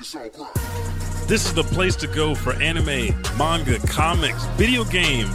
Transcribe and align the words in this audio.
This 0.00 1.44
is 1.44 1.52
the 1.52 1.62
place 1.62 1.94
to 1.96 2.06
go 2.06 2.34
for 2.34 2.54
anime, 2.54 3.14
manga, 3.36 3.78
comics, 3.80 4.46
video 4.56 4.82
games, 4.84 5.30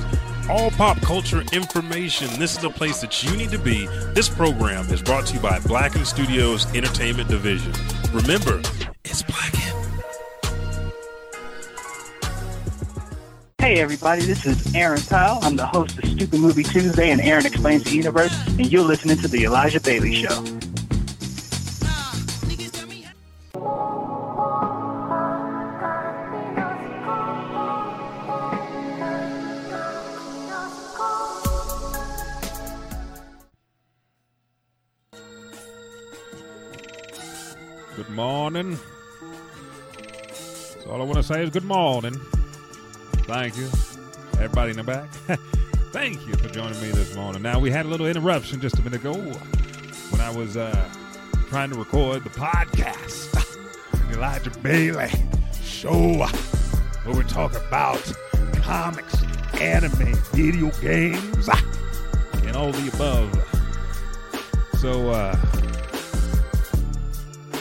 all 0.49 0.71
pop 0.71 0.99
culture 1.01 1.43
information. 1.53 2.27
This 2.39 2.53
is 2.53 2.57
the 2.57 2.71
place 2.71 2.99
that 3.01 3.23
you 3.23 3.37
need 3.37 3.51
to 3.51 3.59
be. 3.59 3.85
This 4.15 4.27
program 4.27 4.91
is 4.91 5.03
brought 5.03 5.27
to 5.27 5.35
you 5.35 5.39
by 5.39 5.59
Blacken 5.59 6.03
Studios 6.03 6.65
Entertainment 6.73 7.29
Division. 7.29 7.73
Remember, 8.11 8.59
it's 9.03 9.21
Blacken. 9.21 9.61
Hey 13.59 13.79
everybody, 13.79 14.23
this 14.23 14.47
is 14.47 14.73
Aaron 14.73 15.01
Powell. 15.01 15.43
I'm 15.43 15.57
the 15.57 15.67
host 15.67 15.99
of 15.99 16.09
Stupid 16.09 16.39
Movie 16.39 16.63
Tuesday 16.63 17.11
and 17.11 17.21
Aaron 17.21 17.45
Explains 17.45 17.83
the 17.83 17.95
Universe, 17.95 18.35
and 18.47 18.71
you're 18.71 18.83
listening 18.83 19.17
to 19.17 19.27
The 19.27 19.43
Elijah 19.43 19.79
Bailey 19.79 20.15
Show. 20.15 20.43
Morning. 38.15 38.79
So 40.31 40.89
all 40.89 41.01
I 41.01 41.03
want 41.03 41.17
to 41.17 41.23
say 41.23 41.43
is 41.43 41.49
good 41.49 41.65
morning. 41.65 42.13
Thank 43.23 43.57
you. 43.57 43.67
Everybody 44.35 44.71
in 44.71 44.77
the 44.77 44.83
back. 44.83 45.09
Thank 45.91 46.25
you 46.25 46.33
for 46.35 46.47
joining 46.47 46.81
me 46.81 46.91
this 46.91 47.13
morning. 47.13 47.41
Now 47.41 47.59
we 47.59 47.71
had 47.71 47.85
a 47.85 47.89
little 47.89 48.07
interruption 48.07 48.61
just 48.61 48.79
a 48.79 48.81
minute 48.81 49.01
ago 49.01 49.15
when 49.15 50.21
I 50.21 50.29
was 50.33 50.55
uh, 50.55 50.89
trying 51.49 51.71
to 51.71 51.75
record 51.77 52.23
the 52.23 52.29
podcast. 52.29 53.33
Elijah 54.13 54.51
Bailey 54.61 55.09
show 55.61 56.25
where 57.03 57.17
we 57.17 57.23
talk 57.25 57.53
about 57.67 58.01
comics, 58.55 59.21
anime, 59.55 60.15
video 60.31 60.71
games, 60.79 61.49
and 62.43 62.55
all 62.55 62.71
the 62.71 62.91
above. 62.93 63.29
So 64.79 65.09
uh 65.09 65.64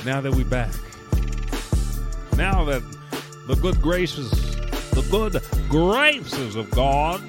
now 0.05 0.21
that 0.21 0.35
we're 0.35 0.45
back, 0.45 0.71
now 2.37 2.63
that 2.65 2.83
the 3.47 3.55
good 3.55 3.81
graces, 3.81 4.31
the 4.91 5.07
good 5.11 5.41
graces 5.71 6.57
of 6.57 6.71
God 6.73 7.21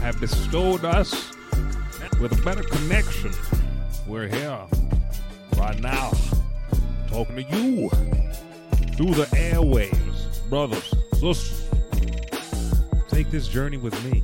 have 0.00 0.20
bestowed 0.20 0.84
us 0.84 1.32
with 2.20 2.38
a 2.38 2.42
better 2.44 2.62
connection, 2.62 3.32
we're 4.06 4.28
here 4.28 4.58
right 5.56 5.80
now 5.80 6.12
talking 7.08 7.36
to 7.36 7.42
you 7.42 7.88
through 8.96 9.14
the 9.14 9.26
airwaves, 9.32 10.46
brothers, 10.50 10.94
sisters. 11.12 11.66
Take 13.08 13.30
this 13.30 13.48
journey 13.48 13.78
with 13.78 13.94
me. 14.04 14.22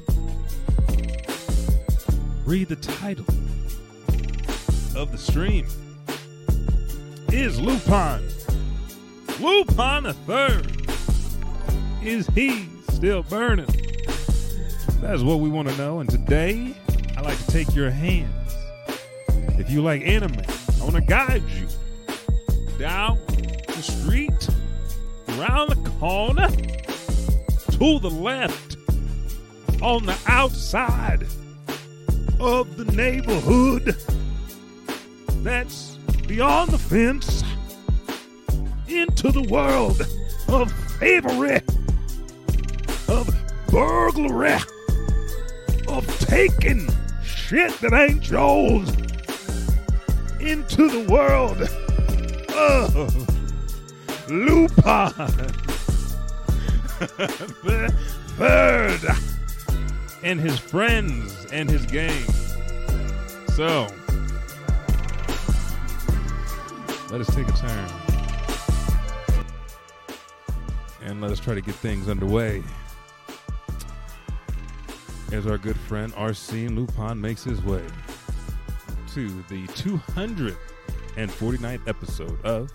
Read 2.45 2.69
the 2.69 2.77
title 2.77 3.25
of 4.95 5.11
the 5.11 5.19
stream 5.19 5.67
is 7.33 7.61
Lupin. 7.61 8.21
Lupin 9.41 10.03
the 10.03 10.15
Third. 10.27 10.67
Is 12.03 12.27
he 12.29 12.67
still 12.89 13.23
burning? 13.23 13.69
That's 15.01 15.23
what 15.23 15.41
we 15.41 15.49
want 15.49 15.69
to 15.69 15.77
know. 15.77 16.01
And 16.01 16.11
today, 16.11 16.75
I 17.17 17.21
like 17.21 17.39
to 17.39 17.47
take 17.47 17.75
your 17.75 17.91
hands. 17.91 18.57
If 19.59 19.71
you 19.71 19.83
like 19.83 20.03
anime, 20.03 20.41
I 20.81 20.83
want 20.83 20.97
to 20.97 21.03
guide 21.03 21.43
you 21.51 21.67
down 22.79 23.19
the 23.67 23.83
street, 23.83 24.49
around 25.39 25.71
the 25.71 25.91
corner, 26.01 26.49
to 26.49 27.99
the 28.01 28.11
left, 28.11 28.77
on 29.83 30.05
the 30.05 30.19
outside 30.27 31.27
of 32.41 32.77
the 32.77 32.87
neighborhood. 32.93 33.97
That's 35.43 35.90
beyond 36.31 36.71
the 36.71 36.79
fence 36.79 37.43
into 38.87 39.33
the 39.33 39.43
world 39.51 40.01
of 40.47 40.71
thievery, 41.01 41.61
of 43.09 43.29
burglary, 43.67 44.57
of 45.89 46.07
taking 46.21 46.89
shit 47.25 47.73
that 47.81 47.93
ain't 47.93 48.31
yours 48.31 48.89
into 50.41 50.89
the 50.89 51.05
world 51.11 51.63
of 52.55 53.13
Lupin. 54.31 54.77
the 58.39 59.19
and 60.23 60.39
his 60.39 60.61
friends 60.61 61.49
and 61.51 61.69
his 61.69 61.85
gang. 61.87 62.25
So, 63.57 63.89
let 67.11 67.21
us 67.21 67.35
take 67.35 67.49
a 67.49 67.53
turn 67.53 67.91
and 71.03 71.21
let 71.21 71.33
us 71.33 71.41
try 71.41 71.57
to 71.57 71.61
get 71.61 71.75
things 71.75 72.09
underway. 72.09 72.63
As 75.33 75.45
our 75.47 75.59
good 75.59 75.77
friend 75.77 76.13
Arsene 76.17 76.77
Lupin 76.77 77.21
makes 77.21 77.43
his 77.43 77.61
way 77.63 77.85
to 79.15 79.29
the 79.49 79.67
249th 79.67 81.89
episode 81.89 82.41
of 82.45 82.71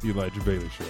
The 0.00 0.10
Elijah 0.10 0.40
Bailey 0.42 0.68
Show. 0.68 0.84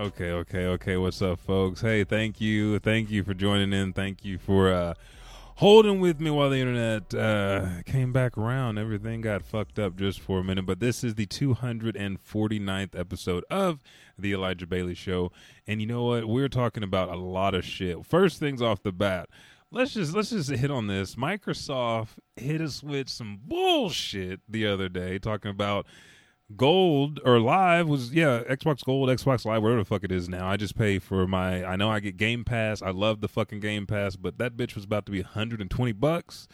Okay, 0.00 0.30
okay, 0.30 0.64
okay. 0.64 0.96
What's 0.96 1.20
up, 1.20 1.40
folks? 1.40 1.82
Hey, 1.82 2.04
thank 2.04 2.40
you, 2.40 2.78
thank 2.78 3.10
you 3.10 3.22
for 3.22 3.34
joining 3.34 3.74
in. 3.74 3.92
Thank 3.92 4.24
you 4.24 4.38
for 4.38 4.72
uh, 4.72 4.94
holding 5.56 6.00
with 6.00 6.22
me 6.22 6.30
while 6.30 6.48
the 6.48 6.56
internet 6.56 7.12
uh, 7.12 7.82
came 7.84 8.10
back 8.10 8.38
around. 8.38 8.78
Everything 8.78 9.20
got 9.20 9.42
fucked 9.42 9.78
up 9.78 9.96
just 9.96 10.18
for 10.18 10.38
a 10.38 10.42
minute, 10.42 10.64
but 10.64 10.80
this 10.80 11.04
is 11.04 11.16
the 11.16 11.26
249th 11.26 12.98
episode 12.98 13.44
of 13.50 13.82
the 14.18 14.32
Elijah 14.32 14.66
Bailey 14.66 14.94
Show, 14.94 15.32
and 15.66 15.82
you 15.82 15.86
know 15.86 16.04
what? 16.04 16.24
We're 16.24 16.48
talking 16.48 16.82
about 16.82 17.10
a 17.10 17.16
lot 17.16 17.54
of 17.54 17.62
shit. 17.62 18.06
First 18.06 18.38
things 18.38 18.62
off 18.62 18.82
the 18.82 18.92
bat. 18.92 19.28
Let's 19.70 19.92
just 19.92 20.14
let's 20.14 20.30
just 20.30 20.48
hit 20.48 20.70
on 20.70 20.86
this. 20.86 21.16
Microsoft 21.16 22.16
hit 22.36 22.62
us 22.62 22.82
with 22.82 23.10
some 23.10 23.38
bullshit 23.44 24.40
the 24.48 24.66
other 24.66 24.88
day, 24.88 25.18
talking 25.18 25.50
about 25.50 25.84
Gold 26.56 27.20
or 27.24 27.38
Live 27.38 27.86
was 27.88 28.12
yeah 28.12 28.42
Xbox 28.48 28.84
Gold, 28.84 29.08
Xbox 29.08 29.44
Live, 29.44 29.62
whatever 29.62 29.80
the 29.80 29.84
fuck 29.84 30.04
it 30.04 30.12
is 30.12 30.28
now. 30.28 30.48
I 30.48 30.56
just 30.56 30.76
pay 30.76 30.98
for 30.98 31.26
my. 31.26 31.64
I 31.64 31.76
know 31.76 31.90
I 31.90 32.00
get 32.00 32.16
Game 32.16 32.44
Pass. 32.44 32.82
I 32.82 32.90
love 32.90 33.20
the 33.20 33.28
fucking 33.28 33.60
Game 33.60 33.86
Pass, 33.86 34.16
but 34.16 34.38
that 34.38 34.56
bitch 34.56 34.74
was 34.74 34.84
about 34.84 35.06
to 35.06 35.12
be 35.12 35.20
120 35.20 35.92
bucks. 35.92 36.48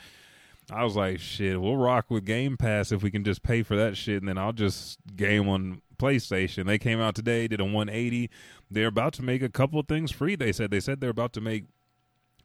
I 0.71 0.83
was 0.83 0.97
like, 0.97 1.21
shit, 1.21 1.61
we'll 1.61 1.77
rock 1.77 2.07
with 2.11 2.25
Game 2.25 2.57
Pass 2.57 2.91
if 2.91 3.03
we 3.03 3.11
can 3.11 3.23
just 3.23 3.43
pay 3.43 3.63
for 3.63 3.77
that 3.77 3.97
shit, 3.97 4.21
and 4.21 4.29
then 4.29 4.37
I'll 4.37 4.53
just 4.53 4.99
game 5.15 5.49
on 5.49 5.81
PlayStation. 5.97 6.67
They 6.67 6.79
came 6.79 7.01
out 7.01 7.15
today, 7.15 7.47
did 7.47 7.61
a 7.61 7.65
180. 7.65 8.29
They're 8.71 8.89
about 8.89 9.13
to 9.15 9.23
make 9.23 9.43
a 9.43 9.49
couple 9.49 9.79
of 9.79 9.87
things 9.87 10.11
free. 10.11 10.35
They 10.35 10.53
said 10.53 10.71
they 10.71 10.81
said 10.81 11.01
they're 11.01 11.11
about 11.11 11.33
to 11.35 11.41
make 11.41 11.67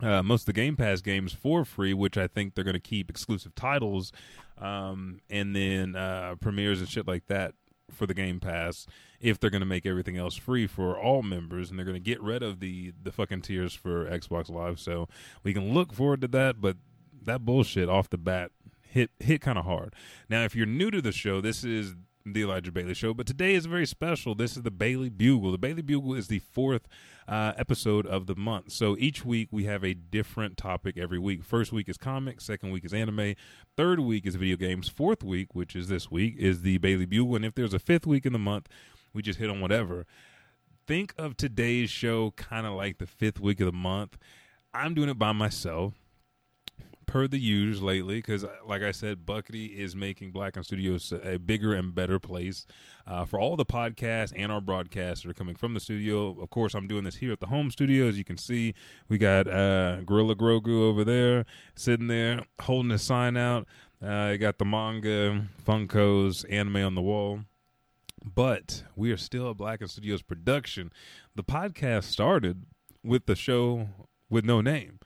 uh, 0.02 0.24
most 0.24 0.42
of 0.42 0.46
the 0.48 0.54
Game 0.54 0.76
Pass 0.76 1.02
games 1.02 1.34
for 1.34 1.66
free, 1.66 1.94
which 1.94 2.18
I 2.18 2.28
think 2.28 2.56
they're 2.56 2.64
going 2.64 2.74
to 2.74 2.80
keep 2.80 3.10
exclusive 3.10 3.56
titles, 3.56 4.12
um, 4.62 5.20
and 5.30 5.56
then 5.56 5.96
uh, 5.96 6.36
premieres 6.40 6.80
and 6.80 6.90
shit 6.90 7.08
like 7.08 7.28
that 7.28 7.54
for 7.92 8.06
the 8.06 8.14
Game 8.14 8.40
Pass. 8.40 8.88
If 9.20 9.40
they're 9.40 9.50
going 9.50 9.62
to 9.62 9.68
make 9.68 9.86
everything 9.86 10.18
else 10.18 10.36
free 10.36 10.66
for 10.66 10.98
all 10.98 11.22
members, 11.22 11.70
and 11.70 11.78
they're 11.78 11.86
going 11.86 11.96
to 11.96 12.00
get 12.00 12.22
rid 12.22 12.42
of 12.42 12.60
the 12.60 12.94
the 13.02 13.12
fucking 13.12 13.42
tiers 13.42 13.74
for 13.74 14.06
Xbox 14.06 14.50
Live, 14.50 14.80
so 14.80 15.08
we 15.44 15.54
can 15.54 15.74
look 15.74 15.94
forward 15.94 16.22
to 16.22 16.28
that. 16.30 16.62
But 16.62 16.78
that 17.24 17.46
bullshit 17.46 17.90
off 17.90 18.10
the 18.10 18.18
bat 18.18 18.52
hit 18.82 19.12
hit 19.20 19.42
kind 19.42 19.58
of 19.58 19.66
hard. 19.66 19.94
Now, 20.30 20.44
if 20.44 20.56
you're 20.56 20.66
new 20.66 20.92
to 20.92 21.02
the 21.02 21.12
show, 21.12 21.42
this 21.42 21.64
is 21.64 21.96
the 22.26 22.44
Elijah 22.44 22.72
Bailey 22.72 22.94
Show, 22.94 23.14
but 23.14 23.26
today 23.26 23.56
is 23.56 23.66
very 23.66 23.86
special. 23.86 24.36
This 24.36 24.56
is 24.56 24.64
the 24.64 24.72
Bailey 24.72 25.10
Bugle. 25.10 25.52
The 25.52 25.58
Bailey 25.58 25.82
Bugle 25.82 26.14
is 26.14 26.28
the 26.28 26.40
fourth 26.40 26.88
uh, 27.28 27.54
episode 27.58 28.06
of 28.06 28.28
the 28.28 28.36
month. 28.36 28.72
So 28.72 28.96
each 29.00 29.26
week 29.26 29.50
we 29.52 29.66
have 29.66 29.84
a 29.84 29.94
different 29.94 30.58
topic 30.58 30.98
every 30.98 31.20
week. 31.20 31.44
First 31.44 31.72
week 31.72 31.90
is 31.90 31.98
comics, 31.98 32.46
second 32.46 32.72
week 32.72 32.86
is 32.86 32.94
anime, 32.94 33.36
third 33.76 34.00
week 34.00 34.26
is 34.26 34.36
video 34.36 34.58
games, 34.58 34.90
fourth 34.90 35.24
week, 35.24 35.56
which 35.56 35.76
is 35.76 35.88
this 35.88 36.12
week, 36.12 36.36
is 36.38 36.62
the 36.62 36.78
Bailey 36.78 37.06
Bugle. 37.06 37.36
And 37.36 37.46
if 37.46 37.56
there's 37.56 37.74
a 37.74 37.80
fifth 37.80 38.06
week 38.06 38.26
in 38.26 38.34
the 38.34 38.40
month, 38.40 38.68
we 39.14 39.22
just 39.22 39.40
hit 39.40 39.50
on 39.50 39.62
whatever. 39.62 40.06
Think 40.88 41.14
of 41.18 41.38
today's 41.38 41.90
show 41.90 42.32
kind 42.32 42.66
of 42.66 42.74
like 42.74 42.98
the 42.98 43.08
fifth 43.08 43.40
week 43.40 43.60
of 43.60 43.66
the 43.68 43.72
month. 43.72 44.18
I'm 44.74 44.94
doing 44.94 45.10
it 45.10 45.20
by 45.20 45.32
myself 45.32 46.01
per 47.12 47.28
the 47.28 47.38
usual 47.38 47.88
lately 47.88 48.20
because 48.20 48.46
like 48.66 48.82
i 48.82 48.90
said 48.90 49.26
buckety 49.26 49.76
is 49.76 49.98
making 49.98 50.32
Blacken 50.32 50.64
Studios 50.64 51.12
a 51.26 51.38
bigger 51.38 51.74
and 51.74 51.94
better 51.94 52.20
place 52.20 52.66
uh, 53.06 53.26
for 53.26 53.38
all 53.38 53.58
the 53.58 53.66
podcasts 53.66 54.32
and 54.34 54.50
our 54.50 54.62
broadcasts 54.62 55.24
that 55.24 55.30
are 55.30 55.34
coming 55.34 55.56
from 55.56 55.74
the 55.74 55.82
studio. 55.82 56.42
Of 56.42 56.50
course 56.50 56.74
i'm 56.74 56.88
doing 56.88 57.04
this 57.04 57.18
here 57.18 57.34
at 57.34 57.42
the 57.42 57.48
home 57.48 57.70
studio 57.70 58.08
as 58.08 58.18
you 58.18 58.24
can 58.24 58.38
see. 58.38 58.74
We 59.10 59.18
got 59.18 59.46
uh, 59.50 60.04
gorilla 60.06 60.38
grogu 60.38 60.84
over 60.84 61.04
there 61.04 61.46
sitting 61.76 62.08
there 62.08 62.46
holding 62.62 62.92
his 62.92 63.02
sign 63.02 63.36
out. 63.36 63.68
Uh, 64.02 64.38
got 64.38 64.58
the 64.58 64.64
manga 64.64 65.50
funkos 65.68 66.46
anime 66.50 66.78
on 66.78 66.96
the 66.96 67.02
wall. 67.02 67.42
But 68.24 68.84
we 68.96 69.12
are 69.12 69.18
still 69.18 69.50
a 69.50 69.54
Blacken 69.54 69.90
Studios 69.90 70.22
production. 70.22 70.94
The 71.36 71.44
podcast 71.44 72.06
started 72.06 72.64
with 73.04 73.26
the 73.26 73.36
show 73.36 73.90
with 74.30 74.46
no 74.46 74.62
name 74.62 75.01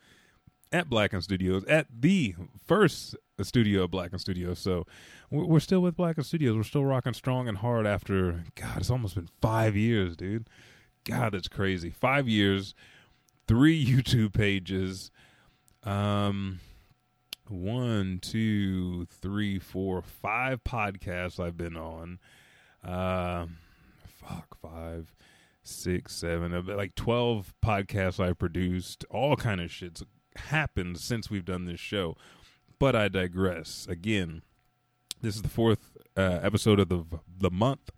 at 0.76 0.90
Blacken 0.90 1.22
Studios, 1.22 1.64
at 1.70 1.88
the 1.90 2.36
first 2.66 3.16
studio 3.42 3.84
of 3.84 3.92
Blacken 3.92 4.20
Studios. 4.20 4.60
So 4.60 4.86
we're, 5.32 5.62
still 5.62 5.80
with 5.80 5.96
Blacken 5.96 6.26
Studios. 6.26 6.58
We're 6.58 6.64
still 6.64 6.84
rocking 6.84 7.14
strong 7.14 7.48
and 7.48 7.58
hard 7.58 7.88
after, 7.88 8.44
God, 8.56 8.80
it's 8.80 8.90
almost 8.90 9.16
been 9.16 9.30
five 9.42 9.78
years, 9.78 10.18
dude. 10.18 10.50
God, 11.06 11.32
that's 11.32 11.48
crazy. 11.48 11.90
Five 11.92 12.28
years, 12.28 12.76
three 13.48 13.86
YouTube 13.96 14.34
pages, 14.34 15.12
um, 15.84 16.60
one, 17.48 18.20
two, 18.22 19.06
three, 19.06 19.60
four, 19.60 20.02
five 20.02 20.62
podcasts 20.66 21.40
I've 21.40 21.56
been 21.56 21.78
on. 21.78 22.20
Uh, 22.84 23.46
fuck, 24.04 24.58
five, 24.62 25.16
six, 25.64 26.14
seven, 26.14 26.66
like 26.66 26.96
12 26.96 27.54
podcasts 27.64 28.20
I 28.20 28.34
produced, 28.34 29.06
all 29.10 29.38
kind 29.38 29.62
of 29.62 29.72
shit 29.72 30.02
happened 30.38 31.00
since 31.00 31.30
we've 31.30 31.46
done 31.46 31.66
this 31.66 31.80
show. 31.80 32.16
But 32.80 32.96
I 32.96 33.08
digress. 33.08 33.88
Again, 33.90 34.42
this 35.22 35.36
is 35.36 35.42
the 35.42 35.50
fourth 35.50 35.98
uh, 36.18 36.40
episode 36.42 36.80
of 36.80 36.90
the 36.90 37.04
the 37.38 37.50
month, 37.50 37.92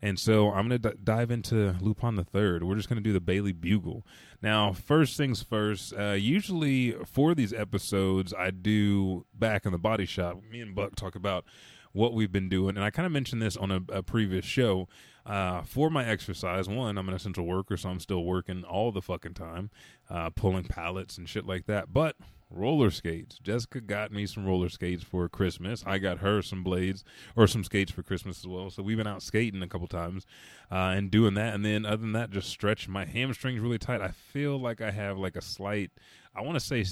and 0.00 0.18
so 0.18 0.50
I'm 0.52 0.68
going 0.68 0.80
to 0.80 0.90
d- 0.90 0.96
dive 1.02 1.30
into 1.30 1.76
Lupin 1.80 2.16
the 2.16 2.24
Third. 2.24 2.62
We're 2.64 2.76
just 2.76 2.88
going 2.88 3.02
to 3.02 3.08
do 3.08 3.12
the 3.12 3.20
Bailey 3.20 3.52
Bugle. 3.52 4.06
Now, 4.40 4.72
first 4.72 5.16
things 5.16 5.42
first. 5.42 5.92
Uh, 5.96 6.12
usually 6.12 6.92
for 7.04 7.34
these 7.34 7.52
episodes, 7.52 8.32
I 8.32 8.50
do 8.50 9.26
back 9.34 9.66
in 9.66 9.72
the 9.72 9.78
body 9.78 10.06
shop. 10.06 10.40
Me 10.50 10.60
and 10.60 10.74
Buck 10.74 10.96
talk 10.96 11.14
about 11.14 11.44
what 11.92 12.14
we've 12.14 12.32
been 12.32 12.48
doing, 12.48 12.76
and 12.76 12.84
I 12.84 12.90
kind 12.90 13.06
of 13.06 13.12
mentioned 13.12 13.42
this 13.42 13.56
on 13.56 13.70
a, 13.70 13.80
a 13.92 14.02
previous 14.02 14.44
show. 14.44 14.88
Uh, 15.26 15.62
for 15.62 15.90
my 15.90 16.04
exercise, 16.04 16.68
one, 16.68 16.96
I'm 16.96 17.08
an 17.08 17.14
essential 17.14 17.46
worker, 17.46 17.76
so 17.76 17.90
I'm 17.90 18.00
still 18.00 18.24
working 18.24 18.64
all 18.64 18.90
the 18.90 19.02
fucking 19.02 19.34
time, 19.34 19.70
uh, 20.08 20.30
pulling 20.30 20.64
pallets 20.64 21.18
and 21.18 21.28
shit 21.28 21.46
like 21.46 21.66
that. 21.66 21.92
But 21.92 22.16
roller 22.50 22.90
skates. 22.90 23.38
Jessica 23.38 23.80
got 23.80 24.12
me 24.12 24.26
some 24.26 24.44
roller 24.44 24.68
skates 24.68 25.04
for 25.04 25.28
Christmas. 25.28 25.84
I 25.86 25.98
got 25.98 26.18
her 26.18 26.42
some 26.42 26.62
blades 26.62 27.04
or 27.36 27.46
some 27.46 27.64
skates 27.64 27.92
for 27.92 28.02
Christmas 28.02 28.38
as 28.40 28.46
well. 28.46 28.70
So 28.70 28.82
we've 28.82 28.96
been 28.96 29.06
out 29.06 29.22
skating 29.22 29.62
a 29.62 29.68
couple 29.68 29.86
times 29.86 30.26
uh, 30.70 30.94
and 30.96 31.10
doing 31.10 31.34
that. 31.34 31.54
And 31.54 31.64
then 31.64 31.86
other 31.86 31.98
than 31.98 32.12
that, 32.12 32.30
just 32.30 32.48
stretch 32.48 32.88
my 32.88 33.04
hamstrings 33.04 33.60
really 33.60 33.78
tight. 33.78 34.00
I 34.00 34.08
feel 34.08 34.58
like 34.58 34.80
I 34.80 34.90
have 34.90 35.16
like 35.18 35.36
a 35.36 35.42
slight, 35.42 35.90
I 36.34 36.42
want 36.42 36.58
to 36.58 36.60
say, 36.60 36.84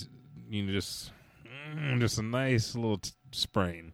you 0.48 0.62
know, 0.62 0.72
just 0.72 1.10
mm, 1.74 1.98
just 2.00 2.18
a 2.18 2.22
nice 2.22 2.74
little 2.74 2.98
t- 2.98 3.10
sprain. 3.32 3.92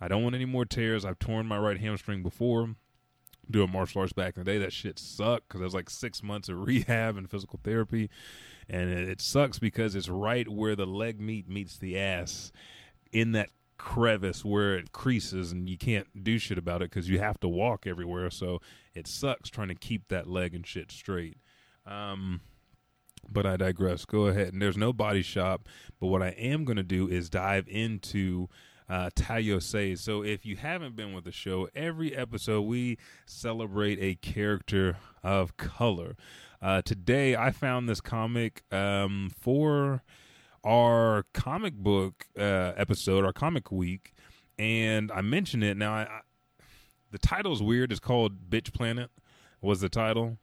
I 0.00 0.08
don't 0.08 0.22
want 0.22 0.34
any 0.34 0.44
more 0.44 0.66
tears. 0.66 1.06
I've 1.06 1.18
torn 1.18 1.46
my 1.46 1.56
right 1.56 1.80
hamstring 1.80 2.22
before 2.22 2.74
doing 3.50 3.70
martial 3.70 4.00
arts 4.00 4.12
back 4.12 4.36
in 4.36 4.44
the 4.44 4.50
day. 4.50 4.58
That 4.58 4.72
shit 4.72 4.98
sucked 4.98 5.48
because 5.48 5.60
it 5.60 5.64
was 5.64 5.74
like 5.74 5.90
six 5.90 6.22
months 6.22 6.48
of 6.48 6.60
rehab 6.66 7.16
and 7.16 7.30
physical 7.30 7.60
therapy, 7.62 8.10
and 8.68 8.90
it, 8.90 9.08
it 9.08 9.20
sucks 9.20 9.58
because 9.58 9.94
it's 9.94 10.08
right 10.08 10.48
where 10.48 10.76
the 10.76 10.86
leg 10.86 11.20
meat 11.20 11.48
meets 11.48 11.76
the 11.76 11.98
ass 11.98 12.52
in 13.12 13.32
that 13.32 13.50
crevice 13.78 14.44
where 14.44 14.76
it 14.76 14.92
creases 14.92 15.52
and 15.52 15.68
you 15.68 15.76
can't 15.76 16.24
do 16.24 16.38
shit 16.38 16.58
about 16.58 16.82
it 16.82 16.90
because 16.90 17.08
you 17.08 17.18
have 17.18 17.38
to 17.40 17.48
walk 17.48 17.86
everywhere. 17.86 18.30
So 18.30 18.60
it 18.94 19.06
sucks 19.06 19.50
trying 19.50 19.68
to 19.68 19.74
keep 19.74 20.08
that 20.08 20.26
leg 20.26 20.54
and 20.54 20.66
shit 20.66 20.90
straight. 20.90 21.36
Um 21.86 22.40
but 23.28 23.44
i 23.44 23.56
digress. 23.56 24.04
Go 24.04 24.26
ahead. 24.26 24.52
And 24.52 24.62
there's 24.62 24.76
no 24.76 24.92
body 24.92 25.22
shop 25.22 25.68
but 26.00 26.06
what 26.06 26.22
i 26.22 26.28
am 26.28 26.64
going 26.64 26.76
to 26.76 26.82
do 26.82 27.08
is 27.08 27.28
dive 27.28 27.66
into 27.68 28.48
uh, 28.88 29.10
Tayo 29.14 29.62
says. 29.62 30.00
So 30.00 30.22
if 30.22 30.46
you 30.46 30.56
haven't 30.56 30.96
been 30.96 31.12
with 31.12 31.24
the 31.24 31.32
show, 31.32 31.68
every 31.74 32.16
episode 32.16 32.62
we 32.62 32.98
celebrate 33.26 33.98
a 34.00 34.14
character 34.16 34.96
of 35.22 35.56
color. 35.56 36.16
Uh, 36.62 36.82
today 36.82 37.36
I 37.36 37.50
found 37.50 37.88
this 37.88 38.00
comic 38.00 38.62
um, 38.72 39.30
for 39.38 40.02
our 40.64 41.24
comic 41.32 41.74
book 41.74 42.26
uh, 42.38 42.72
episode, 42.76 43.24
our 43.24 43.32
comic 43.32 43.70
week, 43.70 44.14
and 44.58 45.12
I 45.12 45.20
mentioned 45.20 45.62
it. 45.62 45.76
Now, 45.76 45.94
I, 45.94 46.02
I, 46.02 46.20
the 47.10 47.18
title's 47.18 47.62
weird. 47.62 47.92
It's 47.92 48.00
called 48.00 48.50
Bitch 48.50 48.72
Planet. 48.72 49.10
Was 49.60 49.80
the 49.80 49.88
title? 49.88 50.38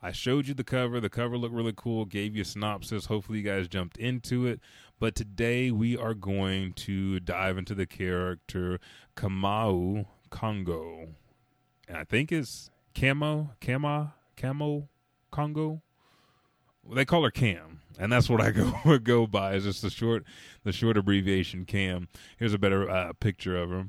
I 0.00 0.12
showed 0.12 0.46
you 0.46 0.54
the 0.54 0.64
cover. 0.64 1.00
The 1.00 1.10
cover 1.10 1.36
looked 1.36 1.54
really 1.54 1.74
cool. 1.76 2.04
Gave 2.04 2.36
you 2.36 2.42
a 2.42 2.44
synopsis. 2.44 3.06
Hopefully, 3.06 3.38
you 3.38 3.44
guys 3.44 3.66
jumped 3.66 3.96
into 3.96 4.46
it. 4.46 4.60
But 5.00 5.14
today 5.14 5.70
we 5.70 5.96
are 5.96 6.14
going 6.14 6.72
to 6.74 7.20
dive 7.20 7.58
into 7.58 7.74
the 7.74 7.86
character 7.86 8.78
Kamau 9.16 10.06
Congo. 10.30 11.08
And 11.88 11.96
I 11.96 12.04
think 12.04 12.30
it's 12.30 12.70
Camo, 12.94 13.54
Kama, 13.60 14.14
Camo, 14.36 14.88
Congo. 15.30 15.82
They 16.90 17.04
call 17.04 17.22
her 17.24 17.30
Cam, 17.30 17.80
and 17.98 18.10
that's 18.10 18.30
what 18.30 18.40
I 18.40 18.50
go 18.84 18.98
go 18.98 19.26
by. 19.26 19.54
Is 19.54 19.64
just 19.64 19.82
the 19.82 19.90
short 19.90 20.24
the 20.64 20.72
short 20.72 20.96
abbreviation 20.96 21.64
Cam. 21.64 22.08
Here's 22.38 22.54
a 22.54 22.58
better 22.58 22.88
uh, 22.88 23.12
picture 23.14 23.56
of 23.56 23.70
her. 23.70 23.88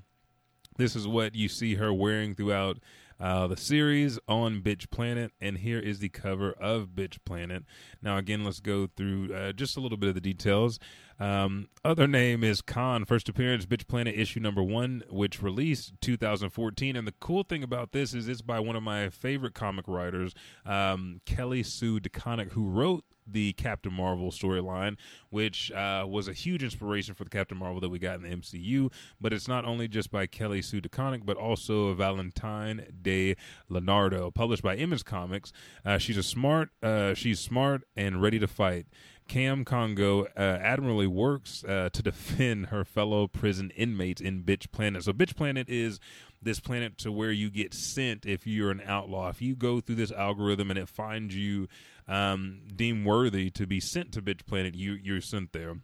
This 0.78 0.96
is 0.96 1.08
what 1.08 1.36
you 1.36 1.48
see 1.50 1.76
her 1.76 1.94
wearing 1.94 2.36
throughout 2.36 2.80
uh, 3.20 3.48
the 3.48 3.58
series 3.58 4.18
on 4.28 4.62
Bitch 4.62 4.90
Planet, 4.90 5.32
and 5.42 5.58
here 5.58 5.80
is 5.80 6.00
the 6.00 6.10
cover 6.10 6.52
of 6.54 6.90
Bitch 6.96 7.18
Planet. 7.26 7.64
Now, 8.02 8.18
again, 8.18 8.44
let's 8.44 8.60
go 8.60 8.88
through 8.88 9.34
uh, 9.34 9.52
just 9.52 9.76
a 9.76 9.82
little 9.82 9.98
bit 9.98 10.10
of 10.10 10.16
the 10.16 10.22
details. 10.22 10.80
Um, 11.20 11.68
other 11.84 12.08
name 12.08 12.44
is 12.44 12.62
Khan. 12.62 13.04
First 13.04 13.28
appearance, 13.28 13.66
Bitch 13.66 13.88
Planet 13.88 14.16
issue 14.18 14.40
number 14.40 14.64
one, 14.64 15.04
which 15.10 15.42
released 15.42 15.94
2014. 16.02 16.96
And 16.96 17.06
the 17.06 17.14
cool 17.20 17.44
thing 17.44 17.62
about 17.62 17.92
this 17.92 18.14
is 18.14 18.30
it's 18.30 18.42
by 18.42 18.60
one 18.60 18.78
of 18.78 18.84
my 18.84 19.10
favorite 19.10 19.54
comic 19.54 19.86
writers, 19.88 20.34
um, 20.66 21.20
Kelly 21.26 21.64
Sue 21.64 22.00
DeConnick, 22.00 22.52
who 22.52 22.70
wrote 22.70 23.04
the 23.32 23.54
Captain 23.54 23.94
Marvel 23.94 24.32
storyline, 24.32 24.98
which 25.30 25.72
uh, 25.72 26.06
was 26.08 26.28
a 26.28 26.34
huge 26.34 26.64
inspiration 26.64 27.14
for 27.14 27.24
the 27.24 27.30
Captain 27.30 27.58
Marvel 27.58 27.80
that 27.82 27.90
we 27.90 28.00
got 28.00 28.16
in 28.16 28.24
the 28.24 28.36
MCU. 28.36 28.92
But 29.20 29.34
it's 29.34 29.48
not 29.48 29.66
only 29.66 29.88
just 29.88 30.12
by 30.12 30.28
Kelly 30.28 30.62
Sue 30.62 30.82
DeConnick, 30.82 31.26
but 31.26 31.38
also 31.38 31.94
Valentine 31.94 32.86
De 33.02 33.36
Landro, 33.70 34.34
published 34.34 34.64
by 34.64 34.76
Image 34.76 35.06
Comics. 35.06 35.52
Uh, 35.86 35.98
she's 35.98 36.18
a 36.18 36.24
smart, 36.24 36.70
uh, 36.82 37.14
she's 37.14 37.40
smart 37.40 37.84
and 37.96 38.22
ready 38.22 38.40
to 38.40 38.48
fight. 38.48 38.86
Cam 39.30 39.64
Congo 39.64 40.26
uh, 40.36 40.40
admirably 40.40 41.06
works 41.06 41.64
uh, 41.64 41.90
to 41.94 42.02
defend 42.02 42.68
her 42.68 42.84
fellow 42.84 43.28
prison 43.28 43.72
inmates 43.78 44.20
in 44.20 44.42
Bitch 44.42 44.72
Planet. 44.72 45.04
So, 45.04 45.14
Bitch 45.14 45.36
Planet 45.36 45.70
is 45.70 46.00
this 46.42 46.60
planet 46.60 46.98
to 46.98 47.12
where 47.12 47.32
you 47.32 47.50
get 47.50 47.74
sent 47.74 48.26
if 48.26 48.48
you're 48.48 48.72
an 48.72 48.82
outlaw. 48.86 49.30
If 49.30 49.42
you 49.42 49.56
go 49.56 49.80
through 49.80 49.96
this 49.96 50.12
algorithm 50.12 50.70
and 50.70 50.80
it 50.80 50.90
finds 50.90 51.36
you 51.36 51.68
um, 52.10 52.64
deemed 52.76 53.06
worthy 53.06 53.50
to 53.52 53.66
be 53.66 53.80
sent 53.80 54.12
to 54.14 54.22
Bitch 54.22 54.46
Planet, 54.46 54.76
you 54.76 54.94
you're 54.94 55.22
sent 55.22 55.54
there. 55.54 55.76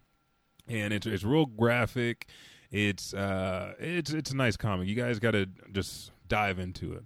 And 0.68 0.92
it's 0.92 1.06
it's 1.06 1.24
real 1.24 1.46
graphic. 1.46 2.26
It's 2.70 3.14
uh 3.14 3.74
it's 3.78 4.12
it's 4.12 4.32
a 4.32 4.36
nice 4.36 4.56
comic. 4.56 4.88
You 4.88 4.96
guys 4.96 5.18
got 5.20 5.30
to 5.30 5.46
just 5.72 6.10
dive 6.28 6.58
into 6.58 6.92
it. 6.92 7.04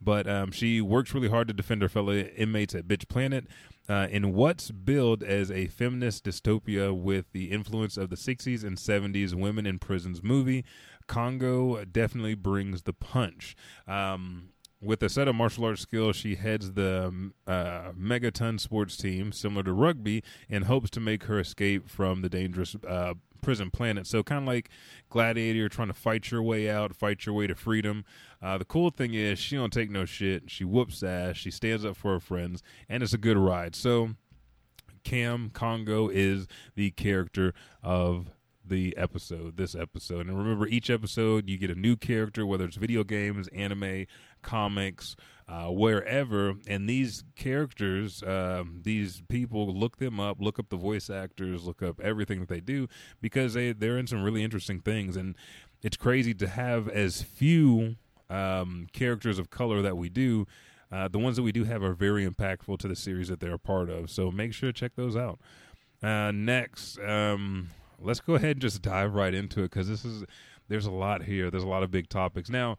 But 0.00 0.26
um, 0.26 0.50
she 0.50 0.80
works 0.80 1.12
really 1.12 1.28
hard 1.28 1.48
to 1.48 1.54
defend 1.54 1.82
her 1.82 1.88
fellow 1.88 2.14
inmates 2.14 2.74
at 2.74 2.88
Bitch 2.88 3.06
Planet. 3.08 3.46
Uh, 3.88 4.06
in 4.10 4.32
what's 4.32 4.70
billed 4.70 5.22
as 5.22 5.50
a 5.50 5.66
feminist 5.66 6.24
dystopia 6.24 6.96
with 6.96 7.26
the 7.32 7.50
influence 7.50 7.96
of 7.96 8.08
the 8.08 8.16
60s 8.16 8.62
and 8.64 8.78
70s 8.78 9.34
women 9.34 9.66
in 9.66 9.78
prisons 9.78 10.22
movie, 10.22 10.64
Congo 11.08 11.84
definitely 11.84 12.34
brings 12.34 12.82
the 12.82 12.92
punch. 12.92 13.56
Um, 13.88 14.50
with 14.80 15.02
a 15.02 15.08
set 15.08 15.28
of 15.28 15.34
martial 15.34 15.64
arts 15.64 15.82
skills, 15.82 16.16
she 16.16 16.36
heads 16.36 16.72
the 16.72 17.32
uh, 17.46 17.92
Megaton 17.92 18.58
sports 18.58 18.96
team, 18.96 19.32
similar 19.32 19.62
to 19.64 19.72
rugby, 19.72 20.22
and 20.48 20.64
hopes 20.64 20.90
to 20.90 21.00
make 21.00 21.24
her 21.24 21.38
escape 21.38 21.88
from 21.88 22.22
the 22.22 22.28
dangerous 22.28 22.74
uh, 22.88 23.14
prison 23.42 23.70
planet. 23.70 24.06
So 24.06 24.22
kind 24.22 24.42
of 24.42 24.48
like 24.48 24.70
Gladiator, 25.10 25.68
trying 25.68 25.88
to 25.88 25.94
fight 25.94 26.30
your 26.30 26.42
way 26.42 26.70
out, 26.70 26.96
fight 26.96 27.26
your 27.26 27.34
way 27.34 27.46
to 27.46 27.54
freedom. 27.54 28.04
Uh, 28.42 28.58
the 28.58 28.64
cool 28.64 28.90
thing 28.90 29.14
is 29.14 29.38
she 29.38 29.56
don't 29.56 29.72
take 29.72 29.90
no 29.90 30.04
shit. 30.04 30.50
She 30.50 30.64
whoops 30.64 31.02
ass. 31.02 31.36
She 31.36 31.50
stands 31.50 31.84
up 31.84 31.96
for 31.96 32.12
her 32.12 32.20
friends, 32.20 32.62
and 32.88 33.02
it's 33.02 33.12
a 33.12 33.18
good 33.18 33.36
ride. 33.36 33.74
So 33.74 34.10
Cam 35.04 35.50
Congo 35.50 36.08
is 36.08 36.46
the 36.74 36.90
character 36.92 37.52
of 37.82 38.30
the 38.64 38.96
episode, 38.96 39.56
this 39.56 39.74
episode. 39.74 40.28
And 40.28 40.38
remember, 40.38 40.66
each 40.66 40.90
episode 40.90 41.48
you 41.48 41.58
get 41.58 41.70
a 41.70 41.74
new 41.74 41.96
character, 41.96 42.46
whether 42.46 42.64
it's 42.64 42.76
video 42.76 43.04
games, 43.04 43.48
anime, 43.48 44.06
comics, 44.42 45.16
uh, 45.48 45.66
wherever. 45.66 46.54
And 46.66 46.88
these 46.88 47.24
characters, 47.36 48.22
uh, 48.22 48.64
these 48.82 49.22
people, 49.28 49.66
look 49.74 49.98
them 49.98 50.20
up, 50.20 50.38
look 50.40 50.58
up 50.58 50.68
the 50.68 50.76
voice 50.76 51.10
actors, 51.10 51.64
look 51.64 51.82
up 51.82 52.00
everything 52.00 52.40
that 52.40 52.48
they 52.48 52.60
do 52.60 52.88
because 53.20 53.54
they 53.54 53.72
they're 53.72 53.98
in 53.98 54.06
some 54.06 54.22
really 54.22 54.44
interesting 54.44 54.80
things. 54.80 55.16
And 55.16 55.36
it's 55.82 55.96
crazy 55.96 56.34
to 56.34 56.48
have 56.48 56.88
as 56.88 57.22
few 57.22 57.96
um, 58.28 58.86
characters 58.92 59.38
of 59.38 59.50
color 59.50 59.82
that 59.82 59.96
we 59.96 60.08
do. 60.08 60.46
Uh, 60.92 61.06
the 61.08 61.18
ones 61.18 61.36
that 61.36 61.42
we 61.42 61.52
do 61.52 61.64
have 61.64 61.82
are 61.82 61.94
very 61.94 62.28
impactful 62.28 62.78
to 62.78 62.88
the 62.88 62.96
series 62.96 63.28
that 63.28 63.38
they're 63.40 63.54
a 63.54 63.58
part 63.58 63.88
of. 63.88 64.10
So 64.10 64.30
make 64.30 64.52
sure 64.52 64.72
to 64.72 64.72
check 64.72 64.92
those 64.96 65.16
out. 65.16 65.38
Uh, 66.02 66.32
next, 66.32 66.98
um, 67.00 67.68
let's 68.00 68.20
go 68.20 68.34
ahead 68.34 68.52
and 68.52 68.60
just 68.60 68.82
dive 68.82 69.14
right 69.14 69.34
into 69.34 69.60
it 69.60 69.70
because 69.70 69.88
this 69.88 70.04
is 70.04 70.24
there's 70.68 70.86
a 70.86 70.90
lot 70.90 71.24
here. 71.24 71.50
There's 71.50 71.64
a 71.64 71.68
lot 71.68 71.82
of 71.82 71.90
big 71.90 72.08
topics. 72.08 72.48
Now, 72.48 72.78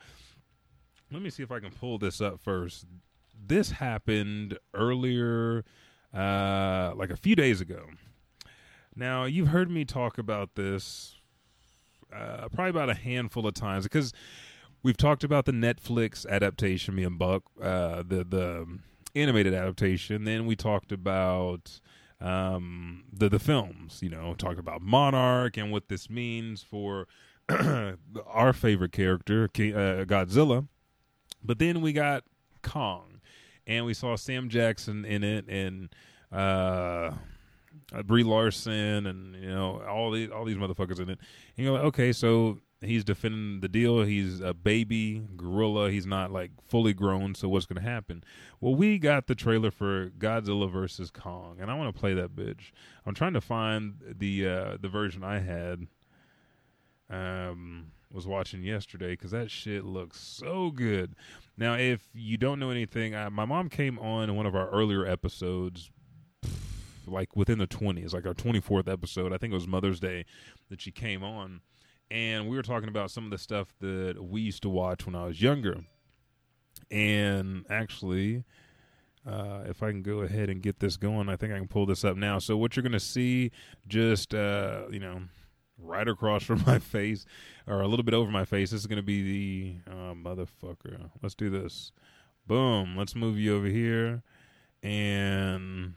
let 1.12 1.22
me 1.22 1.30
see 1.30 1.44
if 1.44 1.52
I 1.52 1.60
can 1.60 1.72
pull 1.72 1.98
this 1.98 2.22
up 2.22 2.40
first. 2.40 2.86
This 3.44 3.72
happened 3.72 4.58
earlier, 4.74 5.64
uh, 6.14 6.94
like 6.96 7.10
a 7.10 7.18
few 7.18 7.36
days 7.36 7.62
ago. 7.62 7.86
Now, 8.96 9.26
you've 9.26 9.50
heard 9.50 9.72
me 9.72 9.86
talk 9.86 10.18
about 10.18 10.56
this 10.56 11.16
uh, 12.14 12.50
probably 12.50 12.70
about 12.70 12.90
a 12.90 12.94
handful 12.94 13.48
of 13.48 13.54
times 13.54 13.84
because 13.84 14.14
we've 14.84 14.98
talked 14.98 15.24
about 15.24 15.46
the 15.46 15.52
Netflix 15.52 16.28
adaptation, 16.28 16.96
me 16.96 17.04
and 17.04 17.18
Buck, 17.18 17.44
uh, 17.62 18.04
the 18.06 18.26
the 18.28 18.80
animated 19.16 19.54
adaptation. 19.54 20.24
Then 20.24 20.46
we 20.46 20.56
talked 20.56 20.92
about 20.92 21.80
um, 22.20 23.06
the 23.12 23.30
the 23.30 23.40
films. 23.40 24.00
You 24.02 24.10
know, 24.10 24.34
talked 24.34 24.60
about 24.60 24.82
Monarch 24.82 25.58
and 25.58 25.72
what 25.72 25.88
this 25.88 26.10
means 26.10 26.64
for 26.64 27.08
our 28.28 28.54
favorite 28.54 28.92
character, 28.92 29.46
uh, 29.46 30.06
Godzilla. 30.06 30.68
But 31.44 31.60
then 31.60 31.82
we 31.82 31.94
got 31.94 32.24
Kong, 32.62 33.22
and 33.68 33.86
we 33.86 33.94
saw 33.94 34.16
Sam 34.16 34.50
Jackson 34.50 35.06
in 35.06 35.24
it, 35.24 35.48
and 35.48 35.90
uh, 36.32 37.12
Brie 38.06 38.24
Larson, 38.24 39.06
and 39.06 39.36
you 39.36 39.50
know 39.50 39.82
all 39.88 40.12
these 40.12 40.30
all 40.30 40.46
these 40.46 40.58
motherfuckers 40.58 41.00
in 41.00 41.10
it. 41.10 41.20
And 41.58 41.66
you're 41.66 41.74
like, 41.74 41.84
okay, 41.86 42.12
so 42.12 42.60
he's 42.82 43.04
defending 43.04 43.60
the 43.62 43.68
deal. 43.68 44.04
He's 44.04 44.42
a 44.42 44.54
baby 44.54 45.24
gorilla. 45.38 45.92
He's 45.92 46.06
not 46.06 46.32
like 46.32 46.52
fully 46.68 46.94
grown. 46.94 47.36
So 47.36 47.48
what's 47.48 47.66
going 47.66 47.82
to 47.82 47.90
happen? 47.90 48.24
Well, 48.60 48.76
we 48.76 48.98
got 48.98 49.28
the 49.28 49.36
trailer 49.36 49.72
for 49.72 50.10
Godzilla 50.10 50.70
versus 50.70 51.12
Kong, 51.12 51.58
and 51.60 51.70
I 51.70 51.76
want 51.76 51.94
to 51.94 52.00
play 52.00 52.14
that 52.14 52.36
bitch. 52.36 52.72
I'm 53.06 53.14
trying 53.14 53.34
to 53.34 53.42
find 53.42 53.96
the 54.18 54.48
uh, 54.48 54.78
the 54.82 54.90
version 54.90 55.24
I 55.24 55.40
had. 55.40 55.88
Um, 57.10 57.92
was 58.14 58.28
watching 58.28 58.64
yesterday 58.64 59.12
because 59.12 59.32
that 59.32 59.50
shit 59.50 59.84
looks 59.84 60.20
so 60.20 60.72
good. 60.72 61.16
Now, 61.58 61.76
if 61.76 62.08
you 62.14 62.38
don't 62.38 62.60
know 62.60 62.70
anything, 62.70 63.16
I, 63.16 63.30
my 63.30 63.46
mom 63.46 63.70
came 63.70 64.00
on 64.00 64.30
in 64.30 64.36
one 64.36 64.46
of 64.46 64.56
our 64.56 64.70
earlier 64.70 65.06
episodes, 65.06 65.92
like 67.06 67.36
within 67.36 67.60
the 67.60 67.68
20s, 67.68 68.14
like 68.14 68.26
our 68.26 68.34
24th 68.34 68.92
episode. 68.92 69.34
I 69.34 69.38
think 69.38 69.52
it 69.52 69.56
was 69.56 69.68
Mother's 69.68 70.00
Day 70.00 70.26
that 70.70 70.82
she 70.82 70.92
came 70.92 71.24
on 71.24 71.62
and 72.12 72.50
we 72.50 72.58
were 72.58 72.62
talking 72.62 72.90
about 72.90 73.10
some 73.10 73.24
of 73.24 73.32
the 73.32 73.38
stuff 73.38 73.74
that 73.80 74.22
we 74.22 74.42
used 74.42 74.62
to 74.64 74.70
watch 74.70 75.06
when 75.06 75.16
I 75.16 75.26
was 75.26 75.42
younger. 75.42 75.78
And 76.92 77.66
actually, 77.70 78.44
uh, 79.26 79.62
if 79.66 79.82
I 79.82 79.92
can 79.92 80.02
go 80.04 80.20
ahead 80.20 80.50
and 80.50 80.62
get 80.62 80.82
this 80.82 80.98
going, 80.98 81.30
I 81.30 81.38
think 81.38 81.54
I 81.54 81.58
can 81.58 81.70
pull 81.70 81.86
this 81.86 82.04
up 82.04 82.18
now. 82.18 82.38
So 82.40 82.58
what 82.58 82.76
you're 82.76 82.84
going 82.84 82.92
to 82.92 83.00
see, 83.00 83.52
just 83.88 84.36
uh, 84.36 84.84
you 84.92 85.00
know, 85.00 85.22
right 85.82 86.08
across 86.08 86.44
from 86.46 86.64
my 86.66 86.80
face, 86.80 87.26
or 87.68 87.82
a 87.82 87.88
little 87.88 88.04
bit 88.04 88.14
over 88.14 88.32
my 88.32 88.46
face, 88.46 88.72
this 88.72 88.82
is 88.82 88.88
going 88.88 88.98
to 88.98 89.04
be 89.04 89.82
the 89.86 89.92
uh, 89.92 90.14
motherfucker. 90.14 91.10
Let's 91.22 91.36
do 91.36 91.50
this. 91.50 91.92
Boom. 92.48 92.96
Let's 92.98 93.16
move 93.16 93.38
you 93.38 93.56
over 93.56 93.68
here, 93.68 94.24
and 94.84 95.94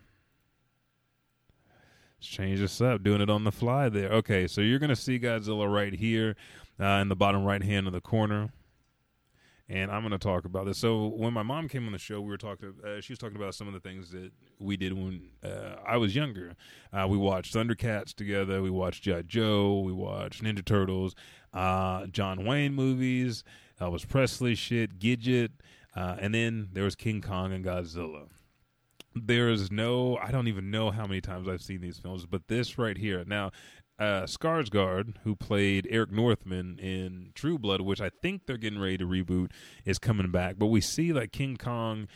Let's 2.25 2.33
change 2.33 2.61
this 2.61 2.81
up, 2.81 3.03
doing 3.03 3.21
it 3.21 3.29
on 3.29 3.45
the 3.45 3.53
fly 3.53 3.91
there. 3.91 4.09
Okay, 4.09 4.47
so 4.47 4.63
you're 4.63 4.79
going 4.79 4.89
to 4.89 4.97
see 4.97 5.19
Godzilla 5.19 5.71
right 5.71 5.93
here 5.93 6.37
uh, 6.81 6.85
in 7.03 7.11
the 7.11 7.15
bottom 7.15 7.45
right 7.45 7.63
hand 7.63 7.87
of 7.87 7.93
the 7.93 8.01
corner. 8.01 8.51
And 9.69 9.91
I'm 9.91 10.03
going 10.03 10.13
to 10.13 10.19
talk 10.19 10.45
about 10.45 10.67
this. 10.67 10.77
So 10.77 11.07
when 11.07 11.33
my 11.33 11.43
mom 11.43 11.69
came 11.69 11.87
on 11.87 11.93
the 11.93 11.99
show, 11.99 12.21
we 12.21 12.29
were 12.29 12.37
talking. 12.37 12.75
Uh, 12.85 13.01
she 13.01 13.13
was 13.13 13.19
talking 13.19 13.37
about 13.37 13.55
some 13.55 13.67
of 13.67 13.73
the 13.73 13.81
things 13.81 14.11
that 14.11 14.31
we 14.59 14.77
did 14.77 14.93
when 14.93 15.31
uh, 15.43 15.77
I 15.87 15.97
was 15.97 16.15
younger. 16.15 16.55
Uh, 16.93 17.07
we 17.09 17.17
watched 17.17 17.55
Thundercats 17.55 18.13
together. 18.13 18.61
We 18.61 18.69
watched 18.69 19.05
G.I. 19.05 19.23
Joe. 19.23 19.81
We 19.81 19.93
watched 19.93 20.43
Ninja 20.43 20.65
Turtles, 20.65 21.15
uh, 21.55 22.07
John 22.09 22.45
Wayne 22.45 22.75
movies, 22.75 23.43
Elvis 23.81 24.07
Presley 24.07 24.55
shit, 24.55 24.99
Gidget, 24.99 25.51
uh, 25.97 26.17
and 26.21 26.35
then 26.35 26.69
there 26.73 26.85
was 26.85 26.95
King 26.95 27.23
Kong 27.23 27.53
and 27.53 27.65
Godzilla 27.65 28.29
there 29.15 29.49
is 29.49 29.71
no 29.71 30.17
i 30.19 30.31
don't 30.31 30.49
even 30.49 30.71
know 30.71 30.91
how 30.91 31.07
many 31.07 31.21
times 31.21 31.49
i've 31.49 31.63
seen 31.63 31.81
these 31.81 31.99
films 31.99 32.27
but 32.27 32.49
this 32.49 32.79
right 32.79 32.99
here 32.99 33.25
now 33.27 33.51
uh 33.99 34.23
skarsgård 34.23 35.15
who 35.23 35.37
played 35.37 35.87
eric 35.89 36.11
northman 36.11 36.79
in 36.81 37.31
true 37.35 37.59
blood 37.59 37.81
which 37.81 38.01
i 38.01 38.11
think 38.23 38.47
they're 38.47 38.57
getting 38.57 38.81
ready 38.81 38.99
to 38.99 39.07
reboot 39.07 39.51
is 39.85 39.99
coming 39.99 40.31
back. 40.31 40.57
But 40.59 40.67
we 40.67 40.81
see 40.81 41.13
like 41.13 41.33
king 41.33 41.57
kong 41.57 42.09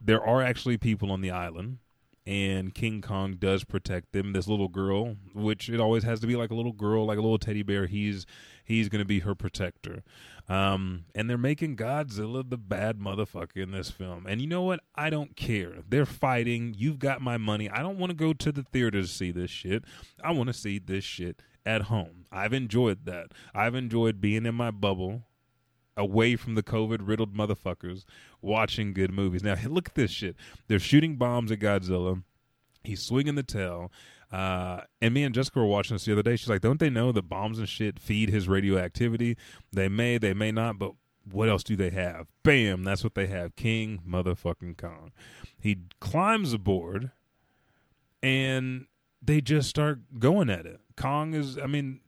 there 0.00 0.24
are 0.24 0.42
actually 0.42 0.78
people 0.78 1.12
on 1.12 1.20
the 1.20 1.30
island 1.30 1.78
and 2.26 2.74
King 2.74 3.00
Kong 3.00 3.34
does 3.38 3.64
protect 3.64 4.12
them. 4.12 4.32
This 4.32 4.46
little 4.46 4.68
girl, 4.68 5.16
which 5.34 5.68
it 5.68 5.80
always 5.80 6.04
has 6.04 6.20
to 6.20 6.26
be 6.26 6.36
like 6.36 6.50
a 6.50 6.54
little 6.54 6.72
girl, 6.72 7.04
like 7.06 7.18
a 7.18 7.22
little 7.22 7.38
teddy 7.38 7.62
bear. 7.62 7.86
He's 7.86 8.26
he's 8.64 8.88
going 8.88 9.00
to 9.00 9.06
be 9.06 9.20
her 9.20 9.34
protector. 9.34 10.02
Um, 10.48 11.04
and 11.14 11.28
they're 11.28 11.38
making 11.38 11.76
Godzilla 11.76 12.48
the 12.48 12.58
bad 12.58 12.98
motherfucker 12.98 13.62
in 13.62 13.70
this 13.72 13.90
film. 13.90 14.26
And 14.26 14.40
you 14.40 14.46
know 14.46 14.62
what? 14.62 14.80
I 14.94 15.10
don't 15.10 15.36
care. 15.36 15.78
They're 15.88 16.06
fighting. 16.06 16.74
You've 16.76 16.98
got 16.98 17.20
my 17.20 17.36
money. 17.36 17.70
I 17.70 17.82
don't 17.82 17.98
want 17.98 18.10
to 18.10 18.16
go 18.16 18.32
to 18.32 18.52
the 18.52 18.62
theater 18.62 19.02
to 19.02 19.06
see 19.06 19.30
this 19.30 19.50
shit. 19.50 19.84
I 20.22 20.32
want 20.32 20.48
to 20.48 20.52
see 20.52 20.78
this 20.78 21.04
shit 21.04 21.42
at 21.64 21.82
home. 21.82 22.26
I've 22.30 22.52
enjoyed 22.52 23.04
that. 23.04 23.28
I've 23.54 23.74
enjoyed 23.74 24.20
being 24.20 24.46
in 24.46 24.54
my 24.54 24.70
bubble 24.70 25.22
away 25.96 26.36
from 26.36 26.54
the 26.54 26.62
COVID 26.62 27.06
riddled 27.06 27.34
motherfuckers 27.34 28.04
watching 28.40 28.92
good 28.92 29.12
movies. 29.12 29.42
Now, 29.42 29.56
look 29.66 29.88
at 29.88 29.94
this 29.94 30.10
shit. 30.10 30.36
They're 30.68 30.78
shooting 30.78 31.16
bombs 31.16 31.52
at 31.52 31.58
Godzilla. 31.58 32.22
He's 32.84 33.02
swinging 33.02 33.34
the 33.34 33.42
tail. 33.42 33.92
Uh, 34.30 34.80
and 35.02 35.12
me 35.12 35.24
and 35.24 35.34
Jessica 35.34 35.58
were 35.58 35.66
watching 35.66 35.94
this 35.94 36.06
the 36.06 36.12
other 36.12 36.22
day. 36.22 36.36
She's 36.36 36.48
like, 36.48 36.62
don't 36.62 36.80
they 36.80 36.88
know 36.88 37.12
that 37.12 37.28
bombs 37.28 37.58
and 37.58 37.68
shit 37.68 38.00
feed 38.00 38.30
his 38.30 38.48
radioactivity? 38.48 39.36
They 39.72 39.88
may, 39.88 40.16
they 40.16 40.32
may 40.32 40.50
not, 40.50 40.78
but 40.78 40.92
what 41.30 41.48
else 41.48 41.62
do 41.62 41.76
they 41.76 41.90
have? 41.90 42.26
Bam, 42.42 42.82
that's 42.82 43.04
what 43.04 43.14
they 43.14 43.26
have. 43.26 43.54
King 43.56 44.00
motherfucking 44.08 44.78
Kong. 44.78 45.12
He 45.60 45.78
climbs 46.00 46.52
aboard 46.54 47.10
and 48.22 48.86
they 49.20 49.40
just 49.40 49.68
start 49.68 50.00
going 50.18 50.48
at 50.48 50.66
it. 50.66 50.80
Kong 50.96 51.34
is, 51.34 51.58
I 51.58 51.66
mean, 51.66 52.00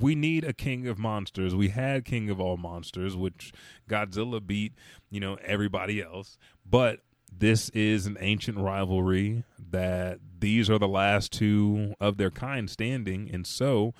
we 0.00 0.14
need 0.14 0.44
a 0.44 0.52
king 0.52 0.86
of 0.86 0.98
monsters. 0.98 1.54
We 1.54 1.68
had 1.68 2.04
King 2.04 2.28
of 2.30 2.40
all 2.40 2.56
monsters, 2.56 3.16
which 3.16 3.52
Godzilla 3.88 4.44
beat, 4.44 4.74
you 5.10 5.20
know, 5.20 5.36
everybody 5.44 6.02
else. 6.02 6.36
But 6.68 7.00
this 7.32 7.68
is 7.70 8.06
an 8.06 8.16
ancient 8.20 8.58
rivalry 8.58 9.44
that 9.70 10.18
these 10.38 10.68
are 10.68 10.78
the 10.78 10.88
last 10.88 11.32
two 11.32 11.94
of 12.00 12.16
their 12.16 12.30
kind 12.30 12.68
standing, 12.68 13.30
and 13.32 13.46
so 13.46 13.94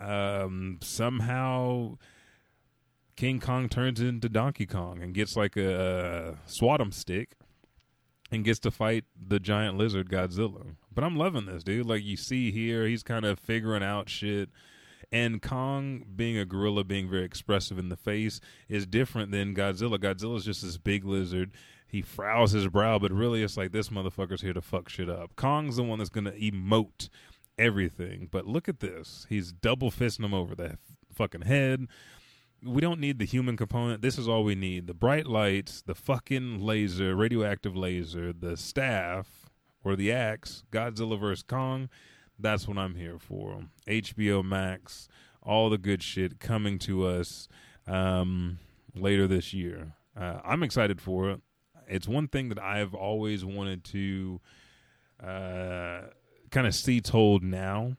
um, 0.00 0.78
somehow 0.80 1.98
King 3.16 3.40
Kong 3.40 3.68
turns 3.68 4.00
into 4.00 4.28
Donkey 4.28 4.66
Kong 4.66 5.02
and 5.02 5.14
gets 5.14 5.36
like 5.36 5.56
a, 5.56 6.36
a 6.46 6.50
swat 6.50 6.80
stick 6.92 7.34
and 8.30 8.44
gets 8.44 8.58
to 8.60 8.70
fight 8.70 9.04
the 9.14 9.38
giant 9.38 9.76
lizard 9.76 10.08
Godzilla. 10.08 10.74
But 10.92 11.04
I'm 11.04 11.16
loving 11.16 11.46
this, 11.46 11.62
dude. 11.62 11.86
Like 11.86 12.02
you 12.02 12.16
see 12.16 12.50
here, 12.50 12.86
he's 12.86 13.02
kind 13.02 13.24
of 13.24 13.38
figuring 13.38 13.82
out 13.82 14.08
shit. 14.08 14.48
And 15.12 15.42
Kong, 15.42 16.04
being 16.16 16.38
a 16.38 16.44
gorilla, 16.44 16.84
being 16.84 17.08
very 17.08 17.24
expressive 17.24 17.78
in 17.78 17.90
the 17.90 17.96
face, 17.96 18.40
is 18.68 18.86
different 18.86 19.30
than 19.30 19.54
Godzilla. 19.54 19.98
Godzilla's 19.98 20.44
just 20.44 20.62
this 20.62 20.78
big 20.78 21.04
lizard. 21.04 21.52
He 21.86 22.00
frowns 22.00 22.52
his 22.52 22.68
brow, 22.68 22.98
but 22.98 23.12
really 23.12 23.42
it's 23.42 23.58
like 23.58 23.72
this 23.72 23.90
motherfucker's 23.90 24.40
here 24.40 24.54
to 24.54 24.62
fuck 24.62 24.88
shit 24.88 25.10
up. 25.10 25.36
Kong's 25.36 25.76
the 25.76 25.82
one 25.82 25.98
that's 25.98 26.10
going 26.10 26.24
to 26.24 26.32
emote 26.32 27.10
everything. 27.58 28.28
But 28.30 28.46
look 28.46 28.68
at 28.68 28.80
this. 28.80 29.26
He's 29.28 29.52
double 29.52 29.90
fisting 29.90 30.24
him 30.24 30.32
over 30.32 30.54
the 30.54 30.78
fucking 31.12 31.42
head 31.42 31.88
we 32.64 32.80
don't 32.80 33.00
need 33.00 33.18
the 33.18 33.24
human 33.24 33.56
component. 33.56 34.02
This 34.02 34.18
is 34.18 34.28
all 34.28 34.44
we 34.44 34.54
need: 34.54 34.86
the 34.86 34.94
bright 34.94 35.26
lights, 35.26 35.82
the 35.82 35.94
fucking 35.94 36.60
laser, 36.60 37.14
radioactive 37.16 37.76
laser, 37.76 38.32
the 38.32 38.56
staff 38.56 39.50
or 39.84 39.96
the 39.96 40.12
axe, 40.12 40.62
Godzilla 40.70 41.18
vs 41.18 41.42
Kong. 41.42 41.88
That's 42.38 42.66
what 42.66 42.78
I'm 42.78 42.94
here 42.94 43.18
for. 43.18 43.64
HBO 43.86 44.44
Max, 44.44 45.08
all 45.42 45.70
the 45.70 45.78
good 45.78 46.02
shit 46.02 46.40
coming 46.40 46.78
to 46.80 47.06
us 47.06 47.48
um, 47.86 48.58
later 48.94 49.26
this 49.26 49.52
year. 49.52 49.94
Uh, 50.16 50.40
I'm 50.44 50.62
excited 50.62 51.00
for 51.00 51.30
it. 51.30 51.40
It's 51.88 52.08
one 52.08 52.28
thing 52.28 52.48
that 52.48 52.58
I've 52.58 52.94
always 52.94 53.44
wanted 53.44 53.84
to 53.84 54.40
uh, 55.22 56.00
kind 56.50 56.66
of 56.66 56.74
see 56.74 57.00
told 57.00 57.42
now 57.42 57.96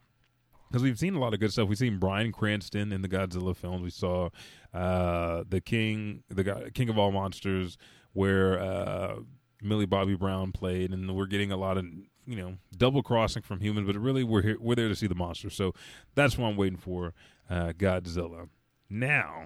because 0.73 0.81
we've 0.81 0.97
seen 0.97 1.13
a 1.13 1.19
lot 1.19 1.35
of 1.35 1.39
good 1.39 1.51
stuff. 1.51 1.69
We've 1.69 1.77
seen 1.77 1.99
Bryan 1.99 2.31
Cranston 2.31 2.91
in 2.91 3.03
the 3.03 3.07
Godzilla 3.07 3.55
films. 3.55 3.83
We 3.83 3.91
saw 3.91 4.29
uh, 4.73 5.43
the 5.47 5.61
King, 5.61 6.23
the 6.29 6.71
King 6.73 6.89
of 6.89 6.97
All 6.97 7.11
Monsters, 7.11 7.77
where 8.13 8.59
uh, 8.59 9.15
Millie 9.61 9.85
Bobby 9.85 10.15
Brown 10.15 10.51
played, 10.51 10.91
and 10.91 11.15
we're 11.15 11.27
getting 11.27 11.51
a 11.51 11.57
lot 11.57 11.77
of 11.77 11.85
you 12.25 12.35
know 12.35 12.57
double 12.75 13.03
crossing 13.03 13.43
from 13.43 13.59
humans. 13.59 13.87
But 13.87 13.97
really, 13.97 14.23
we're 14.23 14.41
here, 14.41 14.57
we're 14.59 14.75
there 14.75 14.89
to 14.89 14.95
see 14.95 15.07
the 15.07 15.15
monster. 15.15 15.49
So 15.49 15.73
that's 16.15 16.37
what 16.37 16.47
I'm 16.47 16.57
waiting 16.57 16.77
for. 16.77 17.13
Uh, 17.49 17.73
Godzilla. 17.73 18.49
Now, 18.89 19.45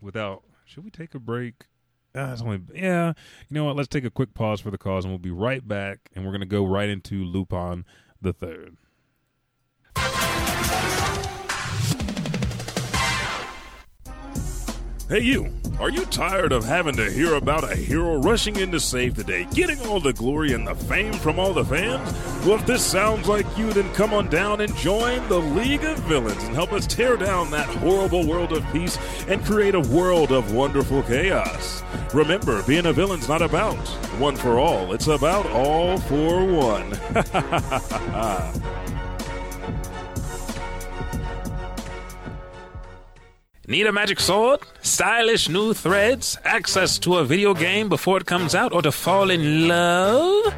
without, 0.00 0.42
should 0.64 0.84
we 0.84 0.90
take 0.90 1.14
a 1.14 1.20
break? 1.20 1.66
Uh, 2.14 2.36
only, 2.42 2.60
yeah, 2.74 3.12
you 3.48 3.54
know 3.54 3.64
what? 3.64 3.76
Let's 3.76 3.88
take 3.88 4.04
a 4.04 4.10
quick 4.10 4.34
pause 4.34 4.60
for 4.60 4.70
the 4.70 4.78
cause, 4.78 5.04
and 5.04 5.12
we'll 5.12 5.18
be 5.18 5.30
right 5.30 5.66
back. 5.66 6.10
And 6.14 6.26
we're 6.26 6.32
gonna 6.32 6.46
go 6.46 6.64
right 6.64 6.88
into 6.88 7.24
Lupin 7.24 7.84
the 8.20 8.32
Third. 8.32 8.76
Hey, 15.08 15.20
you! 15.20 15.52
Are 15.78 15.90
you 15.90 16.04
tired 16.06 16.52
of 16.52 16.64
having 16.64 16.94
to 16.96 17.10
hear 17.10 17.34
about 17.34 17.70
a 17.70 17.74
hero 17.74 18.16
rushing 18.20 18.56
in 18.56 18.70
to 18.72 18.80
save 18.80 19.14
the 19.14 19.24
day, 19.24 19.46
getting 19.52 19.80
all 19.86 20.00
the 20.00 20.12
glory 20.12 20.52
and 20.52 20.66
the 20.66 20.74
fame 20.74 21.12
from 21.12 21.38
all 21.38 21.52
the 21.52 21.64
fans? 21.64 22.12
Well, 22.46 22.54
if 22.58 22.66
this 22.66 22.84
sounds 22.84 23.26
like 23.28 23.46
you, 23.58 23.72
then 23.72 23.92
come 23.94 24.14
on 24.14 24.28
down 24.28 24.60
and 24.60 24.74
join 24.76 25.28
the 25.28 25.38
League 25.38 25.84
of 25.84 25.98
Villains 26.00 26.42
and 26.44 26.54
help 26.54 26.72
us 26.72 26.86
tear 26.86 27.16
down 27.16 27.50
that 27.50 27.66
horrible 27.66 28.26
world 28.26 28.52
of 28.52 28.64
peace 28.72 28.96
and 29.28 29.44
create 29.44 29.74
a 29.74 29.80
world 29.80 30.30
of 30.30 30.54
wonderful 30.54 31.02
chaos. 31.02 31.82
Remember, 32.14 32.62
being 32.62 32.86
a 32.86 32.92
villain's 32.92 33.28
not 33.28 33.42
about 33.42 33.76
one 34.18 34.36
for 34.36 34.58
all, 34.58 34.92
it's 34.92 35.08
about 35.08 35.46
all 35.46 35.98
for 35.98 36.44
one. 36.44 36.92
Need 43.72 43.86
a 43.86 43.92
magic 43.92 44.20
sword? 44.20 44.60
Stylish 44.82 45.48
new 45.48 45.72
threads? 45.72 46.36
Access 46.44 46.98
to 46.98 47.16
a 47.16 47.24
video 47.24 47.54
game 47.54 47.88
before 47.88 48.18
it 48.18 48.26
comes 48.26 48.54
out? 48.54 48.74
Or 48.74 48.82
to 48.82 48.92
fall 48.92 49.30
in 49.30 49.66
love? 49.66 50.54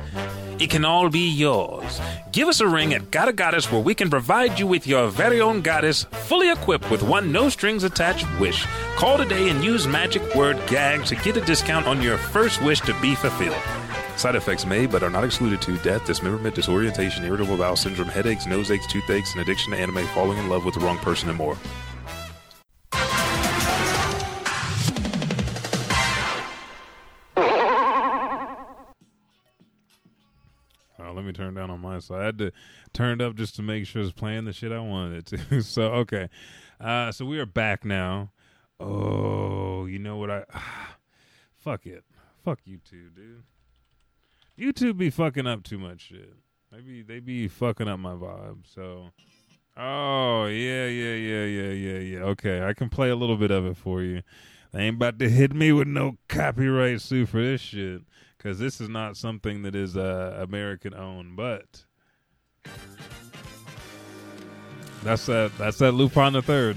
It 0.59 0.69
can 0.69 0.85
all 0.85 1.09
be 1.09 1.29
yours. 1.29 2.01
Give 2.33 2.49
us 2.49 2.59
a 2.59 2.67
ring 2.67 2.93
at 2.93 3.13
Gotta 3.13 3.33
Goddess 3.33 3.71
where 3.71 3.81
we 3.81 3.95
can 3.95 4.11
provide 4.11 4.59
you 4.59 4.67
with 4.67 4.89
your 4.89 5.07
very 5.07 5.41
own 5.41 5.63
goddess, 5.63 6.03
fully 6.27 6.51
equipped 6.51 6.91
with 6.91 7.05
one 7.05 7.31
no 7.31 7.49
strings 7.49 7.85
attached 7.85 8.27
wish. 8.41 8.67
Call 8.97 9.17
today 9.17 9.49
and 9.49 9.63
use 9.63 9.87
magic 9.87 10.35
word 10.35 10.61
GAG 10.67 11.05
to 11.05 11.15
get 11.15 11.37
a 11.37 11.41
discount 11.41 11.87
on 11.87 12.03
your 12.03 12.19
first 12.19 12.61
wish 12.63 12.81
to 12.81 13.01
be 13.01 13.15
fulfilled. 13.15 13.63
Side 14.17 14.35
effects 14.35 14.67
may 14.67 14.87
but 14.87 15.05
are 15.05 15.11
not 15.11 15.23
excluded 15.23 15.63
to 15.63 15.79
death, 15.85 16.05
dismemberment, 16.05 16.57
disorientation, 16.57 17.25
irritable 17.25 17.59
bowel 17.59 17.77
syndrome, 17.77 18.09
headaches, 18.09 18.45
nose 18.45 18.73
aches, 18.73 18.89
toothaches, 18.89 19.35
and 19.35 19.41
addiction 19.41 19.71
to 19.71 19.79
anime, 19.79 20.05
falling 20.09 20.39
in 20.39 20.49
love 20.49 20.65
with 20.65 20.75
the 20.75 20.81
wrong 20.81 20.99
person, 20.99 21.29
and 21.29 21.39
more. 21.39 21.57
Let 31.35 31.41
me 31.41 31.47
turn 31.47 31.55
down 31.55 31.71
on 31.71 31.81
my 31.81 31.99
side. 31.99 32.21
I 32.21 32.25
had 32.27 32.39
to 32.39 32.53
turn 32.93 33.21
it 33.21 33.25
up 33.25 33.35
just 33.35 33.57
to 33.57 33.63
make 33.63 33.87
sure 33.87 34.03
it's 34.03 34.13
playing 34.13 34.45
the 34.45 34.53
shit 34.53 34.73
I 34.73 34.81
wanted 34.81 35.33
it 35.33 35.49
to. 35.49 35.63
so 35.63 35.83
okay, 35.83 36.29
uh, 36.81 37.13
so 37.13 37.25
we 37.25 37.39
are 37.39 37.47
back 37.47 37.85
now. 37.85 38.31
Oh, 38.81 39.87
you 39.87 39.99
know 39.99 40.17
what 40.17 40.31
I? 40.31 40.45
Ah, 40.53 40.97
fuck 41.57 41.87
it. 41.87 42.05
Fuck 42.45 42.61
YouTube, 42.69 43.15
dude. 43.15 43.43
YouTube 44.59 44.99
be 44.99 45.11
fucking 45.11 45.47
up 45.47 45.63
too 45.63 45.79
much 45.79 46.03
shit. 46.03 46.35
Maybe 46.71 47.03
they 47.03 47.21
be 47.21 47.49
fucking 47.49 47.89
up 47.89 47.99
my 47.99 48.13
vibe. 48.15 48.67
So, 48.73 49.11
oh 49.77 50.47
yeah, 50.47 50.87
yeah, 50.87 51.15
yeah, 51.15 51.45
yeah, 51.45 51.71
yeah, 51.71 51.99
yeah. 51.99 52.19
Okay, 52.21 52.63
I 52.63 52.75
can 52.75 52.89
play 52.89 53.11
a 53.11 53.17
little 53.17 53.37
bit 53.37 53.51
of 53.51 53.67
it 53.67 53.77
for 53.77 54.03
you. 54.03 54.23
They 54.73 54.83
ain't 54.83 54.97
about 54.97 55.21
to 55.21 55.31
hit 55.31 55.55
me 55.55 55.73
with 55.73 55.87
no 55.87 56.17
copyright 56.29 57.01
suit 57.01 57.29
for 57.29 57.41
this 57.41 57.61
shit 57.61 58.03
because 58.45 58.59
this 58.59 58.79
is 58.79 58.91
not 58.91 59.17
something 59.17 59.63
that 59.63 59.75
is 59.75 59.97
uh, 59.97 60.39
American 60.43 60.93
owned. 60.93 61.35
But 61.35 61.83
that's 65.03 65.25
that. 65.27 65.57
That's 65.57 65.79
that 65.79 65.93
Lupin 65.93 66.35
the 66.35 66.43
Third. 66.43 66.77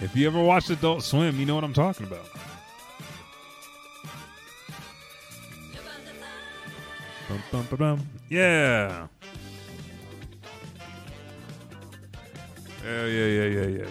If 0.00 0.16
you 0.16 0.26
ever 0.26 0.42
watched 0.42 0.68
Adult 0.70 1.04
Swim, 1.04 1.38
you 1.38 1.46
know 1.46 1.54
what 1.54 1.62
I'm 1.62 1.72
talking 1.72 2.06
about. 2.06 2.26
Bum, 7.28 7.42
bum, 7.52 7.66
bum, 7.78 8.06
yeah. 8.28 9.06
Yeah, 12.84 13.06
yeah, 13.06 13.26
yeah, 13.26 13.44
yeah, 13.44 13.66
yeah, 13.68 13.86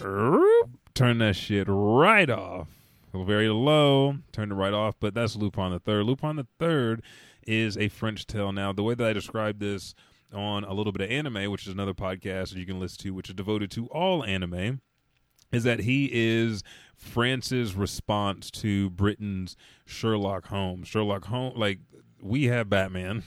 yeah. 0.00 0.62
Turn 0.94 1.18
that 1.18 1.36
shit 1.36 1.66
right 1.68 2.30
off 2.30 2.79
very 3.14 3.48
low, 3.48 4.16
turned 4.32 4.52
it 4.52 4.54
right 4.56 4.72
off. 4.72 4.96
But 5.00 5.14
that's 5.14 5.36
Lupin 5.36 5.72
the 5.72 5.78
Third. 5.78 6.04
Lupin 6.04 6.36
the 6.36 6.46
Third 6.58 7.02
is 7.46 7.76
a 7.76 7.88
French 7.88 8.26
tale. 8.26 8.52
Now, 8.52 8.72
the 8.72 8.82
way 8.82 8.94
that 8.94 9.06
I 9.06 9.12
describe 9.12 9.58
this 9.58 9.94
on 10.32 10.64
a 10.64 10.72
little 10.72 10.92
bit 10.92 11.02
of 11.02 11.10
anime, 11.10 11.50
which 11.50 11.66
is 11.66 11.72
another 11.72 11.94
podcast 11.94 12.50
that 12.50 12.58
you 12.58 12.66
can 12.66 12.78
listen 12.78 13.02
to, 13.02 13.14
which 13.14 13.28
is 13.28 13.34
devoted 13.34 13.70
to 13.72 13.86
all 13.88 14.24
anime, 14.24 14.80
is 15.52 15.64
that 15.64 15.80
he 15.80 16.08
is 16.12 16.62
France's 16.94 17.74
response 17.74 18.50
to 18.52 18.90
Britain's 18.90 19.56
Sherlock 19.84 20.46
Holmes. 20.46 20.86
Sherlock 20.86 21.24
Holmes, 21.24 21.56
like 21.56 21.80
we 22.22 22.44
have 22.44 22.68
Batman, 22.68 23.24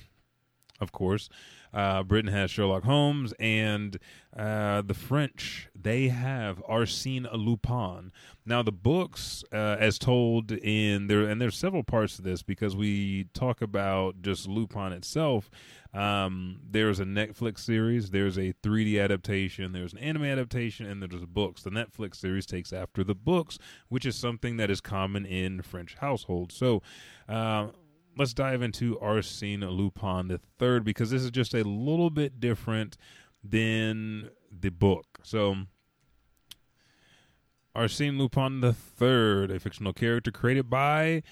of 0.80 0.92
course, 0.92 1.28
uh, 1.74 2.04
Britain 2.04 2.32
has 2.32 2.52
Sherlock 2.52 2.84
Holmes, 2.84 3.34
and 3.40 3.98
uh, 4.36 4.82
the 4.82 4.94
French 4.94 5.70
they 5.76 6.08
have 6.10 6.64
Arsène 6.70 7.28
Lupin. 7.34 8.12
Now, 8.46 8.62
the 8.62 8.72
books, 8.72 9.44
uh, 9.52 9.78
as 9.80 9.98
told 9.98 10.52
in 10.52 11.08
there, 11.08 11.24
and 11.24 11.42
there's 11.42 11.58
several 11.58 11.84
parts 11.84 12.18
to 12.18 12.22
this 12.22 12.44
because 12.44 12.76
we 12.76 13.26
talk 13.34 13.62
about 13.62 14.22
just 14.22 14.48
Lupin 14.48 14.92
itself. 14.92 15.50
Um, 15.94 16.60
there's 16.70 17.00
a 17.00 17.06
Netflix 17.06 17.60
series, 17.60 18.10
there's 18.10 18.38
a 18.38 18.54
3D 18.64 19.02
adaptation, 19.02 19.74
there's 19.74 19.94
an 19.94 20.00
anime 20.00 20.24
adaptation, 20.24 20.88
and 20.88 21.02
there's 21.02 21.26
books. 21.26 21.62
The 21.62 21.70
Netflix 21.70 22.16
series 22.16 22.48
takes 22.48 22.74
after 22.74 23.04
the 23.04 23.14
books, 23.14 23.60
which 23.90 24.06
is 24.06 24.16
something 24.16 24.58
that 24.58 24.72
is 24.72 24.82
common 24.82 25.26
in 25.26 25.62
French 25.62 25.96
households. 25.96 26.56
So, 26.56 26.82
uh, 27.30 27.68
let's 28.18 28.34
dive 28.34 28.62
into 28.62 28.98
Arsène 28.98 29.70
Lupin 29.70 30.28
the 30.28 30.40
third 30.60 30.84
because 30.84 31.10
this 31.10 31.24
is 31.24 31.32
just 31.32 31.54
a 31.54 31.64
little 31.64 32.10
bit 32.10 32.40
different 32.40 32.98
than 33.44 34.30
the 34.52 34.70
book. 34.70 35.20
So, 35.24 35.56
Arsène 37.76 38.18
Lupin 38.18 38.62
the 38.62 38.74
third, 38.74 39.52
a 39.52 39.60
fictional 39.60 39.94
character 39.94 40.32
created 40.32 40.70
by 40.70 41.24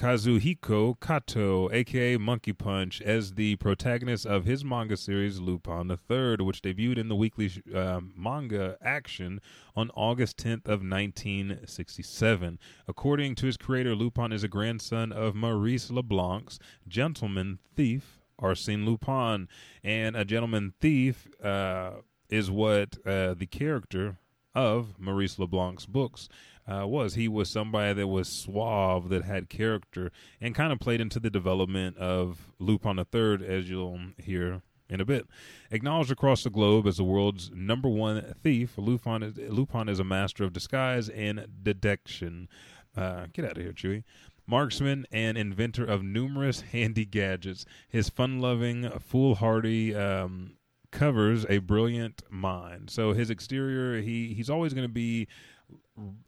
Kazuhiko 0.00 0.98
Kato, 0.98 1.70
aka 1.70 2.16
Monkey 2.16 2.54
Punch, 2.54 3.02
as 3.02 3.34
the 3.34 3.56
protagonist 3.56 4.24
of 4.24 4.46
his 4.46 4.64
manga 4.64 4.96
series 4.96 5.40
Lupin 5.40 5.90
III, 5.90 6.36
which 6.38 6.62
debuted 6.62 6.96
in 6.96 7.08
the 7.08 7.14
weekly 7.14 7.50
uh, 7.74 8.00
manga 8.16 8.78
Action 8.82 9.42
on 9.76 9.90
August 9.90 10.38
10th 10.38 10.64
of 10.64 10.80
1967. 10.80 12.58
According 12.88 13.34
to 13.34 13.44
his 13.44 13.58
creator, 13.58 13.94
Lupin 13.94 14.32
is 14.32 14.42
a 14.42 14.48
grandson 14.48 15.12
of 15.12 15.34
Maurice 15.34 15.90
Leblanc's 15.90 16.58
gentleman 16.88 17.58
thief 17.76 18.20
Arsène 18.40 18.86
Lupin, 18.86 19.48
and 19.84 20.16
a 20.16 20.24
gentleman 20.24 20.72
thief 20.80 21.28
uh, 21.44 21.96
is 22.30 22.50
what 22.50 22.96
uh, 23.04 23.34
the 23.34 23.46
character 23.46 24.16
of 24.54 24.98
Maurice 24.98 25.38
LeBlanc's 25.38 25.86
books 25.86 26.28
uh, 26.70 26.86
was. 26.86 27.14
He 27.14 27.28
was 27.28 27.50
somebody 27.50 27.94
that 27.94 28.06
was 28.06 28.28
suave, 28.28 29.08
that 29.08 29.24
had 29.24 29.48
character, 29.48 30.12
and 30.40 30.54
kind 30.54 30.72
of 30.72 30.78
played 30.78 31.00
into 31.00 31.18
the 31.18 31.30
development 31.30 31.96
of 31.96 32.52
Lupin 32.58 32.96
the 32.96 33.04
Third, 33.04 33.42
as 33.42 33.68
you'll 33.68 33.98
hear 34.18 34.62
in 34.88 35.00
a 35.00 35.04
bit. 35.04 35.26
Acknowledged 35.70 36.10
across 36.10 36.42
the 36.42 36.50
globe 36.50 36.86
as 36.86 36.96
the 36.96 37.04
world's 37.04 37.50
number 37.54 37.88
one 37.88 38.34
thief, 38.42 38.76
Lupin 38.76 39.22
is, 39.22 39.36
Lupin 39.36 39.88
is 39.88 40.00
a 40.00 40.04
master 40.04 40.44
of 40.44 40.52
disguise 40.52 41.08
and 41.08 41.46
detection. 41.62 42.48
Uh, 42.96 43.26
get 43.32 43.44
out 43.44 43.56
of 43.56 43.62
here, 43.62 43.72
Chewie. 43.72 44.04
Marksman 44.46 45.06
and 45.12 45.38
inventor 45.38 45.84
of 45.84 46.02
numerous 46.02 46.60
handy 46.72 47.04
gadgets. 47.04 47.64
His 47.88 48.08
fun 48.08 48.40
loving, 48.40 48.90
foolhardy 48.98 49.94
um, 49.94 50.54
covers 50.90 51.46
a 51.48 51.58
brilliant 51.58 52.22
mind. 52.28 52.90
So 52.90 53.12
his 53.12 53.30
exterior, 53.30 54.00
he, 54.00 54.34
he's 54.34 54.50
always 54.50 54.74
going 54.74 54.86
to 54.86 54.92
be. 54.92 55.28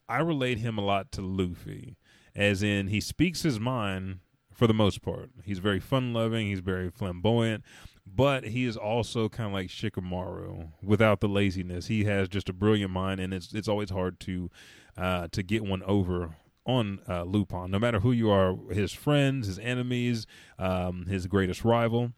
I 0.08 0.18
relate 0.18 0.58
him 0.58 0.78
a 0.78 0.82
lot 0.82 1.12
to 1.12 1.22
Luffy, 1.22 1.96
as 2.34 2.62
in 2.62 2.88
he 2.88 3.00
speaks 3.00 3.42
his 3.42 3.58
mind 3.58 4.20
for 4.52 4.66
the 4.66 4.74
most 4.74 5.02
part. 5.02 5.30
He's 5.44 5.58
very 5.58 5.80
fun 5.80 6.12
loving, 6.12 6.48
he's 6.48 6.60
very 6.60 6.90
flamboyant, 6.90 7.64
but 8.06 8.44
he 8.44 8.64
is 8.64 8.76
also 8.76 9.28
kind 9.28 9.48
of 9.48 9.52
like 9.54 9.68
Shikamaru 9.68 10.68
without 10.82 11.20
the 11.20 11.28
laziness. 11.28 11.86
He 11.86 12.04
has 12.04 12.28
just 12.28 12.48
a 12.48 12.52
brilliant 12.52 12.90
mind, 12.90 13.20
and 13.20 13.32
it's 13.32 13.54
it's 13.54 13.68
always 13.68 13.90
hard 13.90 14.20
to 14.20 14.50
uh, 14.96 15.28
to 15.32 15.42
get 15.42 15.64
one 15.64 15.82
over 15.84 16.36
on 16.64 17.00
uh, 17.08 17.24
Lupin, 17.24 17.70
no 17.70 17.78
matter 17.78 18.00
who 18.00 18.12
you 18.12 18.30
are, 18.30 18.56
his 18.70 18.92
friends, 18.92 19.46
his 19.46 19.58
enemies, 19.58 20.26
um, 20.58 21.06
his 21.06 21.26
greatest 21.26 21.64
rival. 21.64 22.12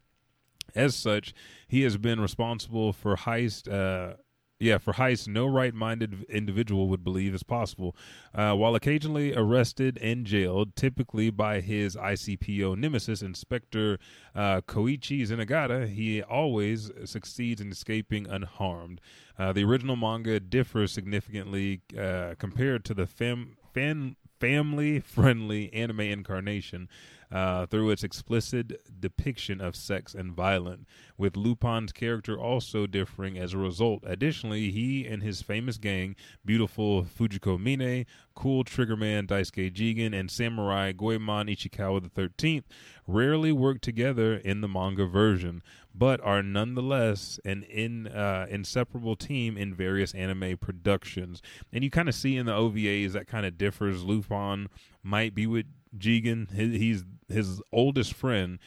As 0.75 0.93
such, 0.95 1.33
he 1.67 1.81
has 1.83 1.97
been 1.97 2.19
responsible 2.19 2.91
for 2.91 3.15
heist. 3.15 3.71
Uh, 3.71 4.17
yeah, 4.59 4.77
for 4.77 4.93
heists 4.93 5.27
no 5.27 5.45
right-minded 5.45 6.25
individual 6.29 6.87
would 6.87 7.03
believe 7.03 7.33
is 7.33 7.43
possible. 7.43 7.95
Uh, 8.33 8.53
while 8.53 8.75
occasionally 8.75 9.35
arrested 9.35 9.97
and 10.01 10.25
jailed, 10.25 10.75
typically 10.75 11.29
by 11.29 11.59
his 11.59 11.95
ICPO 11.95 12.77
nemesis, 12.77 13.21
Inspector 13.21 13.99
uh, 14.33 14.61
Koichi 14.61 15.27
Zenigata, 15.27 15.87
he 15.89 16.21
always 16.21 16.91
succeeds 17.03 17.59
in 17.59 17.71
escaping 17.71 18.27
unharmed. 18.27 19.01
Uh, 19.37 19.51
the 19.51 19.63
original 19.63 19.97
manga 19.97 20.39
differs 20.39 20.91
significantly 20.91 21.81
uh, 21.99 22.35
compared 22.39 22.85
to 22.85 22.93
the 22.93 23.05
fam- 23.05 23.57
fan 23.73 24.15
family 24.45 24.99
friendly 24.99 25.73
anime 25.73 26.01
incarnation 26.01 26.87
uh, 27.31 27.65
through 27.65 27.89
its 27.89 28.03
explicit 28.03 28.79
depiction 29.01 29.59
of 29.59 29.75
sex 29.75 30.13
and 30.13 30.33
violence, 30.33 30.85
with 31.17 31.35
Lupin's 31.35 31.91
character 31.91 32.37
also 32.37 32.85
differing 32.85 33.39
as 33.39 33.53
a 33.53 33.57
result. 33.57 34.03
Additionally, 34.05 34.69
he 34.69 35.05
and 35.07 35.23
his 35.23 35.41
famous 35.41 35.77
gang, 35.77 36.15
beautiful 36.45 37.03
Fujiko 37.03 37.59
Mine, 37.59 38.05
cool 38.35 38.63
Triggerman 38.63 39.25
Daisuke 39.27 39.73
Jigen, 39.73 40.13
and 40.13 40.29
samurai 40.29 40.91
Goemon 40.91 41.47
Ishikawa 41.47 42.07
XIII, 42.39 42.63
rarely 43.07 43.51
work 43.51 43.81
together 43.81 44.35
in 44.35 44.61
the 44.61 44.67
manga 44.67 45.07
version, 45.07 45.63
but 45.97 46.21
are 46.21 46.43
nonetheless 46.43 47.39
an 47.45 47.63
in, 47.63 48.07
uh, 48.07 48.47
inseparable 48.49 49.15
team 49.15 49.57
in 49.57 49.73
various 49.73 50.13
anime 50.13 50.57
productions. 50.57 51.41
And 51.71 51.83
you 51.83 51.89
kind 51.89 52.09
of 52.09 52.15
see 52.15 52.37
in 52.37 52.45
the 52.45 52.51
OVAs 52.51 53.13
that 53.13 53.27
kind 53.27 53.45
of 53.45 53.57
differs. 53.57 54.03
Lupin 54.03 54.67
might 55.03 55.33
be 55.33 55.47
with 55.47 55.65
Jigen. 55.97 56.51
He's 56.51 57.05
his 57.27 57.61
oldest 57.71 58.13
friend. 58.13 58.59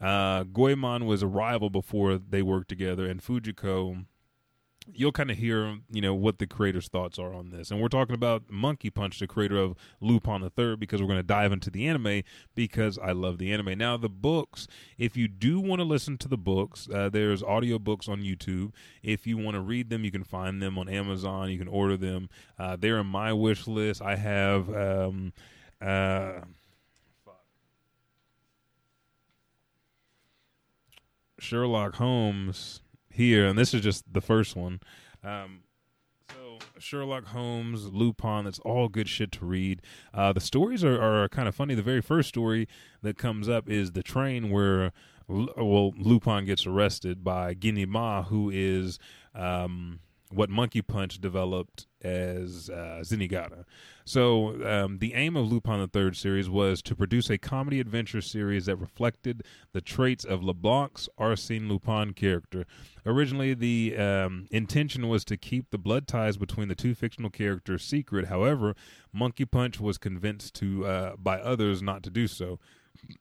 Uh, 0.00 0.42
Goemon 0.42 1.06
was 1.06 1.22
a 1.22 1.28
rival 1.28 1.70
before 1.70 2.18
they 2.18 2.42
worked 2.42 2.68
together, 2.68 3.06
and 3.06 3.22
Fujiko. 3.22 4.04
You'll 4.92 5.12
kind 5.12 5.30
of 5.30 5.38
hear, 5.38 5.78
you 5.90 6.00
know, 6.00 6.14
what 6.14 6.38
the 6.38 6.46
creator's 6.46 6.88
thoughts 6.88 7.18
are 7.18 7.32
on 7.32 7.50
this, 7.50 7.70
and 7.70 7.80
we're 7.80 7.88
talking 7.88 8.14
about 8.14 8.50
Monkey 8.50 8.90
Punch, 8.90 9.18
the 9.18 9.26
creator 9.26 9.56
of 9.56 9.76
Lupin 10.00 10.40
the 10.40 10.50
Third, 10.50 10.80
because 10.80 11.00
we're 11.00 11.08
going 11.08 11.18
to 11.18 11.22
dive 11.22 11.52
into 11.52 11.70
the 11.70 11.86
anime 11.86 12.22
because 12.54 12.98
I 12.98 13.12
love 13.12 13.38
the 13.38 13.52
anime. 13.52 13.78
Now, 13.78 13.96
the 13.96 14.08
books, 14.08 14.66
if 14.98 15.16
you 15.16 15.28
do 15.28 15.60
want 15.60 15.80
to 15.80 15.84
listen 15.84 16.18
to 16.18 16.28
the 16.28 16.36
books, 16.36 16.88
uh, 16.92 17.08
there's 17.08 17.42
audio 17.42 17.78
books 17.78 18.08
on 18.08 18.22
YouTube. 18.22 18.72
If 19.02 19.26
you 19.26 19.38
want 19.38 19.54
to 19.54 19.60
read 19.60 19.90
them, 19.90 20.04
you 20.04 20.10
can 20.10 20.24
find 20.24 20.60
them 20.60 20.78
on 20.78 20.88
Amazon. 20.88 21.50
You 21.50 21.58
can 21.58 21.68
order 21.68 21.96
them. 21.96 22.28
Uh, 22.58 22.76
they're 22.76 22.98
in 22.98 23.06
my 23.06 23.32
wish 23.32 23.66
list. 23.66 24.02
I 24.02 24.16
have. 24.16 24.74
Um, 24.74 25.32
uh, 25.80 26.42
Sherlock 31.42 31.96
Holmes 31.96 32.81
here, 33.12 33.46
and 33.46 33.58
this 33.58 33.74
is 33.74 33.80
just 33.80 34.12
the 34.12 34.20
first 34.20 34.56
one. 34.56 34.80
Um, 35.22 35.60
so 36.30 36.58
Sherlock 36.78 37.26
Holmes, 37.26 37.92
Lupin, 37.92 38.44
that's 38.44 38.58
all 38.60 38.88
good 38.88 39.08
shit 39.08 39.32
to 39.32 39.44
read. 39.44 39.82
Uh, 40.14 40.32
the 40.32 40.40
stories 40.40 40.82
are, 40.84 41.00
are 41.00 41.28
kind 41.28 41.48
of 41.48 41.54
funny. 41.54 41.74
The 41.74 41.82
very 41.82 42.00
first 42.00 42.28
story 42.28 42.68
that 43.02 43.18
comes 43.18 43.48
up 43.48 43.68
is 43.68 43.92
the 43.92 44.02
train 44.02 44.50
where 44.50 44.92
well 45.28 45.92
Lupin 45.96 46.44
gets 46.44 46.66
arrested 46.66 47.22
by 47.24 47.54
Ganimard, 47.54 48.26
who 48.26 48.50
is 48.50 48.98
um, 49.34 50.00
what 50.32 50.50
Monkey 50.50 50.82
Punch 50.82 51.20
developed 51.20 51.86
as 52.02 52.68
uh, 52.70 53.02
Zenigata. 53.04 53.64
So 54.04 54.64
um, 54.66 54.98
the 54.98 55.14
aim 55.14 55.36
of 55.36 55.50
Lupin 55.50 55.80
the 55.80 55.86
Third 55.86 56.16
series 56.16 56.50
was 56.50 56.82
to 56.82 56.96
produce 56.96 57.30
a 57.30 57.38
comedy 57.38 57.78
adventure 57.78 58.20
series 58.20 58.66
that 58.66 58.76
reflected 58.76 59.44
the 59.72 59.80
traits 59.80 60.24
of 60.24 60.42
LeBlanc's 60.42 61.08
Arsène 61.18 61.68
Lupin 61.68 62.12
character. 62.12 62.66
Originally, 63.06 63.54
the 63.54 63.96
um, 63.96 64.46
intention 64.50 65.08
was 65.08 65.24
to 65.26 65.36
keep 65.36 65.70
the 65.70 65.78
blood 65.78 66.08
ties 66.08 66.36
between 66.36 66.68
the 66.68 66.74
two 66.74 66.94
fictional 66.94 67.30
characters 67.30 67.84
secret. 67.84 68.26
However, 68.26 68.74
Monkey 69.12 69.44
Punch 69.44 69.80
was 69.80 69.98
convinced 69.98 70.54
to 70.56 70.86
uh, 70.86 71.16
by 71.16 71.38
others 71.40 71.82
not 71.82 72.02
to 72.02 72.10
do 72.10 72.26
so. 72.26 72.58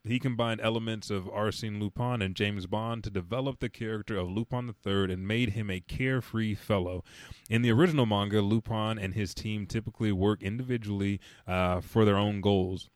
He 0.03 0.19
combined 0.19 0.61
elements 0.61 1.09
of 1.09 1.25
Arsène 1.25 1.79
Lupin 1.79 2.21
and 2.21 2.35
James 2.35 2.67
Bond 2.67 3.03
to 3.03 3.09
develop 3.09 3.59
the 3.59 3.69
character 3.69 4.17
of 4.17 4.29
Lupin 4.29 4.73
III 4.85 5.13
and 5.13 5.27
made 5.27 5.51
him 5.51 5.69
a 5.69 5.79
carefree 5.79 6.55
fellow. 6.55 7.03
In 7.49 7.61
the 7.61 7.71
original 7.71 8.05
manga, 8.05 8.41
Lupin 8.41 8.99
and 8.99 9.13
his 9.13 9.33
team 9.33 9.65
typically 9.65 10.11
work 10.11 10.41
individually 10.43 11.19
uh, 11.47 11.81
for 11.81 12.05
their 12.05 12.17
own 12.17 12.41
goals. 12.41 12.89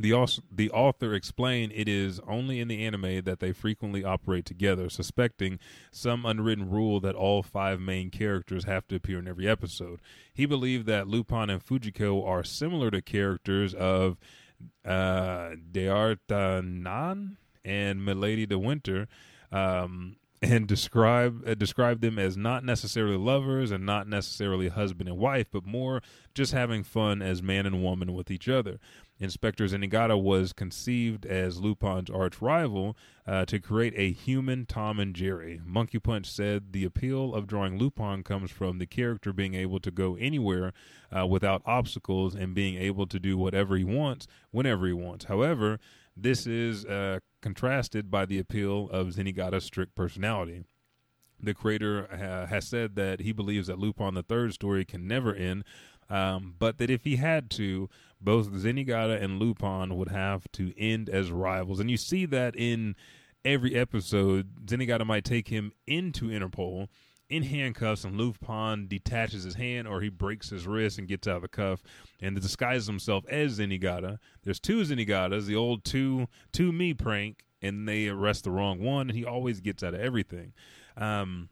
The, 0.00 0.40
the 0.50 0.70
author 0.70 1.12
explained 1.12 1.72
it 1.74 1.86
is 1.86 2.20
only 2.26 2.58
in 2.58 2.68
the 2.68 2.86
anime 2.86 3.22
that 3.24 3.38
they 3.40 3.52
frequently 3.52 4.02
operate 4.02 4.46
together, 4.46 4.88
suspecting 4.88 5.58
some 5.90 6.24
unwritten 6.24 6.70
rule 6.70 7.00
that 7.00 7.14
all 7.14 7.42
five 7.42 7.80
main 7.80 8.08
characters 8.08 8.64
have 8.64 8.88
to 8.88 8.96
appear 8.96 9.18
in 9.18 9.28
every 9.28 9.46
episode. 9.46 10.00
He 10.32 10.46
believed 10.46 10.86
that 10.86 11.06
Lupin 11.06 11.50
and 11.50 11.62
Fujiko 11.62 12.26
are 12.26 12.42
similar 12.42 12.90
to 12.90 13.02
characters 13.02 13.74
of 13.74 14.16
uh, 14.84 15.50
D'Artagnan 15.70 17.36
and 17.64 18.04
Milady 18.04 18.46
de 18.46 18.58
Winter, 18.58 19.08
um, 19.52 20.16
and 20.42 20.66
describe 20.66 21.46
uh, 21.46 21.54
describe 21.54 22.00
them 22.00 22.18
as 22.18 22.36
not 22.36 22.64
necessarily 22.64 23.16
lovers 23.16 23.70
and 23.70 23.84
not 23.84 24.08
necessarily 24.08 24.68
husband 24.68 25.08
and 25.08 25.18
wife, 25.18 25.46
but 25.52 25.66
more 25.66 26.00
just 26.34 26.52
having 26.52 26.82
fun 26.82 27.20
as 27.20 27.42
man 27.42 27.66
and 27.66 27.82
woman 27.82 28.14
with 28.14 28.30
each 28.30 28.48
other. 28.48 28.78
Inspector 29.20 29.62
Zenigata 29.66 30.20
was 30.20 30.54
conceived 30.54 31.26
as 31.26 31.60
Lupin's 31.60 32.08
arch 32.08 32.40
rival 32.40 32.96
uh, 33.26 33.44
to 33.44 33.60
create 33.60 33.92
a 33.94 34.12
human 34.12 34.64
Tom 34.64 34.98
and 34.98 35.14
Jerry. 35.14 35.60
Monkey 35.62 35.98
Punch 35.98 36.26
said 36.28 36.72
the 36.72 36.84
appeal 36.84 37.34
of 37.34 37.46
drawing 37.46 37.78
Lupin 37.78 38.22
comes 38.22 38.50
from 38.50 38.78
the 38.78 38.86
character 38.86 39.34
being 39.34 39.54
able 39.54 39.78
to 39.80 39.90
go 39.90 40.16
anywhere 40.16 40.72
uh, 41.14 41.26
without 41.26 41.60
obstacles 41.66 42.34
and 42.34 42.54
being 42.54 42.76
able 42.76 43.06
to 43.06 43.20
do 43.20 43.36
whatever 43.36 43.76
he 43.76 43.84
wants 43.84 44.26
whenever 44.52 44.86
he 44.86 44.94
wants. 44.94 45.26
However, 45.26 45.78
this 46.16 46.46
is 46.46 46.86
uh, 46.86 47.20
contrasted 47.42 48.10
by 48.10 48.24
the 48.24 48.38
appeal 48.38 48.88
of 48.90 49.08
Zenigata's 49.08 49.64
strict 49.64 49.94
personality. 49.94 50.64
The 51.42 51.54
creator 51.54 52.06
uh, 52.10 52.46
has 52.46 52.66
said 52.66 52.96
that 52.96 53.20
he 53.20 53.32
believes 53.32 53.66
that 53.68 53.78
Lupin 53.78 54.14
the 54.14 54.22
Third 54.22 54.52
story 54.52 54.84
can 54.84 55.06
never 55.06 55.34
end, 55.34 55.64
um, 56.10 56.54
but 56.58 56.78
that 56.78 56.90
if 56.90 57.04
he 57.04 57.16
had 57.16 57.50
to, 57.52 57.88
both 58.20 58.50
Zenigata 58.52 59.22
and 59.22 59.38
Lupin 59.38 59.96
would 59.96 60.10
have 60.10 60.50
to 60.52 60.72
end 60.78 61.08
as 61.08 61.30
rivals. 61.30 61.80
And 61.80 61.90
you 61.90 61.96
see 61.96 62.26
that 62.26 62.54
in 62.56 62.94
every 63.44 63.74
episode. 63.74 64.66
Zenigata 64.66 65.06
might 65.06 65.24
take 65.24 65.48
him 65.48 65.72
into 65.86 66.26
Interpol 66.26 66.88
in 67.28 67.44
handcuffs, 67.44 68.04
and 68.04 68.18
Lupin 68.18 68.88
detaches 68.88 69.44
his 69.44 69.54
hand 69.54 69.86
or 69.86 70.00
he 70.00 70.08
breaks 70.08 70.50
his 70.50 70.66
wrist 70.66 70.98
and 70.98 71.08
gets 71.08 71.28
out 71.28 71.36
of 71.36 71.42
the 71.42 71.48
cuff 71.48 71.82
and 72.20 72.38
disguises 72.40 72.86
himself 72.86 73.24
as 73.28 73.58
Zenigata. 73.58 74.18
There's 74.42 74.60
two 74.60 74.82
Zenigatas, 74.82 75.46
the 75.46 75.56
old 75.56 75.84
two 75.84 76.26
two 76.52 76.72
me 76.72 76.92
prank, 76.92 77.44
and 77.62 77.88
they 77.88 78.08
arrest 78.08 78.44
the 78.44 78.50
wrong 78.50 78.80
one, 78.80 79.08
and 79.08 79.16
he 79.16 79.24
always 79.24 79.60
gets 79.60 79.82
out 79.82 79.94
of 79.94 80.00
everything. 80.00 80.52
Um, 80.96 81.48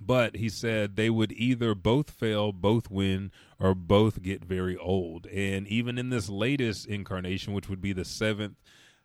but 0.00 0.36
he 0.36 0.48
said 0.48 0.96
they 0.96 1.10
would 1.10 1.32
either 1.32 1.74
both 1.74 2.10
fail, 2.10 2.52
both 2.52 2.90
win, 2.90 3.30
or 3.58 3.74
both 3.74 4.22
get 4.22 4.44
very 4.44 4.76
old. 4.76 5.26
And 5.26 5.66
even 5.66 5.98
in 5.98 6.10
this 6.10 6.28
latest 6.28 6.86
incarnation, 6.86 7.52
which 7.52 7.68
would 7.68 7.80
be 7.80 7.92
the 7.92 8.04
seventh 8.04 8.56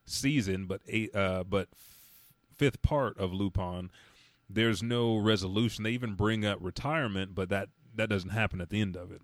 season, 0.06 0.66
but 0.66 0.82
eight, 0.88 1.16
uh, 1.16 1.44
but 1.44 1.70
fifth 2.56 2.82
part 2.82 3.18
of 3.18 3.34
Lupin, 3.34 3.90
there's 4.50 4.84
no 4.84 5.18
resolution. 5.18 5.84
They 5.84 5.92
even 5.92 6.14
bring 6.14 6.46
up 6.46 6.60
retirement, 6.62 7.34
but 7.34 7.50
that 7.50 7.70
that 7.96 8.10
doesn't 8.10 8.32
happen 8.32 8.62
at 8.62 8.70
the 8.70 8.82
end 8.82 8.96
of 8.96 9.12
it. 9.12 9.22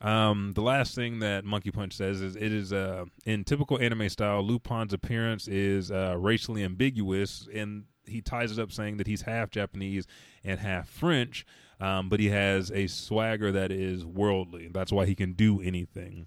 Um, 0.00 0.52
the 0.54 0.62
last 0.62 0.96
thing 0.96 1.20
that 1.20 1.44
Monkey 1.44 1.70
Punch 1.70 1.92
says 1.92 2.20
is 2.20 2.34
it 2.34 2.52
is 2.52 2.72
uh, 2.72 3.04
in 3.24 3.44
typical 3.44 3.78
anime 3.78 4.08
style. 4.08 4.42
Lupin's 4.42 4.92
appearance 4.92 5.46
is 5.46 5.92
uh, 5.92 6.16
racially 6.18 6.64
ambiguous, 6.64 7.48
and 7.54 7.84
he 8.06 8.20
ties 8.20 8.52
it 8.52 8.58
up 8.58 8.72
saying 8.72 8.96
that 8.98 9.06
he's 9.06 9.22
half 9.22 9.50
Japanese 9.50 10.06
and 10.44 10.60
half 10.60 10.88
French, 10.88 11.46
um, 11.80 12.08
but 12.08 12.20
he 12.20 12.28
has 12.30 12.70
a 12.70 12.86
swagger 12.86 13.52
that 13.52 13.70
is 13.72 14.04
worldly. 14.04 14.68
That's 14.72 14.92
why 14.92 15.06
he 15.06 15.14
can 15.14 15.32
do 15.32 15.60
anything. 15.60 16.26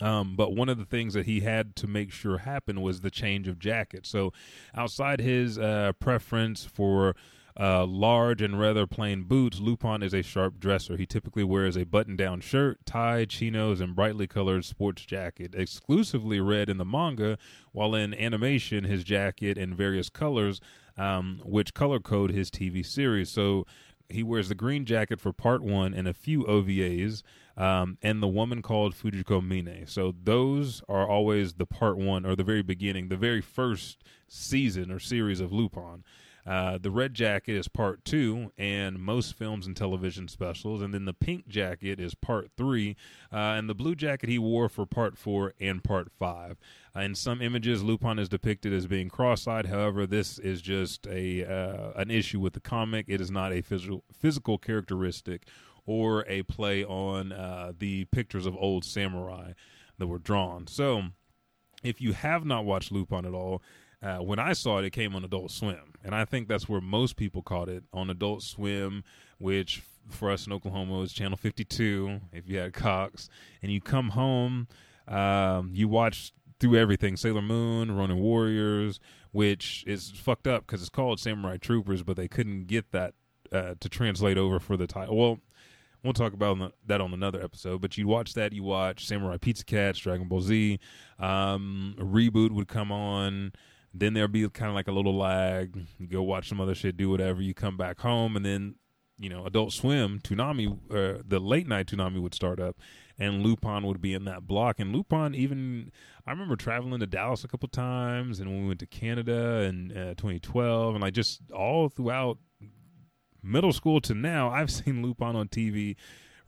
Um, 0.00 0.34
but 0.34 0.54
one 0.54 0.68
of 0.68 0.78
the 0.78 0.84
things 0.84 1.14
that 1.14 1.26
he 1.26 1.40
had 1.40 1.76
to 1.76 1.86
make 1.86 2.10
sure 2.10 2.38
happen 2.38 2.82
was 2.82 3.00
the 3.00 3.10
change 3.10 3.46
of 3.46 3.58
jacket. 3.58 4.06
So, 4.06 4.32
outside 4.74 5.20
his 5.20 5.56
uh, 5.56 5.92
preference 6.00 6.64
for 6.64 7.14
uh, 7.58 7.86
large 7.86 8.42
and 8.42 8.58
rather 8.58 8.86
plain 8.86 9.22
boots, 9.22 9.60
Lupin 9.60 10.02
is 10.02 10.12
a 10.12 10.22
sharp 10.22 10.58
dresser. 10.58 10.96
He 10.96 11.06
typically 11.06 11.44
wears 11.44 11.76
a 11.76 11.84
button 11.84 12.16
down 12.16 12.40
shirt, 12.40 12.84
tie, 12.84 13.24
chinos, 13.24 13.80
and 13.80 13.94
brightly 13.94 14.26
colored 14.26 14.64
sports 14.64 15.04
jacket, 15.04 15.54
exclusively 15.54 16.40
red 16.40 16.68
in 16.68 16.78
the 16.78 16.84
manga, 16.84 17.38
while 17.70 17.94
in 17.94 18.12
animation, 18.14 18.84
his 18.84 19.04
jacket 19.04 19.56
in 19.56 19.76
various 19.76 20.10
colors, 20.10 20.60
um, 20.96 21.40
which 21.44 21.74
color 21.74 22.00
code 22.00 22.30
his 22.30 22.50
TV 22.50 22.84
series. 22.84 23.30
So, 23.30 23.66
he 24.08 24.22
wears 24.22 24.48
the 24.48 24.54
green 24.54 24.84
jacket 24.84 25.20
for 25.20 25.32
part 25.32 25.62
one 25.62 25.94
and 25.94 26.06
a 26.06 26.14
few 26.14 26.44
OVAs 26.44 27.22
um, 27.56 27.98
and 28.02 28.22
the 28.22 28.28
woman 28.28 28.62
called 28.62 28.94
Fujiko 28.94 29.42
Mine. 29.42 29.84
So 29.86 30.14
those 30.22 30.82
are 30.88 31.08
always 31.08 31.54
the 31.54 31.66
part 31.66 31.96
one 31.96 32.26
or 32.26 32.36
the 32.36 32.44
very 32.44 32.62
beginning, 32.62 33.08
the 33.08 33.16
very 33.16 33.40
first 33.40 34.02
season 34.28 34.90
or 34.90 34.98
series 34.98 35.40
of 35.40 35.52
Lupin. 35.52 36.04
Uh, 36.46 36.76
the 36.78 36.90
red 36.90 37.14
jacket 37.14 37.54
is 37.54 37.68
part 37.68 38.04
two, 38.04 38.52
and 38.58 38.98
most 38.98 39.34
films 39.34 39.66
and 39.66 39.76
television 39.76 40.28
specials. 40.28 40.82
And 40.82 40.92
then 40.92 41.06
the 41.06 41.14
pink 41.14 41.48
jacket 41.48 41.98
is 41.98 42.14
part 42.14 42.50
three, 42.56 42.96
uh, 43.32 43.36
and 43.36 43.68
the 43.68 43.74
blue 43.74 43.94
jacket 43.94 44.28
he 44.28 44.38
wore 44.38 44.68
for 44.68 44.84
part 44.84 45.16
four 45.16 45.54
and 45.58 45.82
part 45.82 46.10
five. 46.18 46.58
Uh, 46.94 47.00
in 47.00 47.14
some 47.14 47.40
images, 47.40 47.82
Lupin 47.82 48.18
is 48.18 48.28
depicted 48.28 48.72
as 48.72 48.86
being 48.86 49.08
cross-eyed. 49.08 49.66
However, 49.66 50.06
this 50.06 50.38
is 50.38 50.60
just 50.60 51.06
a 51.06 51.44
uh, 51.44 51.92
an 51.96 52.10
issue 52.10 52.40
with 52.40 52.52
the 52.52 52.60
comic. 52.60 53.06
It 53.08 53.20
is 53.20 53.30
not 53.30 53.52
a 53.52 53.62
physical 53.62 54.04
physical 54.12 54.58
characteristic 54.58 55.46
or 55.86 56.24
a 56.28 56.42
play 56.42 56.84
on 56.84 57.32
uh, 57.32 57.72
the 57.78 58.04
pictures 58.06 58.46
of 58.46 58.56
old 58.56 58.84
samurai 58.84 59.52
that 59.98 60.06
were 60.06 60.18
drawn. 60.18 60.66
So, 60.66 61.04
if 61.82 62.00
you 62.00 62.12
have 62.12 62.44
not 62.44 62.64
watched 62.64 62.90
Lupin 62.90 63.24
at 63.24 63.34
all, 63.34 63.62
uh, 64.04 64.18
when 64.18 64.38
I 64.38 64.52
saw 64.52 64.78
it, 64.78 64.84
it 64.84 64.90
came 64.90 65.16
on 65.16 65.24
Adult 65.24 65.50
Swim, 65.50 65.94
and 66.04 66.14
I 66.14 66.26
think 66.26 66.46
that's 66.46 66.68
where 66.68 66.82
most 66.82 67.16
people 67.16 67.40
caught 67.40 67.70
it 67.70 67.84
on 67.92 68.10
Adult 68.10 68.42
Swim, 68.42 69.02
which 69.38 69.82
for 70.10 70.30
us 70.30 70.46
in 70.46 70.52
Oklahoma 70.52 70.98
was 70.98 71.12
Channel 71.12 71.38
52. 71.38 72.20
If 72.32 72.46
you 72.46 72.58
had 72.58 72.74
Cox, 72.74 73.30
and 73.62 73.72
you 73.72 73.80
come 73.80 74.10
home, 74.10 74.68
um, 75.08 75.70
you 75.72 75.88
watch 75.88 76.32
through 76.60 76.76
everything 76.76 77.16
Sailor 77.16 77.40
Moon, 77.40 77.90
Ronin 77.90 78.18
Warriors, 78.18 79.00
which 79.32 79.84
is 79.86 80.10
fucked 80.10 80.46
up 80.46 80.66
because 80.66 80.82
it's 80.82 80.90
called 80.90 81.18
Samurai 81.18 81.56
Troopers, 81.56 82.02
but 82.02 82.16
they 82.16 82.28
couldn't 82.28 82.66
get 82.66 82.92
that 82.92 83.14
uh, 83.52 83.74
to 83.80 83.88
translate 83.88 84.36
over 84.36 84.60
for 84.60 84.76
the 84.76 84.86
title. 84.86 85.16
Well, 85.16 85.38
We'll 86.02 86.12
talk 86.12 86.34
about 86.34 86.74
that 86.84 87.00
on 87.00 87.14
another 87.14 87.42
episode. 87.42 87.80
But 87.80 87.96
you 87.96 88.06
watch 88.06 88.34
that, 88.34 88.52
you 88.52 88.62
watch 88.62 89.06
Samurai 89.06 89.38
Pizza 89.38 89.64
Cats, 89.64 89.98
Dragon 89.98 90.28
Ball 90.28 90.42
Z. 90.42 90.78
Um, 91.18 91.94
reboot 91.98 92.50
would 92.50 92.68
come 92.68 92.92
on. 92.92 93.52
Then 93.94 94.14
there'll 94.14 94.28
be 94.28 94.48
kind 94.50 94.68
of 94.68 94.74
like 94.74 94.88
a 94.88 94.92
little 94.92 95.16
lag. 95.16 95.86
You 95.98 96.08
go 96.08 96.22
watch 96.22 96.48
some 96.48 96.60
other 96.60 96.74
shit, 96.74 96.96
do 96.96 97.10
whatever. 97.10 97.40
You 97.40 97.54
come 97.54 97.76
back 97.76 98.00
home, 98.00 98.34
and 98.36 98.44
then 98.44 98.74
you 99.18 99.28
know 99.28 99.46
Adult 99.46 99.72
Swim, 99.72 100.18
Toonami, 100.18 100.72
uh, 100.90 101.22
the 101.24 101.38
late 101.38 101.68
night 101.68 101.86
Toonami 101.86 102.20
would 102.20 102.34
start 102.34 102.58
up, 102.58 102.76
and 103.18 103.42
Lupin 103.42 103.86
would 103.86 104.00
be 104.00 104.12
in 104.12 104.24
that 104.24 104.46
block. 104.48 104.80
And 104.80 104.92
Lupin, 104.92 105.34
even 105.36 105.92
I 106.26 106.32
remember 106.32 106.56
traveling 106.56 106.98
to 107.00 107.06
Dallas 107.06 107.44
a 107.44 107.48
couple 107.48 107.68
times, 107.68 108.40
and 108.40 108.50
when 108.50 108.62
we 108.62 108.68
went 108.68 108.80
to 108.80 108.86
Canada 108.86 109.60
in 109.60 109.92
uh, 109.92 110.14
2012, 110.14 110.96
and 110.96 111.02
like 111.02 111.14
just 111.14 111.40
all 111.52 111.88
throughout 111.88 112.38
middle 113.44 113.72
school 113.72 114.00
to 114.00 114.14
now, 114.14 114.50
I've 114.50 114.70
seen 114.72 115.02
Lupin 115.02 115.36
on 115.36 115.48
TV 115.48 115.94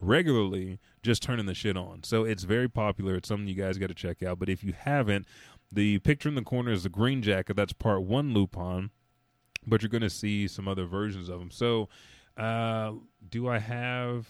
regularly 0.01 0.79
just 1.03 1.23
turning 1.23 1.47
the 1.47 1.55
shit 1.55 1.77
on. 1.77 2.03
So 2.03 2.25
it's 2.25 2.43
very 2.43 2.69
popular. 2.69 3.15
It's 3.15 3.29
something 3.29 3.49
you 3.49 3.55
guys 3.55 3.79
got 3.79 3.89
to 3.89 3.95
check 3.95 4.23
out. 4.23 4.39
But 4.39 4.49
if 4.49 4.63
you 4.63 4.75
haven't, 4.79 5.27
the 5.73 5.99
picture 6.01 6.29
in 6.29 6.35
the 6.35 6.43
corner 6.43 6.71
is 6.71 6.83
the 6.85 6.89
green 6.89 7.23
jacket. 7.23 7.57
That's 7.57 7.73
part 7.73 8.03
one 8.03 8.33
Lupin. 8.33 8.91
But 9.67 9.83
you're 9.83 9.89
going 9.89 10.03
to 10.03 10.11
see 10.11 10.47
some 10.47 10.69
other 10.69 10.87
versions 10.87 11.29
of 11.29 11.41
him. 11.41 11.51
So, 11.51 11.89
uh, 12.37 12.93
do 13.29 13.49
I 13.49 13.59
have. 13.59 14.29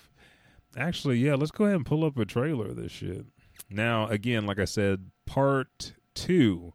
Actually, 0.79 1.19
yeah, 1.19 1.35
let's 1.35 1.51
go 1.51 1.65
ahead 1.65 1.77
and 1.77 1.87
pull 1.87 2.05
up 2.05 2.19
a 2.19 2.25
trailer 2.25 2.67
of 2.67 2.77
this 2.77 2.93
shit. 2.93 3.27
Now, 3.71 4.09
again, 4.09 4.47
like 4.47 4.59
I 4.59 4.65
said, 4.65 5.11
part 5.27 5.93
two. 6.15 6.73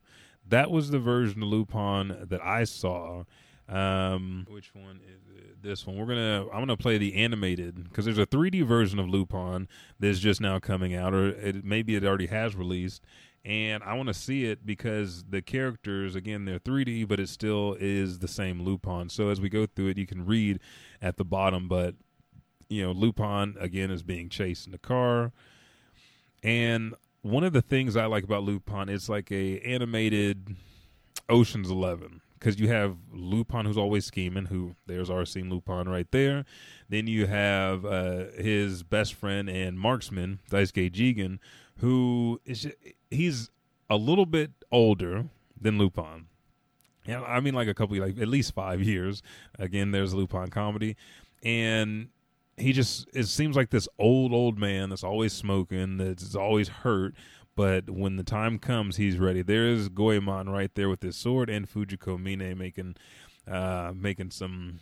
That 0.48 0.70
was 0.70 0.90
the 0.90 1.00
version 1.00 1.44
of 1.44 1.50
Lupin 1.50 2.26
that 2.30 2.44
I 2.44 2.66
saw. 2.66 3.24
Um, 3.70 4.46
which 4.50 4.74
one 4.76 5.00
is 5.08 5.22
it? 5.34 5.64
This 5.64 5.88
one. 5.88 5.96
We're 5.96 6.08
gonna. 6.08 6.46
I'm 6.52 6.60
gonna 6.60 6.76
play 6.76 6.98
the 6.98 7.16
animated 7.16 7.84
because 7.86 8.06
there's 8.06 8.18
a 8.18 8.26
3D 8.26 8.66
version 8.66 9.00
of 9.00 9.08
Lupin 9.08 9.68
that's 10.00 10.20
just 10.20 10.42
now 10.42 10.60
coming 10.60 10.94
out, 10.94 11.14
or 11.14 11.30
it, 11.30 11.64
maybe 11.64 11.96
it 11.96 12.04
already 12.04 12.28
has 12.28 12.56
released. 12.56 13.02
And 13.44 13.84
I 13.84 13.96
want 13.96 14.08
to 14.08 14.14
see 14.14 14.46
it 14.46 14.66
because 14.66 15.24
the 15.24 15.42
characters, 15.42 16.16
again, 16.16 16.46
they're 16.46 16.60
3D, 16.60 17.08
but 17.08 17.20
it 17.20 17.28
still 17.28 17.76
is 17.80 18.20
the 18.20 18.28
same 18.28 18.62
Lupin. 18.62 19.10
So 19.10 19.30
as 19.30 19.42
we 19.42 19.50
go 19.50 19.66
through 19.66 19.88
it, 19.88 19.98
you 19.98 20.06
can 20.06 20.26
read 20.26 20.60
at 21.02 21.18
the 21.18 21.26
bottom, 21.26 21.68
but 21.68 21.96
you 22.70 22.84
know, 22.84 22.92
Lupin 22.92 23.56
again 23.60 23.92
is 23.92 24.04
being 24.04 24.30
chased 24.30 24.66
in 24.66 24.72
the 24.72 24.78
car. 24.78 25.32
And 26.44 26.94
one 27.22 27.44
of 27.44 27.54
the 27.54 27.62
things 27.62 27.96
I 27.96 28.06
like 28.06 28.24
about 28.24 28.44
Lupin, 28.44 28.90
it's 28.90 29.10
like 29.10 29.32
a 29.32 29.60
animated 29.60 30.56
Ocean's 31.30 31.70
Eleven 31.70 32.22
because 32.42 32.60
you 32.60 32.68
have 32.70 32.98
Lupin 33.14 33.66
who's 33.66 33.78
always 33.78 34.06
scheming. 34.06 34.46
Who 34.46 34.76
there's 34.88 35.10
Arsène 35.10 35.50
Lupin 35.50 35.88
right 35.88 36.10
there. 36.12 36.46
Then 36.90 37.08
you 37.08 37.28
have 37.28 37.86
uh, 37.86 38.26
his 38.38 38.84
best 38.84 39.14
friend 39.14 39.50
and 39.50 39.80
marksman 39.80 40.40
Daisuke 40.50 40.92
Jigen, 40.92 41.40
who 41.82 42.40
is 42.46 42.68
he's 43.10 43.50
a 43.90 43.98
little 43.98 44.26
bit 44.26 44.52
older 44.72 45.26
than 45.60 45.78
Lupin. 45.78 46.28
Yeah, 47.06 47.22
I 47.24 47.40
mean 47.40 47.54
like 47.54 47.68
a 47.68 47.74
couple 47.74 47.98
like 47.98 48.20
at 48.20 48.28
least 48.28 48.54
five 48.54 48.82
years. 48.82 49.22
Again, 49.58 49.92
there's 49.92 50.14
Lupin 50.14 50.50
comedy, 50.50 50.96
and 51.44 52.10
he 52.58 52.72
just 52.72 53.08
it 53.14 53.26
seems 53.26 53.56
like 53.56 53.72
this 53.72 53.88
old 53.98 54.32
old 54.34 54.58
man 54.58 54.90
that's 54.90 55.04
always 55.04 55.34
smoking, 55.34 55.98
that's 55.98 56.36
always 56.36 56.68
hurt, 56.70 57.16
but 57.56 57.90
when 57.90 58.16
the 58.16 58.24
time 58.24 58.60
comes, 58.60 58.98
he's 58.98 59.18
ready. 59.18 59.42
There 59.42 59.68
is 59.68 59.90
Goemon 59.90 60.50
right 60.50 60.74
there 60.76 60.90
with 60.90 61.02
his 61.02 61.16
sword, 61.16 61.50
and 61.50 61.68
Fujiko 61.70 62.18
Mine 62.18 62.58
making 62.58 62.96
uh, 63.48 63.92
making 63.96 64.32
some. 64.32 64.80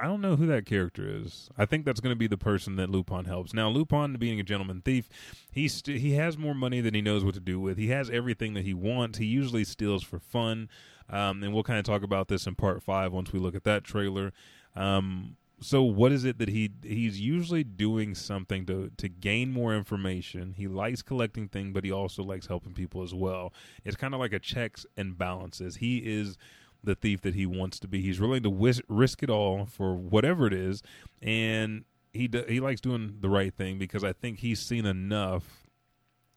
I 0.00 0.06
don't 0.06 0.20
know 0.20 0.34
who 0.34 0.46
that 0.46 0.66
character 0.66 1.08
is. 1.08 1.48
I 1.56 1.64
think 1.64 1.84
that's 1.84 2.00
going 2.00 2.12
to 2.12 2.18
be 2.18 2.26
the 2.26 2.36
person 2.36 2.74
that 2.76 2.90
Lupin 2.90 3.26
helps. 3.26 3.54
Now, 3.54 3.68
Lupin, 3.68 4.16
being 4.16 4.40
a 4.40 4.42
gentleman 4.42 4.82
thief, 4.84 5.08
he 5.52 5.68
st- 5.68 6.00
he 6.00 6.14
has 6.14 6.36
more 6.36 6.54
money 6.54 6.80
than 6.80 6.94
he 6.94 7.00
knows 7.00 7.24
what 7.24 7.34
to 7.34 7.40
do 7.40 7.60
with. 7.60 7.78
He 7.78 7.88
has 7.88 8.10
everything 8.10 8.54
that 8.54 8.64
he 8.64 8.74
wants. 8.74 9.18
He 9.18 9.26
usually 9.26 9.62
steals 9.62 10.02
for 10.02 10.18
fun, 10.18 10.68
um, 11.08 11.44
and 11.44 11.54
we'll 11.54 11.62
kind 11.62 11.78
of 11.78 11.84
talk 11.84 12.02
about 12.02 12.26
this 12.26 12.46
in 12.46 12.56
part 12.56 12.82
five 12.82 13.12
once 13.12 13.32
we 13.32 13.38
look 13.38 13.54
at 13.54 13.64
that 13.64 13.84
trailer. 13.84 14.32
Um, 14.74 15.36
so 15.60 15.82
what 15.82 16.10
is 16.10 16.24
it 16.24 16.38
that 16.38 16.48
he 16.48 16.70
he's 16.82 17.20
usually 17.20 17.62
doing 17.62 18.14
something 18.14 18.64
to 18.66 18.90
to 18.96 19.08
gain 19.08 19.52
more 19.52 19.76
information 19.76 20.54
he 20.56 20.66
likes 20.66 21.02
collecting 21.02 21.48
things 21.48 21.72
but 21.74 21.84
he 21.84 21.92
also 21.92 22.22
likes 22.22 22.46
helping 22.46 22.72
people 22.72 23.02
as 23.02 23.12
well 23.12 23.52
it's 23.84 23.96
kind 23.96 24.14
of 24.14 24.20
like 24.20 24.32
a 24.32 24.38
checks 24.38 24.86
and 24.96 25.18
balances 25.18 25.76
he 25.76 25.98
is 25.98 26.38
the 26.82 26.94
thief 26.94 27.20
that 27.22 27.34
he 27.34 27.46
wants 27.46 27.78
to 27.78 27.88
be 27.88 28.00
he's 28.00 28.20
willing 28.20 28.42
to 28.42 28.50
whis- 28.50 28.82
risk 28.88 29.22
it 29.22 29.30
all 29.30 29.66
for 29.66 29.94
whatever 29.94 30.46
it 30.46 30.52
is 30.52 30.82
and 31.22 31.84
he 32.12 32.28
he 32.48 32.60
likes 32.60 32.80
doing 32.80 33.16
the 33.20 33.28
right 33.28 33.54
thing 33.54 33.78
because 33.78 34.02
i 34.02 34.12
think 34.12 34.38
he's 34.38 34.60
seen 34.60 34.86
enough 34.86 35.66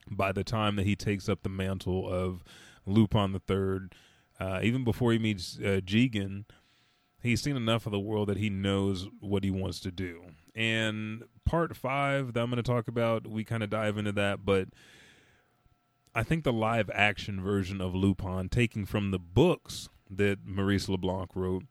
by 0.10 0.32
the 0.32 0.44
time 0.44 0.76
that 0.76 0.86
he 0.86 0.96
takes 0.96 1.30
up 1.30 1.44
the 1.44 1.50
mantle 1.50 2.08
of 2.12 2.44
lupin 2.86 3.32
the 3.32 3.40
third 3.40 3.94
uh, 4.40 4.60
even 4.62 4.84
before 4.84 5.12
he 5.12 5.20
meets 5.20 5.58
uh, 5.60 5.80
Jigen, 5.86 6.46
he's 7.22 7.42
seen 7.42 7.56
enough 7.56 7.86
of 7.86 7.92
the 7.92 8.00
world 8.00 8.30
that 8.30 8.38
he 8.38 8.50
knows 8.50 9.08
what 9.20 9.44
he 9.44 9.52
wants 9.52 9.80
to 9.82 9.92
do. 9.92 10.24
And 10.56 11.24
part 11.46 11.76
five 11.76 12.34
that 12.34 12.42
I'm 12.42 12.50
going 12.50 12.62
to 12.62 12.64
talk 12.64 12.88
about, 12.88 13.28
we 13.28 13.44
kind 13.44 13.64
of 13.64 13.70
dive 13.70 13.98
into 13.98 14.12
that, 14.14 14.44
but 14.44 14.70
I 16.16 16.24
think 16.24 16.44
the 16.44 16.54
live 16.54 16.92
action 16.94 17.42
version 17.42 17.82
of 17.82 17.96
Lupin, 17.96 18.50
taking 18.50 18.86
from 18.86 19.12
the 19.12 19.20
books 19.20 19.90
that 20.18 20.40
Maurice 20.46 20.90
LeBlanc 20.90 21.32
wrote, 21.36 21.64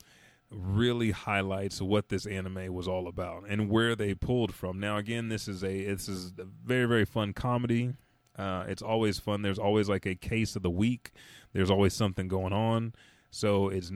really 0.51 1.11
highlights 1.11 1.81
what 1.81 2.09
this 2.09 2.27
anime 2.27 2.73
was 2.73 2.87
all 2.87 3.09
about 3.09 3.45
and 3.49 3.69
where 3.71 3.97
they 3.97 4.15
pulled 4.15 4.55
from. 4.55 4.79
Now, 4.79 4.99
again, 4.99 5.29
this 5.29 5.49
is 5.49 5.65
a 5.65 5.85
this 5.85 6.09
is 6.09 6.33
a 6.39 6.45
very 6.65 6.87
very 6.87 7.05
fun 7.05 7.33
comedy. 7.33 7.95
Uh, 8.37 8.65
it's 8.69 8.83
always 8.83 9.19
fun. 9.19 9.43
There's 9.43 9.59
always 9.59 9.89
like 9.89 10.07
a 10.07 10.15
case 10.15 10.57
of 10.57 10.63
the 10.63 10.71
week. 10.71 11.13
There's 11.53 11.71
always 11.71 11.95
something 11.95 12.29
going 12.29 12.53
on. 12.53 12.95
So 13.31 13.69
it's 13.69 13.91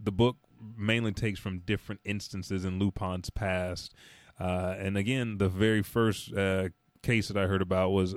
the 0.00 0.12
book 0.12 0.36
mainly 0.76 1.12
takes 1.12 1.40
from 1.40 1.60
different 1.60 2.00
instances 2.04 2.64
in 2.64 2.78
Lupin's 2.78 3.30
past. 3.30 3.94
Uh, 4.38 4.74
and 4.78 4.96
again, 4.96 5.38
the 5.38 5.48
very 5.48 5.82
first 5.82 6.32
uh, 6.34 6.68
case 7.02 7.28
that 7.28 7.36
I 7.36 7.46
heard 7.46 7.62
about 7.62 7.90
was 7.90 8.14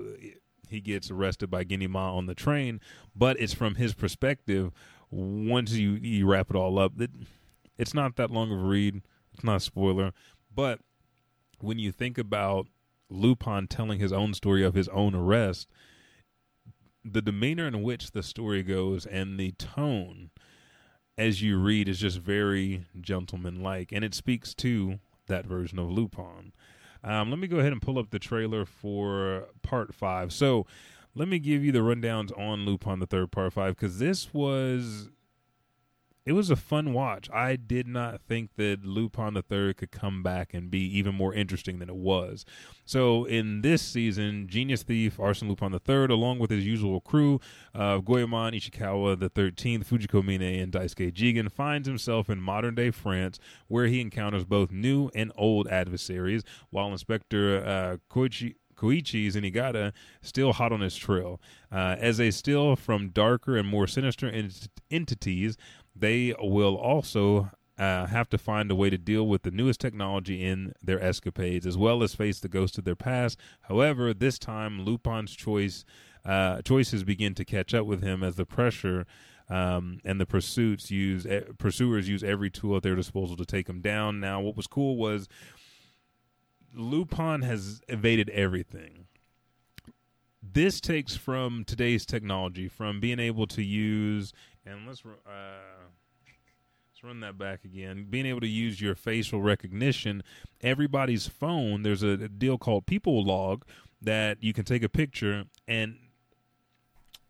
he 0.69 0.81
gets 0.81 1.11
arrested 1.11 1.49
by 1.49 1.63
Ganimard 1.63 2.15
on 2.17 2.25
the 2.25 2.35
train, 2.35 2.79
but 3.15 3.39
it's 3.39 3.53
from 3.53 3.75
his 3.75 3.93
perspective. 3.93 4.71
Once 5.09 5.71
you 5.73 5.91
you 5.93 6.25
wrap 6.25 6.49
it 6.49 6.55
all 6.55 6.79
up, 6.79 6.99
it, 6.99 7.11
it's 7.77 7.93
not 7.93 8.15
that 8.15 8.31
long 8.31 8.51
of 8.51 8.59
a 8.59 8.63
read. 8.63 9.01
It's 9.33 9.43
not 9.43 9.57
a 9.57 9.59
spoiler, 9.59 10.13
but 10.53 10.79
when 11.59 11.79
you 11.79 11.91
think 11.91 12.17
about 12.17 12.67
Lupin 13.09 13.67
telling 13.67 13.99
his 13.99 14.13
own 14.13 14.33
story 14.33 14.63
of 14.63 14.73
his 14.73 14.87
own 14.89 15.13
arrest, 15.13 15.69
the 17.03 17.21
demeanor 17.21 17.67
in 17.67 17.83
which 17.83 18.11
the 18.11 18.23
story 18.23 18.63
goes 18.63 19.05
and 19.05 19.39
the 19.39 19.51
tone 19.51 20.31
as 21.17 21.41
you 21.41 21.57
read 21.57 21.87
is 21.87 21.99
just 21.99 22.19
very 22.19 22.85
gentlemanlike, 22.99 23.91
and 23.91 24.03
it 24.03 24.13
speaks 24.13 24.53
to 24.55 24.99
that 25.27 25.45
version 25.45 25.79
of 25.79 25.89
Lupin. 25.89 26.51
Um, 27.03 27.29
let 27.29 27.39
me 27.39 27.47
go 27.47 27.59
ahead 27.59 27.71
and 27.71 27.81
pull 27.81 27.99
up 27.99 28.09
the 28.09 28.19
trailer 28.19 28.65
for 28.65 29.47
part 29.61 29.93
five. 29.93 30.33
So, 30.33 30.65
let 31.15 31.27
me 31.27 31.39
give 31.39 31.63
you 31.63 31.71
the 31.71 31.79
rundowns 31.79 32.37
on 32.37 32.65
Lupin 32.65 32.99
the 32.99 33.05
Third 33.05 33.31
Part 33.31 33.53
Five 33.53 33.75
because 33.75 33.99
this 33.99 34.33
was 34.33 35.09
it 36.25 36.33
was 36.33 36.49
a 36.49 36.55
fun 36.55 36.91
watch. 36.91 37.29
I 37.31 37.55
did 37.55 37.87
not 37.87 38.19
think 38.19 38.55
that 38.55 38.83
Lupin 38.83 39.35
the 39.35 39.43
Third 39.43 39.77
could 39.77 39.91
come 39.91 40.23
back 40.23 40.55
and 40.55 40.71
be 40.71 40.79
even 40.97 41.13
more 41.13 41.33
interesting 41.35 41.77
than 41.77 41.87
it 41.87 41.95
was. 41.95 42.45
So 42.83 43.25
in 43.25 43.61
this 43.61 43.83
season, 43.83 44.47
Genius 44.47 44.81
Thief 44.81 45.19
Arsene 45.19 45.47
Lupin 45.47 45.71
the 45.71 45.79
Third, 45.79 46.09
along 46.09 46.39
with 46.39 46.49
his 46.49 46.65
usual 46.65 46.99
crew 46.99 47.39
of 47.75 47.99
uh, 47.99 48.01
Goemon 48.01 48.53
Ishikawa 48.53 49.19
the 49.19 49.29
Thirteenth, 49.29 49.87
Fujiko 49.87 50.23
Mine, 50.23 50.41
and 50.41 50.71
Daisuke 50.71 51.13
Jigen, 51.13 51.51
finds 51.51 51.87
himself 51.87 52.27
in 52.29 52.41
modern 52.41 52.73
day 52.73 52.89
France, 52.89 53.39
where 53.67 53.85
he 53.85 54.01
encounters 54.01 54.45
both 54.45 54.71
new 54.71 55.11
and 55.13 55.31
old 55.37 55.67
adversaries, 55.67 56.43
while 56.71 56.91
Inspector 56.91 57.65
uh, 57.65 57.97
Koichi. 58.13 58.55
Koichi 58.75 59.27
Zenigata 59.27 59.93
still 60.21 60.53
hot 60.53 60.71
on 60.71 60.81
his 60.81 60.95
trail. 60.95 61.39
Uh, 61.71 61.95
as 61.99 62.17
they 62.17 62.31
steal 62.31 62.75
from 62.75 63.09
darker 63.09 63.57
and 63.57 63.67
more 63.67 63.87
sinister 63.87 64.29
ent- 64.29 64.67
entities, 64.91 65.57
they 65.95 66.33
will 66.39 66.75
also 66.75 67.51
uh, 67.77 68.05
have 68.07 68.29
to 68.29 68.37
find 68.37 68.71
a 68.71 68.75
way 68.75 68.89
to 68.89 68.97
deal 68.97 69.27
with 69.27 69.43
the 69.43 69.51
newest 69.51 69.79
technology 69.81 70.43
in 70.43 70.73
their 70.81 71.01
escapades, 71.01 71.65
as 71.65 71.77
well 71.77 72.03
as 72.03 72.15
face 72.15 72.39
the 72.39 72.47
ghosts 72.47 72.77
of 72.77 72.85
their 72.85 72.95
past. 72.95 73.39
However, 73.63 74.13
this 74.13 74.39
time 74.39 74.83
Lupin's 74.83 75.35
choice 75.35 75.83
uh, 76.25 76.61
choices 76.61 77.03
begin 77.03 77.35
to 77.35 77.45
catch 77.45 77.73
up 77.73 77.85
with 77.85 78.01
him 78.01 78.23
as 78.23 78.35
the 78.35 78.45
pressure 78.45 79.05
um, 79.47 79.99
and 80.03 80.19
the 80.19 80.25
pursuits 80.25 80.89
use 80.89 81.25
uh, 81.25 81.41
pursuers 81.59 82.09
use 82.09 82.23
every 82.23 82.49
tool 82.49 82.77
at 82.77 82.83
their 82.83 82.95
disposal 82.95 83.35
to 83.37 83.45
take 83.45 83.69
him 83.69 83.79
down. 83.81 84.19
Now, 84.19 84.39
what 84.41 84.57
was 84.57 84.67
cool 84.67 84.97
was 84.97 85.27
Lupin 86.75 87.41
has 87.41 87.81
evaded 87.87 88.29
everything. 88.29 89.07
This 90.41 90.79
takes 90.79 91.15
from 91.15 91.63
today's 91.65 92.05
technology, 92.05 92.67
from 92.67 92.99
being 92.99 93.19
able 93.19 93.47
to 93.47 93.63
use 93.63 94.33
and 94.65 94.87
let's 94.87 95.03
uh, 95.05 95.89
let's 96.87 97.03
run 97.03 97.19
that 97.21 97.37
back 97.37 97.63
again. 97.63 98.07
Being 98.09 98.25
able 98.25 98.41
to 98.41 98.47
use 98.47 98.81
your 98.81 98.95
facial 98.95 99.41
recognition, 99.41 100.23
everybody's 100.61 101.27
phone. 101.27 101.83
There's 101.83 102.03
a, 102.03 102.09
a 102.09 102.29
deal 102.29 102.57
called 102.57 102.85
People 102.85 103.23
Log 103.23 103.65
that 104.01 104.37
you 104.41 104.53
can 104.53 104.65
take 104.65 104.83
a 104.83 104.89
picture 104.89 105.45
and 105.67 105.97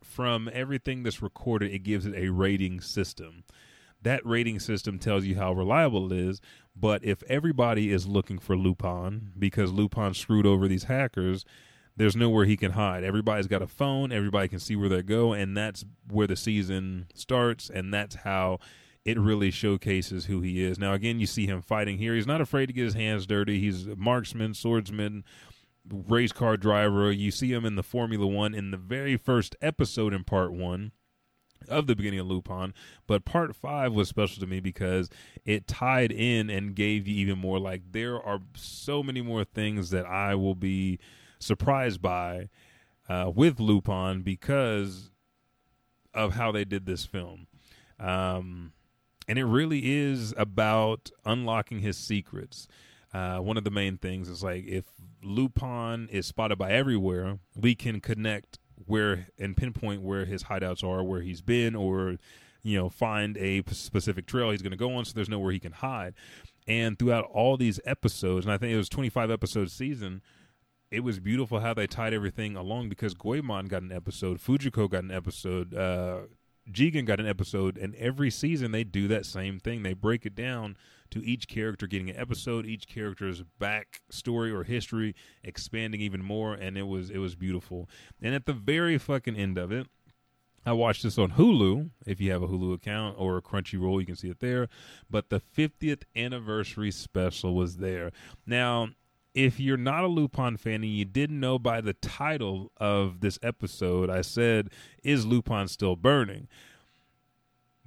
from 0.02 0.48
everything 0.52 1.02
that's 1.02 1.20
recorded, 1.20 1.72
it 1.72 1.80
gives 1.80 2.06
it 2.06 2.14
a 2.16 2.30
rating 2.30 2.80
system. 2.80 3.44
That 4.00 4.24
rating 4.24 4.60
system 4.60 4.98
tells 4.98 5.24
you 5.24 5.36
how 5.36 5.52
reliable 5.52 6.10
it 6.12 6.18
is. 6.18 6.40
But 6.78 7.04
if 7.04 7.22
everybody 7.24 7.90
is 7.90 8.06
looking 8.06 8.38
for 8.38 8.56
Lupin 8.56 9.32
because 9.38 9.72
Lupin 9.72 10.12
screwed 10.14 10.46
over 10.46 10.68
these 10.68 10.84
hackers, 10.84 11.44
there's 11.96 12.14
nowhere 12.14 12.44
he 12.44 12.56
can 12.56 12.72
hide. 12.72 13.02
Everybody's 13.02 13.46
got 13.46 13.62
a 13.62 13.66
phone, 13.66 14.12
everybody 14.12 14.48
can 14.48 14.60
see 14.60 14.76
where 14.76 14.90
they 14.90 15.02
go, 15.02 15.32
and 15.32 15.56
that's 15.56 15.84
where 16.10 16.26
the 16.26 16.36
season 16.36 17.06
starts, 17.14 17.70
and 17.70 17.92
that's 17.92 18.16
how 18.16 18.58
it 19.06 19.18
really 19.18 19.50
showcases 19.50 20.26
who 20.26 20.42
he 20.42 20.62
is. 20.62 20.78
Now, 20.78 20.92
again, 20.92 21.18
you 21.20 21.26
see 21.26 21.46
him 21.46 21.62
fighting 21.62 21.96
here. 21.96 22.14
He's 22.14 22.26
not 22.26 22.40
afraid 22.40 22.66
to 22.66 22.72
get 22.72 22.84
his 22.84 22.94
hands 22.94 23.26
dirty. 23.26 23.60
He's 23.60 23.86
a 23.86 23.96
marksman, 23.96 24.52
swordsman, 24.52 25.24
race 25.90 26.32
car 26.32 26.56
driver. 26.56 27.10
You 27.10 27.30
see 27.30 27.52
him 27.52 27.64
in 27.64 27.76
the 27.76 27.82
Formula 27.82 28.26
One 28.26 28.54
in 28.54 28.72
the 28.72 28.76
very 28.76 29.16
first 29.16 29.56
episode 29.62 30.12
in 30.12 30.24
part 30.24 30.52
one 30.52 30.92
of 31.68 31.86
the 31.86 31.96
beginning 31.96 32.20
of 32.20 32.26
Lupin, 32.26 32.74
but 33.06 33.24
part 33.24 33.54
five 33.54 33.92
was 33.92 34.08
special 34.08 34.40
to 34.40 34.46
me 34.46 34.60
because 34.60 35.10
it 35.44 35.66
tied 35.66 36.12
in 36.12 36.50
and 36.50 36.74
gave 36.74 37.06
you 37.06 37.14
even 37.16 37.38
more. 37.38 37.58
Like, 37.58 37.92
there 37.92 38.20
are 38.20 38.40
so 38.54 39.02
many 39.02 39.20
more 39.20 39.44
things 39.44 39.90
that 39.90 40.06
I 40.06 40.34
will 40.34 40.54
be 40.54 40.98
surprised 41.38 42.00
by 42.00 42.48
uh, 43.08 43.30
with 43.34 43.60
Lupin 43.60 44.22
because 44.22 45.10
of 46.14 46.34
how 46.34 46.50
they 46.50 46.64
did 46.64 46.86
this 46.86 47.04
film. 47.04 47.46
Um, 47.98 48.72
and 49.28 49.38
it 49.38 49.44
really 49.44 49.92
is 49.96 50.34
about 50.36 51.10
unlocking 51.24 51.80
his 51.80 51.96
secrets. 51.96 52.68
Uh, 53.12 53.38
one 53.38 53.56
of 53.56 53.64
the 53.64 53.70
main 53.70 53.96
things 53.96 54.28
is 54.28 54.42
like 54.42 54.64
if 54.66 54.84
Lupin 55.22 56.08
is 56.10 56.26
spotted 56.26 56.58
by 56.58 56.70
everywhere, 56.70 57.38
we 57.54 57.74
can 57.74 58.00
connect 58.00 58.58
where 58.84 59.28
and 59.38 59.56
pinpoint 59.56 60.02
where 60.02 60.24
his 60.24 60.44
hideouts 60.44 60.84
are, 60.84 61.02
where 61.02 61.22
he's 61.22 61.40
been, 61.40 61.74
or 61.74 62.16
you 62.62 62.76
know, 62.76 62.88
find 62.88 63.36
a 63.36 63.62
specific 63.70 64.26
trail 64.26 64.50
he's 64.50 64.62
going 64.62 64.72
to 64.72 64.76
go 64.76 64.94
on. 64.94 65.04
So 65.04 65.12
there's 65.14 65.28
nowhere 65.28 65.52
he 65.52 65.60
can 65.60 65.72
hide. 65.72 66.14
And 66.66 66.98
throughout 66.98 67.24
all 67.32 67.56
these 67.56 67.78
episodes, 67.84 68.44
and 68.44 68.52
I 68.52 68.58
think 68.58 68.72
it 68.72 68.76
was 68.76 68.88
25 68.88 69.30
episode 69.30 69.70
season, 69.70 70.20
it 70.90 71.00
was 71.00 71.20
beautiful 71.20 71.60
how 71.60 71.74
they 71.74 71.86
tied 71.86 72.12
everything 72.12 72.56
along 72.56 72.88
because 72.88 73.14
Goemon 73.14 73.66
got 73.66 73.82
an 73.82 73.92
episode, 73.92 74.38
Fujiko 74.38 74.90
got 74.90 75.04
an 75.04 75.12
episode, 75.12 75.74
uh, 75.74 76.22
Jigen 76.70 77.04
got 77.04 77.20
an 77.20 77.26
episode, 77.26 77.78
and 77.78 77.94
every 77.94 78.30
season 78.30 78.72
they 78.72 78.84
do 78.84 79.08
that 79.08 79.26
same 79.26 79.58
thing. 79.58 79.82
They 79.82 79.94
break 79.94 80.26
it 80.26 80.34
down 80.34 80.76
to 81.10 81.24
each 81.24 81.48
character 81.48 81.86
getting 81.86 82.10
an 82.10 82.16
episode, 82.16 82.66
each 82.66 82.86
character's 82.88 83.44
backstory 83.60 84.52
or 84.52 84.64
history 84.64 85.14
expanding 85.44 86.00
even 86.00 86.22
more, 86.22 86.54
and 86.54 86.76
it 86.76 86.86
was 86.86 87.10
it 87.10 87.18
was 87.18 87.34
beautiful. 87.34 87.88
And 88.20 88.34
at 88.34 88.46
the 88.46 88.52
very 88.52 88.98
fucking 88.98 89.36
end 89.36 89.58
of 89.58 89.70
it, 89.70 89.86
I 90.64 90.72
watched 90.72 91.04
this 91.04 91.16
on 91.16 91.32
Hulu. 91.32 91.90
If 92.06 92.20
you 92.20 92.32
have 92.32 92.42
a 92.42 92.48
Hulu 92.48 92.74
account 92.74 93.16
or 93.18 93.36
a 93.36 93.42
Crunchyroll, 93.42 94.00
you 94.00 94.06
can 94.06 94.16
see 94.16 94.28
it 94.28 94.40
there. 94.40 94.68
But 95.08 95.30
the 95.30 95.40
50th 95.40 96.02
anniversary 96.16 96.90
special 96.90 97.54
was 97.54 97.76
there. 97.76 98.10
Now, 98.44 98.88
if 99.36 99.60
you're 99.60 99.76
not 99.76 100.02
a 100.02 100.06
Lupin 100.06 100.56
fan 100.56 100.76
and 100.76 100.86
you 100.86 101.04
didn't 101.04 101.38
know 101.38 101.58
by 101.58 101.82
the 101.82 101.92
title 101.92 102.72
of 102.78 103.20
this 103.20 103.38
episode, 103.42 104.08
I 104.08 104.22
said, 104.22 104.70
Is 105.04 105.26
Lupin 105.26 105.68
still 105.68 105.94
burning? 105.94 106.48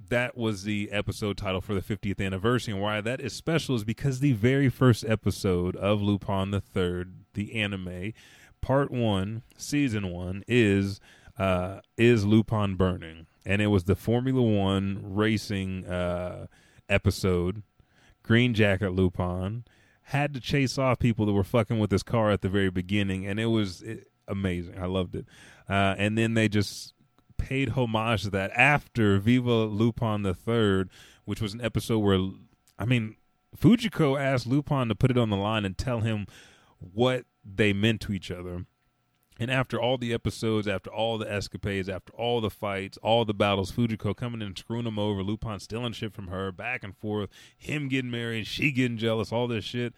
That 0.08 0.36
was 0.36 0.62
the 0.62 0.90
episode 0.92 1.36
title 1.36 1.60
for 1.60 1.74
the 1.74 1.82
50th 1.82 2.24
anniversary. 2.24 2.72
And 2.72 2.80
why 2.80 3.00
that 3.00 3.20
is 3.20 3.32
special 3.32 3.74
is 3.74 3.82
because 3.82 4.20
the 4.20 4.32
very 4.32 4.68
first 4.68 5.04
episode 5.04 5.74
of 5.74 6.00
Lupin 6.00 6.52
the 6.52 6.60
Third, 6.60 7.24
the 7.34 7.60
anime, 7.60 8.12
part 8.60 8.92
one, 8.92 9.42
season 9.56 10.08
one, 10.08 10.44
is 10.46 11.00
uh, 11.36 11.80
is 11.96 12.24
Lupin 12.24 12.76
burning, 12.76 13.26
and 13.44 13.60
it 13.60 13.68
was 13.68 13.84
the 13.84 13.96
Formula 13.96 14.42
One 14.42 15.00
racing 15.02 15.84
uh, 15.86 16.46
episode. 16.88 17.64
Green 18.22 18.54
Jacket 18.54 18.92
Lupin 18.92 19.64
had 20.10 20.34
to 20.34 20.40
chase 20.40 20.76
off 20.76 20.98
people 20.98 21.24
that 21.24 21.32
were 21.32 21.44
fucking 21.44 21.78
with 21.78 21.92
his 21.92 22.02
car 22.02 22.32
at 22.32 22.42
the 22.42 22.48
very 22.48 22.70
beginning, 22.70 23.26
and 23.26 23.38
it 23.38 23.46
was 23.46 23.80
it, 23.82 24.08
amazing. 24.26 24.76
I 24.76 24.86
loved 24.86 25.14
it. 25.14 25.24
Uh, 25.68 25.94
and 25.98 26.18
then 26.18 26.34
they 26.34 26.48
just 26.48 26.94
paid 27.38 27.70
homage 27.70 28.24
to 28.24 28.30
that 28.30 28.50
after 28.56 29.18
Viva 29.18 29.66
Lupin 29.66 30.22
the 30.22 30.34
Third, 30.34 30.90
which 31.26 31.40
was 31.40 31.54
an 31.54 31.60
episode 31.60 32.00
where, 32.00 32.18
I 32.76 32.86
mean, 32.86 33.16
Fujiko 33.56 34.20
asked 34.20 34.48
Lupin 34.48 34.88
to 34.88 34.96
put 34.96 35.12
it 35.12 35.18
on 35.18 35.30
the 35.30 35.36
line 35.36 35.64
and 35.64 35.78
tell 35.78 36.00
him 36.00 36.26
what 36.78 37.24
they 37.44 37.72
meant 37.72 38.00
to 38.02 38.12
each 38.12 38.32
other. 38.32 38.66
And 39.40 39.50
after 39.50 39.80
all 39.80 39.96
the 39.96 40.12
episodes, 40.12 40.68
after 40.68 40.90
all 40.90 41.16
the 41.16 41.32
escapades, 41.32 41.88
after 41.88 42.12
all 42.12 42.42
the 42.42 42.50
fights, 42.50 42.98
all 43.02 43.24
the 43.24 43.32
battles, 43.32 43.72
Fujiko 43.72 44.14
coming 44.14 44.42
in 44.42 44.48
and 44.48 44.58
screwing 44.58 44.86
him 44.86 44.98
over, 44.98 45.22
Lupin 45.22 45.58
stealing 45.58 45.94
shit 45.94 46.12
from 46.12 46.28
her, 46.28 46.52
back 46.52 46.84
and 46.84 46.94
forth, 46.94 47.30
him 47.56 47.88
getting 47.88 48.10
married, 48.10 48.46
she 48.46 48.70
getting 48.70 48.98
jealous, 48.98 49.32
all 49.32 49.48
this 49.48 49.64
shit. 49.64 49.94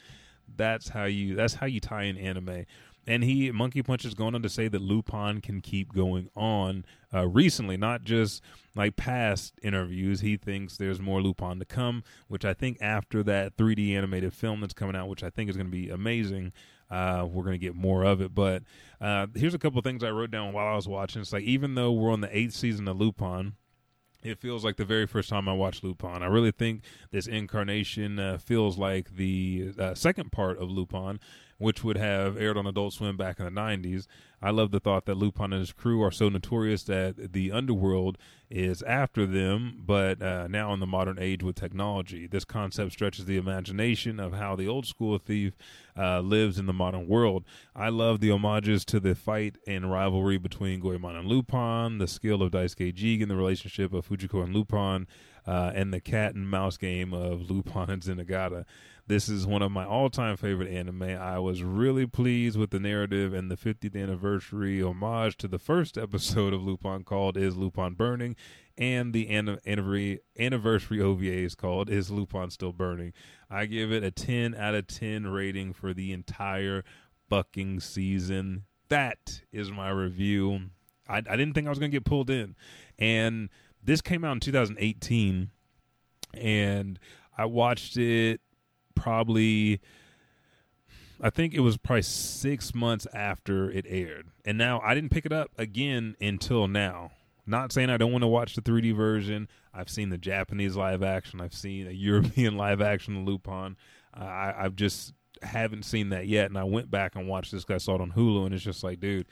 That's 0.57 0.91
how 0.91 1.05
you 1.05 1.35
that's 1.35 1.55
how 1.55 1.67
you 1.67 1.81
tie 1.81 2.05
in 2.05 2.17
anime. 2.17 2.67
And 3.05 3.25
he 3.25 3.51
Monkey 3.51 3.83
Punch 3.83 4.05
is 4.05 4.15
going 4.15 4.37
on 4.37 4.43
to 4.43 4.49
say 4.49 4.69
that 4.69 4.81
Lupin 4.81 5.41
can 5.41 5.61
keep 5.61 5.93
going 5.93 6.31
on. 6.37 6.85
Uh, 7.13 7.27
recently, 7.27 7.77
not 7.77 8.05
just 8.05 8.43
like 8.77 8.95
past 8.95 9.55
interviews, 9.61 10.21
he 10.21 10.37
thinks 10.37 10.77
there's 10.77 11.01
more 11.01 11.21
Lupin 11.21 11.59
to 11.59 11.65
come. 11.65 12.05
Which 12.29 12.45
I 12.45 12.55
think 12.55 12.79
after 12.81 13.25
that 13.25 13.57
3D 13.57 13.97
animated 13.97 14.35
film 14.35 14.61
that's 14.61 14.75
coming 14.75 14.95
out, 14.95 15.09
which 15.09 15.25
I 15.25 15.31
think 15.31 15.51
is 15.51 15.57
going 15.57 15.67
to 15.67 15.73
be 15.73 15.91
amazing, 15.91 16.53
uh, 16.93 17.25
we're 17.25 17.43
going 17.43 17.59
to 17.59 17.67
get 17.67 17.75
more 17.75 18.05
of 18.05 18.21
it. 18.21 18.35
But 18.35 18.63
uh, 19.01 19.27
here's 19.35 19.55
a 19.55 19.59
couple 19.59 19.81
things 19.81 20.05
I 20.05 20.11
wrote 20.11 20.31
down 20.31 20.53
while 20.53 20.67
I 20.67 20.77
was 20.77 20.87
watching. 20.87 21.23
It's 21.23 21.33
like 21.33 21.43
even 21.45 21.75
though 21.75 21.91
we're 21.91 22.13
on 22.13 22.21
the 22.21 22.37
eighth 22.37 22.53
season 22.53 22.87
of 22.87 23.01
Lupin, 23.01 23.55
it 24.23 24.39
feels 24.39 24.65
like 24.65 24.77
the 24.77 24.85
very 24.85 25.07
first 25.07 25.31
time 25.31 25.49
I 25.49 25.55
watched 25.55 25.83
Lupin. 25.83 26.23
I 26.23 26.27
really 26.27 26.53
think 26.53 26.83
this 27.11 27.27
incarnation 27.27 28.19
uh, 28.19 28.39
feels 28.39 28.79
like 28.79 29.17
the 29.17 29.73
uh, 29.79 29.95
second 29.95 30.31
part 30.33 30.59
of 30.59 30.71
Lupin, 30.71 31.19
which 31.63 31.85
would 31.85 31.97
have 31.97 32.37
aired 32.37 32.57
on 32.57 32.67
Adult 32.67 32.93
Swim 32.93 33.17
back 33.17 33.39
in 33.39 33.45
the 33.45 33.61
90s. 33.61 34.07
I 34.43 34.51
love 34.51 34.73
the 34.73 34.81
thought 34.81 35.07
that 35.07 35.17
Lupin 35.17 35.53
and 35.53 35.61
his 35.61 35.73
crew 35.73 36.03
are 36.03 36.11
so 36.11 36.29
notorious 36.29 36.83
that 36.85 37.33
the 37.33 37.53
underworld 37.53 38.19
is 38.51 38.83
after 38.83 39.25
them, 39.25 39.81
but 39.87 40.21
uh, 40.21 40.49
now 40.49 40.75
in 40.75 40.81
the 40.81 40.87
modern 40.87 41.19
age 41.21 41.45
with 41.45 41.55
technology. 41.55 42.27
This 42.27 42.45
concept 42.45 42.93
stretches 42.93 43.27
the 43.27 43.37
imagination 43.37 44.19
of 44.19 44.33
how 44.33 44.57
the 44.57 44.67
old 44.67 44.87
school 44.87 45.17
thief 45.19 45.53
uh, 45.97 46.21
lives 46.21 46.59
in 46.59 46.67
the 46.67 46.73
modern 46.73 47.07
world. 47.07 47.45
I 47.77 47.91
love 47.91 48.19
the 48.19 48.31
homages 48.31 48.85
to 48.87 48.99
the 48.99 49.15
fight 49.15 49.57
and 49.65 49.91
rivalry 49.91 50.39
between 50.39 50.81
Goemon 50.81 51.15
and 51.15 51.29
Lupin, 51.29 51.99
the 51.99 52.09
skill 52.09 52.43
of 52.43 52.51
Daisuke 52.51 52.93
Jigen, 52.93 53.29
the 53.29 53.37
relationship 53.37 53.93
of 53.93 54.09
Fujiko 54.09 54.43
and 54.43 54.53
Lupin, 54.53 55.07
uh, 55.47 55.71
and 55.75 55.95
the 55.95 56.01
cat 56.01 56.35
and 56.35 56.51
mouse 56.51 56.77
game 56.77 57.15
of 57.15 57.49
Lupin 57.49 57.89
and 57.89 58.03
Zenigata. 58.03 58.65
This 59.09 59.29
is 59.29 59.47
one 59.47 59.63
of 59.63 59.73
my 59.73 59.85
all 59.85 60.11
time 60.11 60.37
favorite 60.37 60.71
anime. 60.71 61.03
I 61.03 61.39
was 61.41 61.65
really 61.65 62.07
pleased 62.07 62.57
with 62.57 62.71
the 62.71 62.79
narrative 62.79 63.35
and 63.35 63.51
the 63.51 63.57
50th 63.57 64.01
anniversary 64.01 64.81
homage 64.81 65.37
to 65.39 65.49
the 65.49 65.59
first 65.59 65.99
episode 65.99 66.53
of 66.55 66.63
Lupin 66.63 67.03
called 67.03 67.37
Is 67.37 67.57
Lupin 67.57 67.95
Burning? 67.95 68.37
And 68.79 69.13
the 69.13 69.29
anniversary, 69.35 70.21
anniversary 70.39 71.01
OVA 71.01 71.25
is 71.25 71.57
called 71.57 71.91
Is 71.91 72.11
Lupin 72.13 72.51
Still 72.51 72.73
Burning? 72.73 73.13
I 73.51 73.67
give 73.67 73.91
it 73.91 74.05
a 74.05 74.13
10 74.13 74.55
out 74.55 74.77
of 74.77 74.87
10 74.87 75.27
rating 75.27 75.73
for 75.73 75.93
the 75.93 76.13
entire 76.13 76.85
fucking 77.29 77.81
season. 77.81 78.65
That 78.89 79.43
is 79.51 79.73
my 79.73 79.91
review. 79.91 80.71
I, 81.09 81.19
I 81.19 81.37
didn't 81.37 81.55
think 81.55 81.67
I 81.67 81.71
was 81.71 81.81
going 81.81 81.91
to 81.91 81.97
get 81.97 82.05
pulled 82.05 82.31
in. 82.31 82.55
And 83.01 83.49
this 83.83 84.01
came 84.01 84.25
out 84.25 84.33
in 84.33 84.41
2018. 84.41 85.51
And 86.35 86.99
I 87.37 87.47
watched 87.47 87.97
it 87.97 88.42
probably 88.95 89.81
I 91.23 91.31
think 91.31 91.55
it 91.55 91.61
was 91.61 91.77
probably 91.77 92.03
six 92.03 92.75
months 92.75 93.07
after 93.15 93.71
it 93.71 93.87
aired. 93.89 94.27
And 94.45 94.59
now 94.59 94.81
I 94.85 94.93
didn't 94.93 95.11
pick 95.11 95.25
it 95.25 95.33
up 95.33 95.51
again 95.57 96.17
until 96.21 96.67
now. 96.67 97.13
Not 97.47 97.73
saying 97.73 97.91
I 97.91 97.97
don't 97.97 98.11
want 98.11 98.23
to 98.23 98.29
watch 98.29 98.57
the 98.57 98.63
3D 98.63 98.95
version. 98.95 99.49
I've 99.73 99.89
seen 99.89 100.11
the 100.11 100.19
Japanese 100.19 100.77
live 100.77 101.03
action. 101.03 101.41
I've 101.41 101.55
seen 101.55 101.87
a 101.87 101.91
European 101.93 102.57
live 102.57 102.81
action 102.81 103.25
Lupin. 103.25 103.77
I, 104.13 104.53
I've 104.59 104.75
just 104.75 105.15
haven't 105.43 105.85
seen 105.85 106.09
that 106.11 106.27
yet. 106.27 106.47
And 106.47 106.59
I 106.59 106.65
went 106.65 106.91
back 106.91 107.15
and 107.15 107.29
watched 107.29 107.53
this. 107.53 107.65
I 107.69 107.79
saw 107.79 107.95
it 107.95 108.01
on 108.01 108.13
Hulu, 108.13 108.47
and 108.47 108.55
it's 108.55 108.65
just 108.65 108.83
like, 108.83 108.99
dude, 108.99 109.27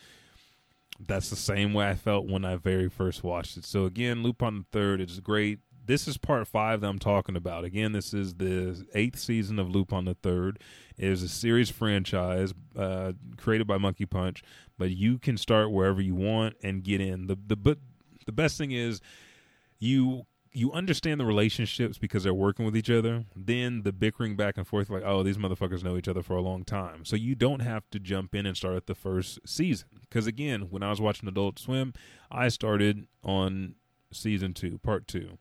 that's 1.07 1.29
the 1.29 1.37
same 1.37 1.73
way 1.73 1.89
I 1.89 1.95
felt 1.95 2.27
when 2.27 2.45
I 2.45 2.55
very 2.57 2.89
first 2.89 3.25
watched 3.25 3.57
it. 3.57 3.65
So 3.65 3.85
again, 3.85 4.23
Lupin 4.23 4.59
the 4.59 4.65
Third 4.71 5.01
is 5.01 5.19
great 5.19 5.59
this 5.91 6.07
is 6.07 6.17
part 6.17 6.47
five 6.47 6.81
that 6.81 6.87
I'm 6.87 7.01
talking 7.01 7.35
about. 7.35 7.65
Again, 7.65 7.91
this 7.91 8.15
is 8.15 8.35
the 8.35 8.87
eighth 8.95 9.19
season 9.19 9.59
of 9.59 9.69
Lupin 9.69 10.05
the 10.05 10.15
Third. 10.15 10.61
It 10.97 11.09
is 11.09 11.25
a 11.25 11.29
series 11.29 11.69
franchise 11.69 12.55
uh, 12.77 13.13
created 13.37 13.67
by 13.67 13.77
Monkey 13.77 14.07
Punch, 14.07 14.45
but 14.79 14.91
you 14.93 15.19
can 15.19 15.37
start 15.37 15.73
wherever 15.73 16.01
you 16.01 16.15
want 16.15 16.55
and 16.63 16.85
get 16.85 17.01
in. 17.01 17.27
the 17.27 17.37
the 17.45 17.57
But 17.57 17.79
the 18.25 18.31
best 18.31 18.57
thing 18.57 18.71
is 18.71 19.01
you 19.81 20.27
you 20.53 20.71
understand 20.73 21.19
the 21.19 21.25
relationships 21.25 21.99
because 21.99 22.23
they're 22.23 22.35
working 22.35 22.65
with 22.65 22.77
each 22.77 22.91
other. 22.91 23.25
Then 23.35 23.83
the 23.83 23.93
bickering 23.93 24.37
back 24.37 24.57
and 24.57 24.67
forth, 24.67 24.91
like, 24.91 25.03
oh, 25.05 25.25
these 25.25 25.39
motherfuckers 25.39 25.83
know 25.83 25.97
each 25.97 26.09
other 26.09 26.23
for 26.23 26.35
a 26.35 26.41
long 26.41 26.65
time. 26.65 27.05
So 27.05 27.17
you 27.17 27.35
don't 27.35 27.61
have 27.61 27.89
to 27.91 27.99
jump 27.99 28.35
in 28.35 28.47
and 28.47 28.57
start 28.57 28.77
at 28.77 28.87
the 28.87 28.95
first 28.95 29.41
season. 29.45 29.89
Because 30.03 30.29
again, 30.29 30.69
when 30.71 30.85
I 30.85 30.91
was 30.91 31.01
watching 31.01 31.29
Adult 31.29 31.59
Swim, 31.59 31.95
I 32.31 32.49
started 32.49 33.09
on 33.25 33.75
season 34.13 34.55
two, 34.55 34.79
part 34.79 35.09
two. 35.09 35.39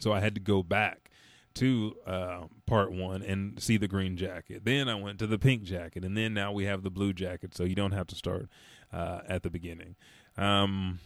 So 0.00 0.12
I 0.12 0.20
had 0.20 0.34
to 0.34 0.40
go 0.40 0.62
back 0.62 1.10
to 1.54 1.96
uh, 2.06 2.40
part 2.66 2.92
one 2.92 3.22
and 3.22 3.62
see 3.62 3.76
the 3.76 3.86
green 3.88 4.16
jacket. 4.16 4.64
Then 4.64 4.88
I 4.88 4.96
went 4.96 5.18
to 5.20 5.26
the 5.26 5.38
pink 5.38 5.62
jacket, 5.62 6.04
and 6.04 6.16
then 6.16 6.34
now 6.34 6.52
we 6.52 6.64
have 6.64 6.82
the 6.82 6.90
blue 6.90 7.12
jacket. 7.12 7.54
So 7.54 7.64
you 7.64 7.74
don't 7.74 7.92
have 7.92 8.08
to 8.08 8.14
start 8.14 8.48
uh, 8.92 9.20
at 9.28 9.42
the 9.42 9.50
beginning. 9.50 9.94
Um, 10.36 10.98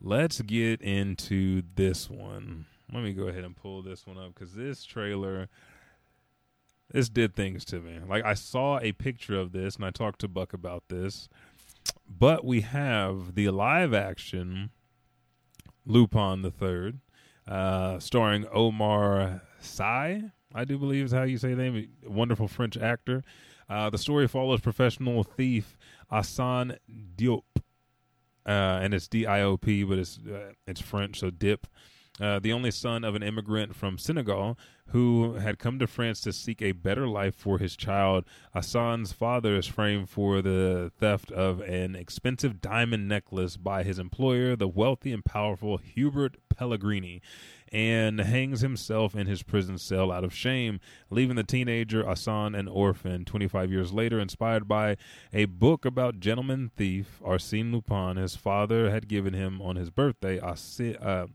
let's 0.00 0.40
get 0.42 0.82
into 0.82 1.62
this 1.74 2.10
one. 2.10 2.66
Let 2.92 3.02
me 3.02 3.14
go 3.14 3.28
ahead 3.28 3.44
and 3.44 3.56
pull 3.56 3.80
this 3.82 4.06
one 4.06 4.18
up 4.18 4.34
because 4.34 4.54
this 4.54 4.84
trailer, 4.84 5.48
this 6.90 7.08
did 7.08 7.34
things 7.34 7.64
to 7.66 7.80
me. 7.80 8.00
Like 8.06 8.24
I 8.24 8.34
saw 8.34 8.78
a 8.80 8.92
picture 8.92 9.38
of 9.38 9.52
this, 9.52 9.76
and 9.76 9.84
I 9.84 9.90
talked 9.90 10.20
to 10.20 10.28
Buck 10.28 10.52
about 10.52 10.84
this. 10.88 11.30
But 12.06 12.44
we 12.44 12.60
have 12.60 13.34
the 13.34 13.48
live 13.48 13.94
action 13.94 14.70
Lupin 15.86 16.42
the 16.42 16.50
Third 16.50 17.00
uh, 17.46 17.98
starring 17.98 18.46
Omar 18.52 19.42
Sy, 19.60 20.22
I 20.54 20.64
do 20.64 20.78
believe 20.78 21.06
is 21.06 21.12
how 21.12 21.22
you 21.22 21.38
say 21.38 21.54
the 21.54 21.62
name. 21.62 21.88
Wonderful 22.06 22.48
French 22.48 22.76
actor. 22.76 23.24
Uh, 23.68 23.88
the 23.88 23.98
story 23.98 24.28
follows 24.28 24.60
professional 24.60 25.24
thief 25.24 25.78
Assane 26.10 26.76
Diop, 27.16 27.44
uh, 27.56 28.80
and 28.82 28.92
it's 28.92 29.08
D 29.08 29.26
I 29.26 29.40
O 29.42 29.56
P, 29.56 29.82
but 29.82 29.98
it's 29.98 30.18
uh, 30.18 30.52
it's 30.66 30.80
French, 30.80 31.20
so 31.20 31.30
Dip. 31.30 31.66
Uh, 32.22 32.38
the 32.38 32.52
only 32.52 32.70
son 32.70 33.02
of 33.02 33.16
an 33.16 33.22
immigrant 33.24 33.74
from 33.74 33.98
Senegal 33.98 34.56
who 34.90 35.34
had 35.34 35.58
come 35.58 35.80
to 35.80 35.88
France 35.88 36.20
to 36.20 36.32
seek 36.32 36.62
a 36.62 36.70
better 36.70 37.08
life 37.08 37.34
for 37.34 37.58
his 37.58 37.74
child. 37.74 38.24
Assane's 38.54 39.12
father 39.12 39.56
is 39.56 39.66
framed 39.66 40.08
for 40.08 40.40
the 40.40 40.92
theft 41.00 41.32
of 41.32 41.60
an 41.62 41.96
expensive 41.96 42.60
diamond 42.60 43.08
necklace 43.08 43.56
by 43.56 43.82
his 43.82 43.98
employer, 43.98 44.54
the 44.54 44.68
wealthy 44.68 45.12
and 45.12 45.24
powerful 45.24 45.78
Hubert 45.78 46.36
Pellegrini 46.48 47.20
and 47.72 48.20
hangs 48.20 48.60
himself 48.60 49.16
in 49.16 49.26
his 49.26 49.42
prison 49.42 49.78
cell 49.78 50.12
out 50.12 50.24
of 50.24 50.34
shame, 50.34 50.78
leaving 51.08 51.36
the 51.36 51.42
teenager 51.42 52.04
Assane 52.04 52.54
an 52.54 52.68
orphan. 52.68 53.24
25 53.24 53.72
years 53.72 53.92
later, 53.92 54.20
inspired 54.20 54.68
by 54.68 54.98
a 55.32 55.46
book 55.46 55.86
about 55.86 56.20
gentleman 56.20 56.70
thief 56.76 57.18
Arsène 57.24 57.72
Lupin, 57.72 58.16
his 58.16 58.36
father 58.36 58.90
had 58.90 59.08
given 59.08 59.32
him 59.32 59.62
on 59.62 59.76
his 59.76 59.88
birthday, 59.88 60.38
uh, 60.38 61.26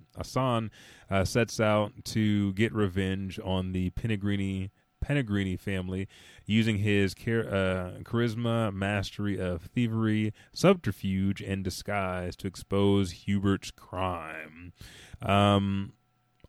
uh, 1.09 1.23
sets 1.25 1.59
out 1.59 1.91
to 2.05 2.53
get 2.53 2.73
revenge 2.73 3.39
on 3.43 3.71
the 3.71 3.89
Pellegrini 3.91 5.57
family 5.57 6.07
using 6.45 6.77
his 6.77 7.15
char- 7.15 7.47
uh, 7.47 7.91
charisma, 8.03 8.71
mastery 8.73 9.39
of 9.39 9.63
thievery, 9.63 10.33
subterfuge, 10.53 11.41
and 11.41 11.63
disguise 11.63 12.35
to 12.35 12.47
expose 12.47 13.25
Hubert's 13.25 13.71
crime. 13.71 14.73
Um, 15.21 15.93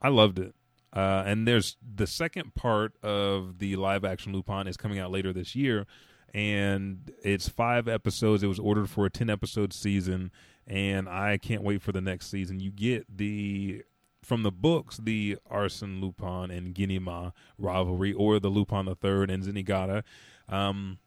I 0.00 0.08
loved 0.08 0.38
it. 0.38 0.54
Uh, 0.92 1.22
and 1.26 1.46
there's 1.46 1.76
the 1.82 2.06
second 2.06 2.54
part 2.54 2.94
of 3.02 3.58
the 3.58 3.76
live 3.76 4.04
action 4.04 4.32
Lupin 4.32 4.66
is 4.66 4.76
coming 4.76 4.98
out 4.98 5.10
later 5.10 5.32
this 5.32 5.54
year, 5.54 5.86
and 6.32 7.10
it's 7.22 7.48
five 7.48 7.88
episodes. 7.88 8.42
It 8.42 8.46
was 8.46 8.58
ordered 8.58 8.88
for 8.88 9.04
a 9.04 9.10
ten 9.10 9.28
episode 9.28 9.72
season, 9.72 10.30
and 10.66 11.08
I 11.08 11.36
can't 11.36 11.62
wait 11.62 11.82
for 11.82 11.92
the 11.92 12.00
next 12.00 12.30
season. 12.30 12.58
You 12.60 12.70
get 12.70 13.04
the 13.14 13.82
from 14.22 14.42
the 14.42 14.50
books 14.50 14.96
the 14.96 15.36
Arsène 15.50 16.00
Lupin 16.00 16.50
and 16.50 16.74
Ganimard 16.74 17.32
rivalry, 17.58 18.12
or 18.14 18.40
the 18.40 18.48
Lupin 18.48 18.86
the 18.86 18.94
Third 18.94 19.30
and 19.30 19.44
Zenigata. 19.44 20.02
Um, 20.48 20.98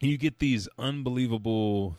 you 0.00 0.18
get 0.18 0.40
these 0.40 0.68
unbelievable, 0.78 1.96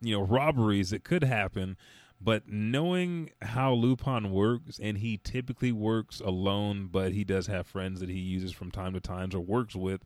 you 0.00 0.16
know, 0.16 0.22
robberies 0.22 0.90
that 0.90 1.04
could 1.04 1.24
happen 1.24 1.76
but 2.20 2.48
knowing 2.48 3.30
how 3.42 3.72
Lupin 3.72 4.30
works, 4.30 4.78
and 4.82 4.98
he 4.98 5.18
typically 5.22 5.72
works 5.72 6.20
alone, 6.20 6.88
but 6.90 7.12
he 7.12 7.24
does 7.24 7.46
have 7.48 7.66
friends 7.66 8.00
that 8.00 8.08
he 8.08 8.18
uses 8.18 8.52
from 8.52 8.70
time 8.70 8.94
to 8.94 9.00
time 9.00 9.30
or 9.34 9.40
works 9.40 9.76
with, 9.76 10.04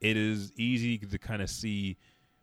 it 0.00 0.16
is 0.16 0.52
easy 0.56 0.98
to 0.98 1.18
kind 1.18 1.42
of 1.42 1.50
see 1.50 1.96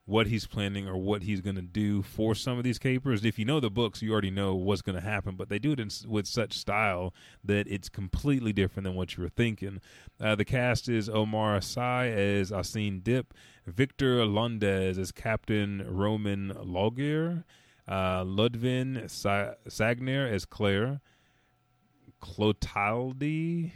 what 0.08 0.28
he's 0.28 0.48
planning 0.48 0.88
or 0.88 0.96
what 0.96 1.24
he's 1.24 1.42
going 1.42 1.58
to 1.58 1.62
do 1.62 2.02
for 2.02 2.34
some 2.34 2.58
of 2.58 2.64
these 2.64 2.80
capers. 2.80 3.26
If 3.26 3.38
you 3.38 3.44
know 3.44 3.60
the 3.60 3.70
books, 3.70 4.02
you 4.02 4.14
already 4.14 4.32
know 4.32 4.56
what's 4.56 4.82
going 4.82 4.96
to 4.96 5.02
happen, 5.02 5.36
but 5.36 5.50
they 5.50 5.60
do 5.60 5.74
it 5.74 5.82
in, 5.82 5.90
with 6.08 6.26
such 6.26 6.58
style 6.58 7.14
that 7.44 7.68
it's 7.68 7.90
completely 7.90 8.54
different 8.54 8.86
than 8.86 8.96
what 8.96 9.18
you 9.18 9.24
were 9.24 9.30
thinking. 9.30 9.82
Uh, 10.20 10.34
the 10.36 10.46
cast 10.46 10.88
is 10.88 11.10
Omar 11.10 11.60
Sy 11.60 12.08
as 12.08 12.52
Arsène 12.52 13.04
Dip, 13.04 13.34
Victor 13.66 14.26
Londes 14.26 14.98
as 14.98 15.12
Captain 15.12 15.86
Roman 15.86 16.54
Laugier, 16.54 17.44
uh, 17.88 18.24
Ludwin 18.24 19.10
Sa- 19.10 19.54
Sagner 19.68 20.32
as 20.32 20.46
Claire. 20.46 21.02
Clotalde, 22.22 23.72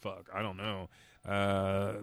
fuck, 0.00 0.28
I 0.34 0.42
don't 0.42 0.56
know, 0.56 0.88
uh, 1.26 2.02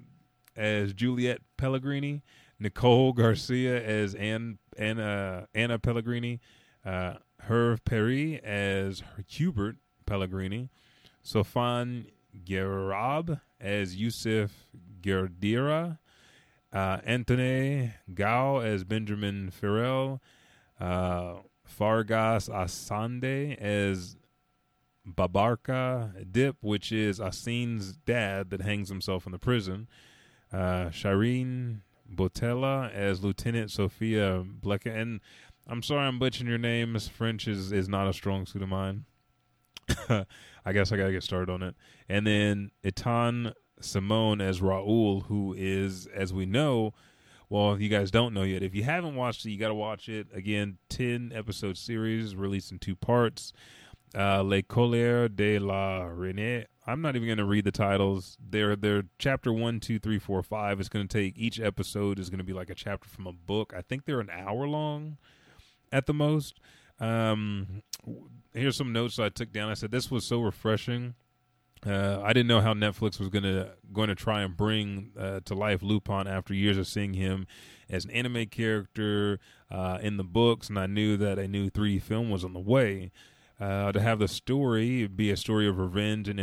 as 0.56 0.94
Juliette 0.94 1.42
Pellegrini. 1.58 2.24
Nicole 2.60 3.14
Garcia 3.14 3.84
as 3.84 4.16
Anne, 4.16 4.60
Anna, 4.78 5.48
Anna 5.54 5.80
Pellegrini. 5.80 6.40
Uh, 6.86 7.16
Herve 7.42 7.84
Perry 7.84 8.42
as 8.44 9.04
Hubert 9.28 9.78
Pellegrini. 10.06 10.70
Sofan 11.24 12.06
Gerab 12.46 13.42
as 13.60 13.96
Yusuf 13.96 14.68
Gerdira. 15.02 16.00
Uh, 16.72 17.00
Anthony 17.06 17.92
Gao 18.14 18.60
as 18.60 18.84
Benjamin 18.84 19.50
Farrell 19.50 20.22
uh, 20.80 21.36
Fargas 21.64 22.50
Asande 22.50 23.58
as 23.58 24.18
Babarka 25.08 26.32
Dip, 26.32 26.58
which 26.62 26.92
is 26.92 27.20
Assane's 27.20 27.94
dad 27.94 28.50
that 28.50 28.62
hangs 28.62 28.90
himself 28.90 29.26
in 29.26 29.32
the 29.32 29.40
prison. 29.40 29.88
Uh, 30.52 30.90
Shireen 30.90 31.82
Boutella 32.14 32.92
as 32.94 33.24
Lieutenant 33.24 33.72
Sophia 33.72 34.44
Bleka. 34.44 34.96
And 34.96 35.20
I'm 35.68 35.84
sorry 35.84 36.08
I'm 36.08 36.20
butchering 36.20 36.50
your 36.50 36.58
name. 36.58 36.94
Miss 36.94 37.08
French 37.08 37.48
is, 37.48 37.72
is 37.72 37.90
not 37.90 38.08
a 38.08 38.14
strong 38.14 38.46
suit 38.46 38.62
of 38.62 38.70
mine. 38.70 39.06
I 40.10 40.74
guess 40.74 40.92
I 40.92 40.98
got 40.98 41.08
to 41.08 41.12
get 41.12 41.24
started 41.24 41.52
on 41.52 41.62
it. 41.62 41.76
And 42.10 42.26
then 42.26 42.72
Itan 42.84 43.54
Simone 43.80 44.42
as 44.42 44.62
Raoul, 44.62 45.22
who 45.22 45.54
is, 45.58 46.08
as 46.08 46.34
we 46.34 46.46
know, 46.46 46.94
well, 47.50 47.74
if 47.74 47.82
you 47.82 47.90
guys 47.90 48.12
don't 48.12 48.34
know 48.34 48.44
yet, 48.44 48.64
if 48.64 48.74
you 48.74 48.84
haven't 48.84 49.16
watched 49.16 49.46
it, 49.46 49.52
you 49.52 49.60
got 49.60 49.70
to 49.70 49.76
watch 49.76 50.10
it. 50.10 50.28
Again, 50.34 50.78
10 50.90 51.32
episode 51.34 51.78
series 51.78 52.36
released 52.36 52.72
in 52.72 52.80
two 52.80 52.96
parts. 52.96 53.54
Uh, 54.18 54.42
Les 54.44 54.62
Colères 54.62 55.34
de 55.34 55.60
la 55.60 56.04
Reine. 56.04 56.66
I'm 56.88 57.02
not 57.02 57.16
even 57.16 57.28
going 57.28 57.38
to 57.40 57.46
read 57.46 57.66
the 57.66 57.72
titles. 57.72 58.38
They're, 58.40 58.76
they're 58.76 59.04
chapter 59.20 59.52
one, 59.52 59.80
two, 59.80 60.00
three, 60.00 60.20
four, 60.20 60.42
five. 60.44 60.80
It's 60.80 60.90
going 60.90 61.08
to 61.08 61.18
take 61.18 61.38
each 61.38 61.60
episode 61.60 62.20
is 62.20 62.30
going 62.30 62.38
to 62.38 62.46
be 62.46 62.54
like 62.54 62.70
a 62.70 62.76
chapter 62.76 63.10
from 63.10 63.28
a 63.28 63.34
book. 63.34 63.74
I 63.76 63.82
think 63.82 64.06
they're 64.06 64.22
an 64.22 64.30
hour 64.30 64.68
long 64.68 65.18
at 65.92 66.06
the 66.06 66.14
most. 66.14 66.60
Um, 67.00 67.82
here's 68.54 68.78
some 68.78 68.94
notes 68.94 69.20
I 69.20 69.30
took 69.30 69.52
down. 69.52 69.70
I 69.70 69.74
said 69.74 69.92
this 69.92 70.10
was 70.10 70.26
so 70.26 70.40
refreshing. 70.42 71.16
Uh, 71.86 72.20
I 72.24 72.34
didn't 72.34 72.48
know 72.48 72.62
how 72.62 72.74
Netflix 72.74 73.20
was 73.20 73.30
gonna 73.30 73.74
going 73.94 74.10
to 74.10 74.16
try 74.16 74.42
and 74.42 74.58
bring 74.58 75.12
uh, 75.18 75.42
to 75.46 75.54
life 75.54 75.84
Lupin 75.84 76.28
after 76.28 76.54
years 76.54 76.78
of 76.78 76.88
seeing 76.88 77.14
him 77.14 77.46
as 77.90 78.06
an 78.06 78.12
anime 78.12 78.48
character 78.48 79.40
uh, 79.70 80.00
in 80.02 80.18
the 80.18 80.24
books, 80.24 80.70
and 80.70 80.80
I 80.80 80.88
knew 80.88 81.16
that 81.18 81.38
a 81.38 81.48
new 81.48 81.70
3D 81.70 82.02
film 82.02 82.30
was 82.30 82.44
on 82.44 82.54
the 82.54 82.60
way. 82.60 83.12
Uh, 83.58 83.90
to 83.94 84.02
have 84.02 84.20
the 84.20 84.28
story 84.28 85.08
be 85.08 85.32
a 85.32 85.38
story 85.38 85.66
of 85.66 85.78
revenge 85.78 86.28
and 86.28 86.40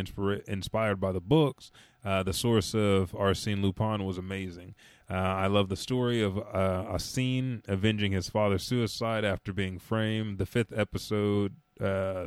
inspired 0.49 0.99
by 0.99 1.12
the 1.12 1.20
books, 1.20 1.70
uh, 2.07 2.22
the 2.22 2.32
source 2.32 2.74
of 2.74 3.14
Arsene 3.14 3.61
Lupin 3.61 4.05
was 4.05 4.16
amazing. 4.16 4.74
I 5.11 5.47
love 5.47 5.68
the 5.68 5.76
story 5.76 6.22
of 6.22 6.38
uh, 6.38 6.86
Arsene 6.88 7.62
avenging 7.68 8.12
his 8.12 8.30
father's 8.30 8.62
suicide 8.62 9.26
after 9.26 9.53
being 9.53 9.78
framed. 9.78 10.38
The 10.38 10.47
fifth 10.47 10.72
episode 10.74 11.57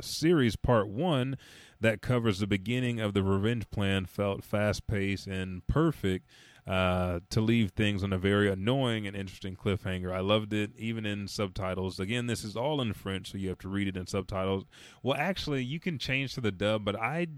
series, 0.02 0.54
part 0.54 0.86
one, 0.86 1.36
that 1.80 2.02
covers 2.02 2.38
the 2.38 2.46
beginning 2.46 3.00
of 3.00 3.14
the 3.14 3.22
revenge 3.22 3.70
plan, 3.70 4.06
felt 4.06 4.44
fast 4.44 4.86
paced 4.86 5.26
and 5.26 5.66
perfect. 5.66 6.26
Uh, 6.66 7.20
to 7.30 7.40
leave 7.40 7.70
things 7.70 8.02
on 8.02 8.12
a 8.12 8.18
very 8.18 8.50
annoying 8.50 9.06
and 9.06 9.16
interesting 9.16 9.54
cliffhanger. 9.54 10.12
I 10.12 10.18
loved 10.18 10.52
it, 10.52 10.72
even 10.76 11.06
in 11.06 11.28
subtitles. 11.28 12.00
Again, 12.00 12.26
this 12.26 12.42
is 12.42 12.56
all 12.56 12.80
in 12.80 12.92
French, 12.92 13.30
so 13.30 13.38
you 13.38 13.50
have 13.50 13.58
to 13.58 13.68
read 13.68 13.86
it 13.86 13.96
in 13.96 14.08
subtitles. 14.08 14.64
Well, 15.00 15.16
actually, 15.16 15.62
you 15.62 15.78
can 15.78 15.96
change 15.96 16.34
to 16.34 16.40
the 16.40 16.50
dub, 16.50 16.84
but 16.84 16.96
I. 16.96 17.28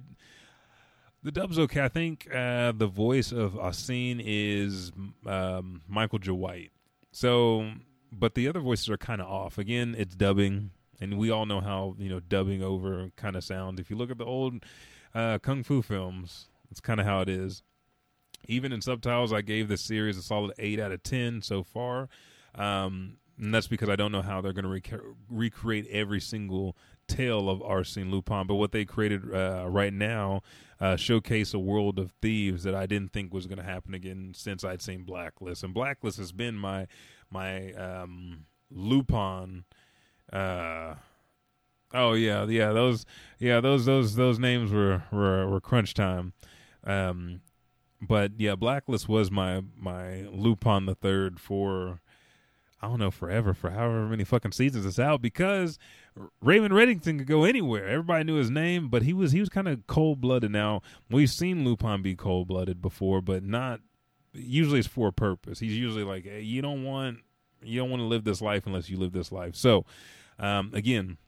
The 1.23 1.31
dub's 1.31 1.59
okay. 1.59 1.85
I 1.85 1.89
think 1.89 2.27
uh, 2.35 2.73
the 2.73 2.87
voice 2.87 3.31
of 3.31 3.59
Arsene 3.59 4.23
is 4.25 4.93
um, 5.27 5.83
Michael 5.87 6.21
J. 6.21 6.31
White. 6.31 6.71
So, 7.13 7.73
but 8.11 8.35
the 8.35 8.49
other 8.49 8.61
voices 8.61 8.89
are 8.89 8.97
kind 8.97 9.21
of 9.21 9.27
off. 9.27 9.59
Again, 9.59 9.95
it's 9.99 10.15
dubbing, 10.15 10.71
and 11.01 11.19
we 11.19 11.31
all 11.31 11.47
know 11.47 11.61
how 11.61 11.95
you 11.99 12.09
know 12.09 12.21
dubbing 12.21 12.63
over 12.63 13.11
kind 13.17 13.37
of 13.37 13.45
sounds. 13.45 13.81
If 13.81 13.91
you 13.91 13.97
look 13.97 14.11
at 14.11 14.19
the 14.19 14.25
old 14.25 14.65
uh, 15.15 15.39
kung 15.39 15.63
fu 15.63 15.83
films, 15.83 16.49
it's 16.71 16.81
kind 16.81 17.01
of 17.01 17.07
how 17.07 17.21
it 17.21 17.29
is 17.29 17.63
even 18.47 18.73
in 18.73 18.81
subtitles, 18.81 19.33
I 19.33 19.43
gave 19.43 19.69
this 19.69 19.83
series 19.83 20.17
a 20.17 20.23
solid 20.23 20.55
eight 20.59 20.79
out 20.79 20.93
of 20.93 21.03
ten 21.03 21.43
so 21.43 21.63
far. 21.63 22.09
Um, 22.55 23.17
and 23.39 23.55
that's 23.55 23.69
because 23.69 23.89
I 23.89 23.97
don't 23.97 24.13
know 24.13 24.23
how 24.23 24.41
they're 24.41 24.53
going 24.53 24.65
to 24.65 24.71
rec- 24.71 25.01
recreate 25.29 25.87
every 25.91 26.21
single 26.21 26.77
tale 27.07 27.49
of 27.49 27.63
Arsene 27.63 28.11
Lupin. 28.11 28.47
But 28.47 28.57
what 28.57 28.73
they 28.73 28.85
created 28.85 29.33
uh, 29.33 29.67
right 29.69 29.93
now 29.93 30.43
uh, 30.81 30.97
showcase 30.97 31.55
a 31.55 31.59
world 31.59 31.99
of 31.99 32.13
thieves 32.21 32.65
that 32.65 32.75
I 32.75 32.87
didn't 32.87 33.13
think 33.13 33.33
was 33.33 33.47
going 33.47 33.59
to 33.59 33.65
happen 33.65 33.95
again 33.95 34.33
since 34.35 34.65
I'd 34.65 34.83
seen 34.83 35.05
Blacklist. 35.05 35.63
And 35.63 35.73
Blacklist 35.73 36.19
has 36.19 36.33
been 36.33 36.57
my 36.57 36.87
my 37.31 37.73
um, 37.75 38.47
Lupin. 38.71 39.65
Uh, 40.33 40.95
oh 41.95 42.13
yeah, 42.13 42.45
yeah. 42.47 42.73
Those 42.73 43.07
yeah 43.39 43.61
those 43.61 43.85
those 43.85 44.15
those 44.17 44.39
names 44.39 44.71
were 44.73 45.03
were, 45.13 45.49
were 45.49 45.61
crunch 45.61 45.95
time. 45.95 46.33
Um, 46.85 47.41
but 48.01 48.33
yeah, 48.39 48.55
Blacklist 48.55 49.09
was 49.09 49.31
my 49.31 49.63
my 49.77 50.23
Lupin 50.31 50.87
the 50.87 50.95
Third 50.95 51.41
for 51.41 52.01
I 52.81 52.89
don't 52.89 53.01
know 53.01 53.11
forever 53.11 53.55
for 53.55 53.71
however 53.71 54.07
many 54.07 54.25
fucking 54.25 54.53
seasons 54.53 54.87
it's 54.87 54.99
out 54.99 55.21
because 55.21 55.79
Raymond 56.41 56.75
Reddington 56.75 57.19
could 57.19 57.27
go 57.27 57.45
anywhere. 57.45 57.89
Everybody 57.89 58.25
knew 58.25 58.37
his 58.37 58.51
name, 58.51 58.89
but 58.89 59.03
he 59.03 59.13
was 59.13 59.33
he 59.33 59.41
was 59.41 59.49
kind 59.49 59.69
of 59.69 59.87
cold 59.87 60.21
blooded. 60.21 60.53
Now 60.53 60.83
we've 61.11 61.31
seen 61.31 61.65
Lupin 61.65 62.03
be 62.03 62.15
cold 62.15 62.49
blooded 62.49 62.81
before, 62.81 63.21
but 63.21 63.43
not 63.43 63.81
usually 64.33 64.79
it's 64.79 64.89
for 64.89 65.09
a 65.09 65.13
purpose. 65.13 65.59
He's 65.59 65.77
usually 65.77 66.05
like 66.05 66.25
hey, 66.25 66.43
you 66.43 66.63
don't 66.63 66.85
want 66.85 67.19
you 67.63 67.81
don't 67.81 67.91
want 67.91 68.01
to 68.01 68.07
live 68.07 68.23
this 68.23 68.41
life 68.41 68.67
unless 68.67 68.89
you 68.89 68.97
live 68.97 69.13
this 69.13 69.33
life. 69.33 69.57
So 69.57 69.85
um, 70.39 70.71
again, 70.75 71.19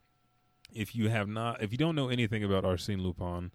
if 0.72 0.94
you 0.94 1.08
have 1.08 1.28
not 1.28 1.62
if 1.62 1.72
you 1.72 1.78
don't 1.78 1.94
know 1.94 2.08
anything 2.08 2.44
about 2.44 2.64
Arsene 2.64 3.02
Lupin 3.02 3.50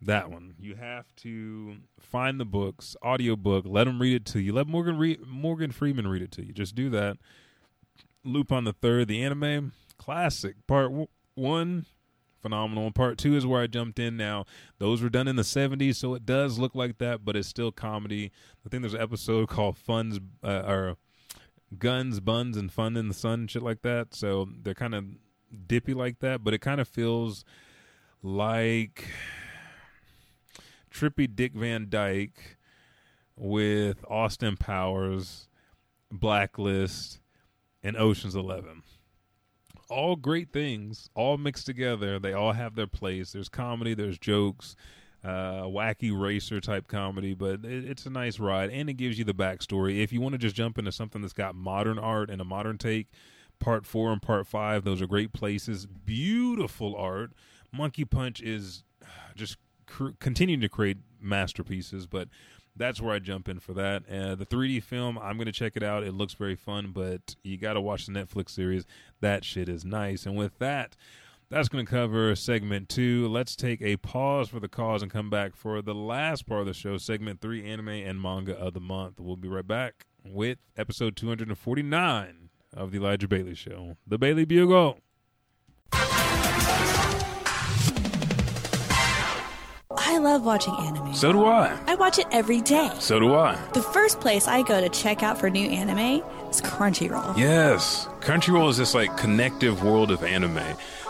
that 0.00 0.30
one. 0.30 0.54
You 0.58 0.76
have 0.76 1.14
to 1.16 1.76
find 1.98 2.38
the 2.38 2.44
books, 2.44 2.96
audiobook, 3.04 3.64
let 3.66 3.84
them 3.84 4.00
read 4.00 4.14
it 4.14 4.24
to 4.26 4.40
you. 4.40 4.52
Let 4.52 4.66
Morgan 4.66 4.96
read 4.96 5.26
Morgan 5.26 5.72
Freeman 5.72 6.06
read 6.06 6.22
it 6.22 6.30
to 6.32 6.44
you. 6.44 6.52
Just 6.52 6.74
do 6.74 6.88
that. 6.90 7.16
Lupin 8.24 8.64
the 8.64 8.72
Third, 8.72 9.08
the 9.08 9.22
anime, 9.22 9.72
classic. 9.96 10.54
Part 10.66 10.90
w- 10.90 11.08
one, 11.34 11.86
phenomenal. 12.40 12.90
Part 12.92 13.18
two 13.18 13.36
is 13.36 13.46
where 13.46 13.62
I 13.62 13.66
jumped 13.66 13.98
in 13.98 14.16
now. 14.16 14.44
Those 14.78 15.02
were 15.02 15.08
done 15.08 15.28
in 15.28 15.36
the 15.36 15.42
70s, 15.42 15.96
so 15.96 16.14
it 16.14 16.26
does 16.26 16.58
look 16.58 16.74
like 16.74 16.98
that, 16.98 17.24
but 17.24 17.36
it's 17.36 17.48
still 17.48 17.72
comedy. 17.72 18.30
I 18.64 18.68
think 18.68 18.82
there's 18.82 18.94
an 18.94 19.00
episode 19.00 19.48
called 19.48 19.76
Funds, 19.76 20.20
uh, 20.44 20.62
or 20.66 20.96
Guns, 21.76 22.20
Buns, 22.20 22.56
and 22.56 22.72
Fun 22.72 22.96
in 22.96 23.08
the 23.08 23.14
Sun, 23.14 23.48
shit 23.48 23.62
like 23.62 23.82
that. 23.82 24.14
So 24.14 24.48
they're 24.62 24.74
kind 24.74 24.94
of 24.94 25.04
dippy 25.66 25.94
like 25.94 26.20
that, 26.20 26.44
but 26.44 26.54
it 26.54 26.60
kind 26.60 26.80
of 26.80 26.88
feels 26.88 27.44
like 28.22 29.08
trippy 30.90 31.34
Dick 31.34 31.54
Van 31.54 31.86
Dyke 31.88 32.56
with 33.36 34.04
Austin 34.08 34.56
Powers, 34.56 35.48
Blacklist, 36.10 37.20
and 37.82 37.96
Ocean's 37.96 38.34
Eleven. 38.34 38.82
All 39.88 40.16
great 40.16 40.52
things, 40.52 41.08
all 41.14 41.38
mixed 41.38 41.66
together. 41.66 42.18
They 42.18 42.32
all 42.32 42.52
have 42.52 42.74
their 42.74 42.86
place. 42.86 43.32
There's 43.32 43.48
comedy, 43.48 43.94
there's 43.94 44.18
jokes, 44.18 44.76
uh, 45.24 45.62
wacky 45.62 46.18
racer 46.18 46.60
type 46.60 46.86
comedy, 46.86 47.34
but 47.34 47.64
it, 47.64 47.84
it's 47.84 48.06
a 48.06 48.10
nice 48.10 48.38
ride, 48.38 48.70
and 48.70 48.88
it 48.88 48.94
gives 48.94 49.18
you 49.18 49.24
the 49.24 49.34
backstory. 49.34 50.02
If 50.02 50.12
you 50.12 50.20
want 50.20 50.32
to 50.32 50.38
just 50.38 50.54
jump 50.54 50.78
into 50.78 50.92
something 50.92 51.22
that's 51.22 51.32
got 51.32 51.54
modern 51.54 51.98
art 51.98 52.30
and 52.30 52.40
a 52.40 52.44
modern 52.44 52.78
take, 52.78 53.08
part 53.58 53.84
four 53.84 54.12
and 54.12 54.22
part 54.22 54.46
five, 54.46 54.84
those 54.84 55.02
are 55.02 55.06
great 55.06 55.32
places. 55.32 55.86
Beautiful 55.86 56.94
art. 56.96 57.32
Monkey 57.72 58.04
Punch 58.04 58.40
is 58.40 58.84
just 59.34 59.56
cr- 59.86 60.10
continuing 60.20 60.60
to 60.60 60.68
create 60.68 60.98
masterpieces, 61.20 62.06
but 62.06 62.28
that's 62.76 63.00
where 63.00 63.14
I 63.14 63.18
jump 63.18 63.48
in 63.48 63.58
for 63.58 63.72
that. 63.74 64.04
Uh, 64.08 64.34
the 64.36 64.46
3D 64.46 64.82
film, 64.82 65.18
I'm 65.18 65.36
going 65.36 65.46
to 65.46 65.52
check 65.52 65.72
it 65.74 65.82
out. 65.82 66.04
It 66.04 66.14
looks 66.14 66.34
very 66.34 66.54
fun, 66.54 66.92
but 66.92 67.34
you 67.42 67.56
got 67.56 67.72
to 67.74 67.80
watch 67.80 68.06
the 68.06 68.12
Netflix 68.12 68.50
series. 68.50 68.86
That 69.20 69.44
shit 69.44 69.68
is 69.68 69.84
nice. 69.84 70.26
And 70.26 70.36
with 70.36 70.58
that, 70.60 70.96
that's 71.50 71.68
going 71.68 71.84
to 71.84 71.90
cover 71.90 72.34
segment 72.34 72.88
two. 72.88 73.28
Let's 73.28 73.56
take 73.56 73.80
a 73.80 73.96
pause 73.96 74.48
for 74.48 74.60
the 74.60 74.68
cause 74.68 75.02
and 75.02 75.10
come 75.10 75.30
back 75.30 75.56
for 75.56 75.80
the 75.80 75.94
last 75.94 76.46
part 76.46 76.60
of 76.60 76.66
the 76.66 76.74
show, 76.74 76.98
segment 76.98 77.40
three 77.40 77.64
anime 77.64 77.88
and 77.88 78.20
manga 78.20 78.56
of 78.56 78.74
the 78.74 78.80
month. 78.80 79.18
We'll 79.18 79.36
be 79.36 79.48
right 79.48 79.66
back 79.66 80.06
with 80.24 80.58
episode 80.76 81.16
249 81.16 82.50
of 82.74 82.90
The 82.90 82.98
Elijah 82.98 83.28
Bailey 83.28 83.54
Show. 83.54 83.96
The 84.06 84.18
Bailey 84.18 84.44
Bugle. 84.44 84.98
I 90.00 90.18
love 90.18 90.44
watching 90.44 90.74
anime. 90.80 91.14
So 91.14 91.32
do 91.32 91.46
I. 91.46 91.78
I 91.86 91.94
watch 91.94 92.18
it 92.18 92.26
every 92.30 92.60
day. 92.60 92.90
So 92.98 93.18
do 93.18 93.34
I. 93.34 93.56
The 93.72 93.82
first 93.82 94.20
place 94.20 94.46
I 94.46 94.62
go 94.62 94.80
to 94.80 94.88
check 94.88 95.22
out 95.22 95.38
for 95.38 95.48
new 95.48 95.68
anime 95.68 96.22
is 96.50 96.60
Crunchyroll. 96.60 97.36
Yes. 97.38 98.06
Crunchyroll 98.20 98.68
is 98.68 98.76
this 98.76 98.94
like 98.94 99.16
connective 99.16 99.82
world 99.82 100.10
of 100.10 100.22
anime. 100.22 100.60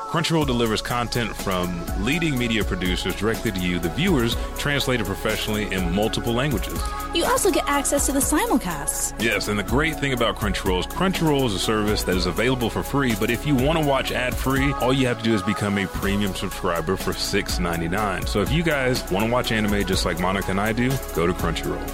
Crunchyroll 0.09 0.47
delivers 0.47 0.81
content 0.81 1.37
from 1.37 1.85
leading 2.03 2.39
media 2.39 2.65
producers 2.65 3.15
directly 3.15 3.53
to 3.53 3.61
you, 3.61 3.79
the 3.79 3.91
viewers, 3.91 4.37
translated 4.57 5.05
professionally 5.05 5.71
in 5.71 5.95
multiple 5.95 6.33
languages. 6.33 6.81
You 7.15 7.27
also 7.27 7.51
get 7.51 7.69
access 7.69 8.07
to 8.07 8.13
the 8.13 8.19
simulcasts. 8.19 9.13
Yes, 9.23 9.49
and 9.49 9.59
the 9.59 9.65
great 9.65 9.97
thing 9.97 10.15
about 10.15 10.37
Crunchyroll 10.37 10.81
is 10.81 10.87
Crunchyroll 10.87 11.45
is 11.45 11.53
a 11.53 11.59
service 11.59 12.05
that 12.05 12.17
is 12.17 12.25
available 12.25 12.71
for 12.71 12.83
free, 12.83 13.17
but 13.21 13.29
if 13.29 13.47
you 13.47 13.55
want 13.55 13.79
to 13.79 13.87
watch 13.87 14.11
ad 14.11 14.35
free, 14.35 14.73
all 14.81 14.95
you 14.95 15.07
have 15.07 15.19
to 15.19 15.25
do 15.25 15.35
is 15.35 15.43
become 15.43 15.77
a 15.77 15.87
premium 15.87 16.35
subscriber 16.35 16.97
for 16.97 17.13
$6.99. 17.13 18.27
So 18.29 18.41
if 18.41 18.51
you 18.51 18.63
guys 18.63 19.03
want 19.11 19.27
to 19.27 19.31
watch 19.31 19.53
anime 19.53 19.87
just 19.87 20.07
like 20.07 20.19
Monica 20.21 20.53
and 20.53 20.61
I 20.61 20.73
do, 20.73 20.89
go 21.15 21.27
to 21.27 21.35
Crunchyroll. 21.35 21.87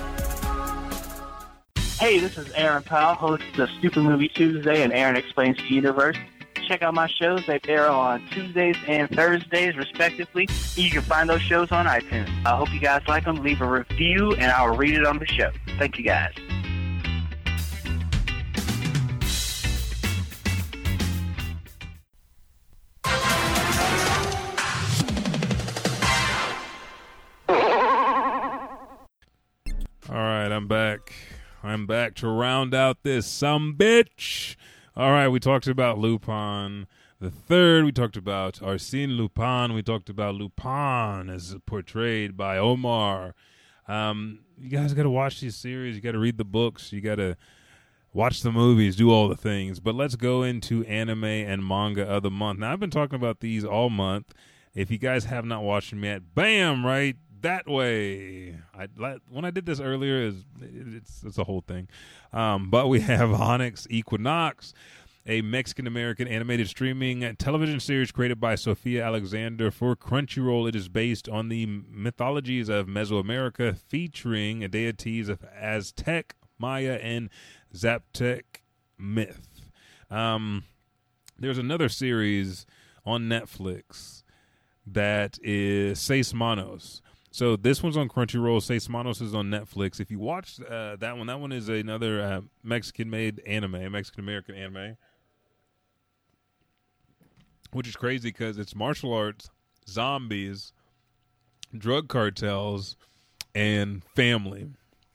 Hey, 1.99 2.21
this 2.21 2.39
is 2.39 2.49
Aaron 2.53 2.83
Powell, 2.85 3.15
host 3.15 3.59
of 3.59 3.69
Stupid 3.79 4.03
Movie 4.03 4.29
Tuesday 4.29 4.83
and 4.83 4.93
Aaron 4.93 5.17
Explains 5.17 5.57
the 5.57 5.75
Universe. 5.75 6.17
Check 6.67 6.83
out 6.83 6.95
my 6.95 7.07
shows. 7.07 7.45
They 7.47 7.61
air 7.69 7.89
on 7.89 8.27
Tuesdays 8.31 8.77
and 8.87 9.11
Thursdays, 9.11 9.77
respectively. 9.77 10.49
You 10.75 10.91
can 10.91 11.03
find 11.03 11.29
those 11.29 11.43
shows 11.43 11.71
on 11.73 11.87
iTunes. 11.87 12.29
I 12.45 12.57
hope 12.57 12.73
you 12.73 12.81
guys 12.81 13.03
like 13.09 13.25
them. 13.25 13.43
Leave 13.43 13.61
a 13.61 13.69
review, 13.69 14.33
and 14.33 14.51
I'll 14.51 14.77
read 14.77 14.95
it 14.95 15.07
on 15.07 15.19
the 15.19 15.27
show. 15.27 15.51
Thank 15.79 15.99
you, 15.99 16.05
guys. 16.05 16.33
All 30.07 30.17
right, 30.17 30.53
I'm 30.53 30.69
back. 30.69 31.13
I'm 31.63 31.87
back 31.87 32.15
to 32.17 32.29
round 32.29 32.75
out 32.75 33.03
this 33.03 33.27
some 33.27 33.75
bitch. 33.77 34.55
All 34.97 35.11
right, 35.11 35.27
we 35.27 35.41
talked 35.41 35.67
about 35.67 35.99
Lupin 35.99 36.87
the 37.19 37.29
third. 37.29 37.85
We 37.85 37.91
talked 37.91 38.17
about 38.17 38.61
Arsène 38.61 39.17
Lupin. 39.17 39.75
We 39.75 39.83
talked 39.83 40.09
about 40.09 40.37
Lupin 40.37 41.29
as 41.29 41.57
portrayed 41.67 42.37
by 42.37 42.59
Omar. 42.59 43.35
Um, 43.89 44.41
you 44.57 44.69
guys 44.69 44.95
got 44.95 45.03
to 45.03 45.11
watch 45.11 45.41
these 45.41 45.57
series. 45.57 45.97
You 45.97 46.01
got 46.01 46.13
to 46.13 46.21
read 46.21 46.39
the 46.39 46.45
books. 46.45 46.93
You 46.93 47.01
got 47.01 47.17
to 47.17 47.37
watch 48.13 48.43
the 48.43 48.53
movies, 48.53 48.95
do 48.95 49.11
all 49.11 49.29
the 49.29 49.35
things. 49.35 49.81
But 49.81 49.97
let's 49.97 50.15
go 50.15 50.45
into 50.45 50.85
anime 50.85 51.25
and 51.25 51.67
manga 51.67 52.05
of 52.05 52.23
the 52.23 52.31
month. 52.31 52.61
Now, 52.61 52.73
I've 52.73 52.79
been 52.79 52.91
talking 52.91 53.17
about 53.17 53.41
these 53.41 53.65
all 53.65 53.91
month. 53.91 54.33
If 54.77 54.93
you 54.93 54.99
guys 54.99 55.25
have 55.25 55.45
not 55.45 55.65
watched 55.65 55.91
them 55.91 56.05
yet, 56.05 56.37
bam, 56.37 56.87
right 56.87 57.17
that 57.45 57.69
way. 57.69 58.59
I 58.77 58.89
when 59.31 59.45
I 59.45 59.51
did 59.51 59.67
this 59.67 59.81
earlier, 59.81 60.23
is 60.23 60.45
it's 60.61 61.23
it's 61.25 61.39
a 61.39 61.45
whole 61.45 61.61
thing. 61.61 61.89
Um, 62.33 62.71
but 62.71 62.89
we 62.89 63.01
have 63.01 63.33
Onyx 63.41 63.87
Equinox, 63.89 64.75
a 65.27 65.43
Mexican 65.43 65.87
American 65.87 66.27
animated 66.27 66.69
streaming 66.69 67.37
television 67.37 67.81
series 67.81 68.11
created 68.11 68.41
by 68.41 68.57
Sofia 68.57 69.05
Alexander 69.05 69.71
for 69.71 69.95
Crunchyroll. 69.95 70.69
It 70.69 70.75
is 70.75 70.89
based 70.89 71.29
on 71.29 71.49
the 71.49 71.67
mythologies 71.67 72.69
of 72.69 72.87
Mesoamerica, 72.87 73.79
featuring 73.79 74.61
deities 74.69 75.29
of 75.29 75.45
Aztec, 75.55 76.35
Maya, 76.59 76.99
and 77.01 77.31
Zapotec 77.75 78.43
myth. 78.99 79.71
Um, 80.11 80.65
there's 81.39 81.59
another 81.59 81.89
series 81.89 82.67
on 83.05 83.25
Netflix 83.25 84.23
that 84.87 85.39
is 85.43 86.01
Seis 86.01 86.33
Manos. 86.33 87.03
So 87.35 87.57
this 87.57 87.83
one's 87.83 87.97
on 87.97 88.09
Crunchyroll. 88.09 88.63
Seis 88.63 88.89
Manos 88.89 89.21
is 89.21 89.35
on 89.35 89.51
Netflix. 89.51 89.99
If 89.99 90.09
you 90.09 90.21
watch 90.21 90.61
uh, 90.61 90.95
that 90.95 91.19
one, 91.19 91.27
that 91.27 91.41
one 91.41 91.51
is 91.51 91.69
another 91.69 92.23
uh, 92.23 92.41
Mexican-made 92.63 93.43
anime, 93.45 93.91
Mexican-American 93.91 94.55
anime, 94.55 94.97
which 97.73 97.89
is 97.89 97.97
crazy 97.97 98.29
because 98.29 98.57
it's 98.57 98.77
martial 98.77 99.13
arts, 99.13 99.51
zombies, 99.89 100.73
drug 101.77 102.07
cartels, 102.07 102.95
and 103.53 104.05
family. 104.05 104.69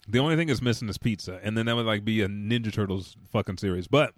The 0.06 0.20
only 0.20 0.36
thing 0.36 0.48
that's 0.50 0.62
missing 0.62 0.90
is 0.90 0.98
pizza, 0.98 1.40
and 1.42 1.58
then 1.58 1.68
that 1.68 1.78
would 1.78 1.86
like 1.86 2.04
be 2.04 2.22
a 2.22 2.28
Ninja 2.28 2.74
Turtles 2.74 3.16
fucking 3.32 3.60
series. 3.60 3.88
But 3.88 4.14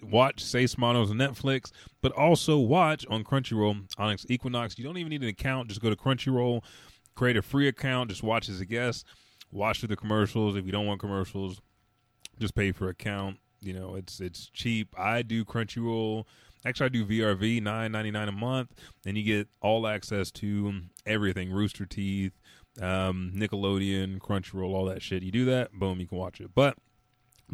watch 0.00 0.42
Seis 0.42 0.78
Manos 0.78 1.10
on 1.10 1.18
Netflix, 1.18 1.70
but 2.00 2.12
also 2.12 2.56
watch 2.56 3.04
on 3.10 3.24
Crunchyroll 3.24 3.92
Onyx 3.98 4.24
Equinox. 4.30 4.78
You 4.78 4.84
don't 4.84 4.96
even 4.96 5.10
need 5.10 5.22
an 5.22 5.28
account; 5.28 5.68
just 5.68 5.82
go 5.82 5.90
to 5.90 5.96
Crunchyroll 5.96 6.62
create 7.14 7.36
a 7.36 7.42
free 7.42 7.68
account, 7.68 8.10
just 8.10 8.22
watch 8.22 8.48
as 8.48 8.60
a 8.60 8.64
guest, 8.64 9.04
watch 9.50 9.80
through 9.80 9.88
the 9.88 9.96
commercials. 9.96 10.56
If 10.56 10.66
you 10.66 10.72
don't 10.72 10.86
want 10.86 11.00
commercials, 11.00 11.60
just 12.38 12.54
pay 12.54 12.72
for 12.72 12.88
account. 12.88 13.38
You 13.60 13.72
know, 13.72 13.94
it's 13.94 14.20
it's 14.20 14.48
cheap. 14.50 14.94
I 14.98 15.22
do 15.22 15.44
Crunchyroll. 15.44 16.24
Actually, 16.66 16.86
I 16.86 16.88
do 16.90 17.06
VRV 17.06 17.62
nine 17.62 17.92
ninety 17.92 18.10
nine 18.10 18.28
a 18.28 18.32
month, 18.32 18.74
and 19.06 19.16
you 19.16 19.22
get 19.22 19.48
all 19.60 19.86
access 19.86 20.30
to 20.32 20.82
everything: 21.06 21.50
Rooster 21.50 21.86
Teeth, 21.86 22.32
um, 22.80 23.32
Nickelodeon, 23.34 24.18
Crunchyroll, 24.18 24.74
all 24.74 24.84
that 24.86 25.02
shit. 25.02 25.22
You 25.22 25.32
do 25.32 25.44
that, 25.46 25.72
boom, 25.72 26.00
you 26.00 26.06
can 26.06 26.18
watch 26.18 26.40
it. 26.40 26.50
But 26.54 26.76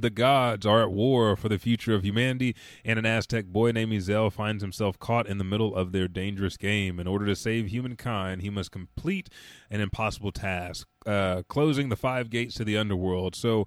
the 0.00 0.10
gods 0.10 0.66
are 0.66 0.82
at 0.82 0.90
war 0.90 1.36
for 1.36 1.48
the 1.48 1.58
future 1.58 1.94
of 1.94 2.04
humanity, 2.04 2.54
and 2.84 2.98
an 2.98 3.06
Aztec 3.06 3.46
boy 3.46 3.72
named 3.72 3.92
Izel 3.92 4.32
finds 4.32 4.62
himself 4.62 4.98
caught 4.98 5.26
in 5.26 5.38
the 5.38 5.44
middle 5.44 5.74
of 5.74 5.92
their 5.92 6.08
dangerous 6.08 6.56
game. 6.56 6.98
In 6.98 7.06
order 7.06 7.26
to 7.26 7.36
save 7.36 7.66
humankind, 7.66 8.42
he 8.42 8.50
must 8.50 8.70
complete 8.70 9.28
an 9.70 9.80
impossible 9.80 10.32
task, 10.32 10.86
uh, 11.06 11.42
closing 11.48 11.88
the 11.88 11.96
five 11.96 12.30
gates 12.30 12.54
to 12.56 12.64
the 12.64 12.76
underworld. 12.76 13.34
So 13.34 13.66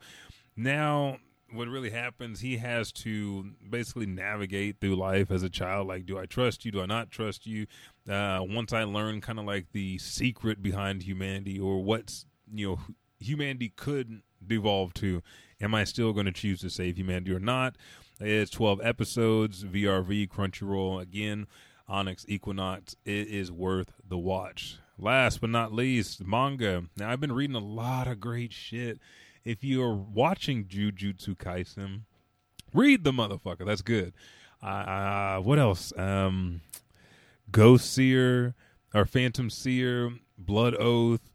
now 0.56 1.18
what 1.54 1.68
really 1.68 1.92
happens 1.92 2.40
he 2.40 2.58
has 2.58 2.92
to 2.92 3.52
basically 3.70 4.08
navigate 4.08 4.80
through 4.82 4.96
life 4.96 5.30
as 5.30 5.44
a 5.44 5.50
child 5.50 5.88
like 5.88 6.06
do 6.06 6.18
i 6.18 6.26
trust 6.26 6.66
you 6.66 6.72
do 6.72 6.82
i 6.82 6.86
not 6.86 7.12
trust 7.12 7.46
you 7.46 7.68
uh, 8.10 8.40
once 8.42 8.74
i 8.74 8.84
learn 8.84 9.22
kind 9.22 9.38
of 9.38 9.46
like 9.46 9.68
the 9.72 9.98
secret 10.00 10.64
behind 10.64 11.04
humanity 11.04 11.60
or 11.60 11.84
what's 11.84 12.26
you 12.52 12.68
know 12.68 12.80
humanity 13.20 13.72
could 13.76 14.22
devolve 14.46 14.94
to 14.94 15.22
Am 15.64 15.74
I 15.74 15.86
still 15.86 16.12
going 16.12 16.26
to 16.26 16.34
choose 16.34 16.60
to 16.60 16.70
save 16.70 16.98
humanity 16.98 17.32
or 17.32 17.40
not? 17.40 17.78
It's 18.20 18.52
12 18.52 18.82
episodes, 18.84 19.64
VRV, 19.64 20.28
Crunchyroll. 20.28 21.02
Again, 21.02 21.48
Onyx 21.88 22.26
Equinox. 22.28 22.98
It 23.06 23.30
is 23.30 23.50
worth 23.50 23.94
the 24.06 24.18
watch. 24.18 24.76
Last 25.00 25.40
but 25.40 25.52
not 25.52 25.72
least, 25.72 26.26
manga. 26.26 26.84
Now, 26.98 27.10
I've 27.10 27.22
been 27.22 27.32
reading 27.32 27.56
a 27.56 27.60
lot 27.60 28.10
of 28.10 28.20
great 28.20 28.52
shit. 28.52 29.00
If 29.46 29.64
you're 29.64 29.96
watching 29.96 30.66
Jujutsu 30.66 31.38
Kaisen, 31.38 32.02
read 32.74 33.06
the 33.06 33.14
motherfucker. 33.14 33.66
That's 33.66 33.82
good. 33.82 34.12
Uh, 34.62 35.38
what 35.38 35.60
else? 35.60 35.94
Um, 35.98 36.60
Ghost 37.52 37.94
Seer 37.94 38.54
or 38.94 39.06
Phantom 39.06 39.50
Seer, 39.50 40.12
Blood 40.38 40.76
Oath, 40.76 41.30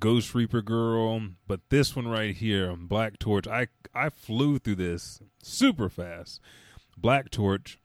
Ghost 0.00 0.34
Reaper 0.34 0.62
Girl, 0.62 1.20
but 1.46 1.60
this 1.68 1.94
one 1.94 2.08
right 2.08 2.34
here, 2.34 2.74
Black 2.76 3.18
Torch. 3.18 3.46
I 3.46 3.68
I 3.94 4.08
flew 4.08 4.58
through 4.58 4.76
this 4.76 5.20
super 5.42 5.88
fast. 5.88 6.40
Black 6.96 7.30
Torch. 7.30 7.78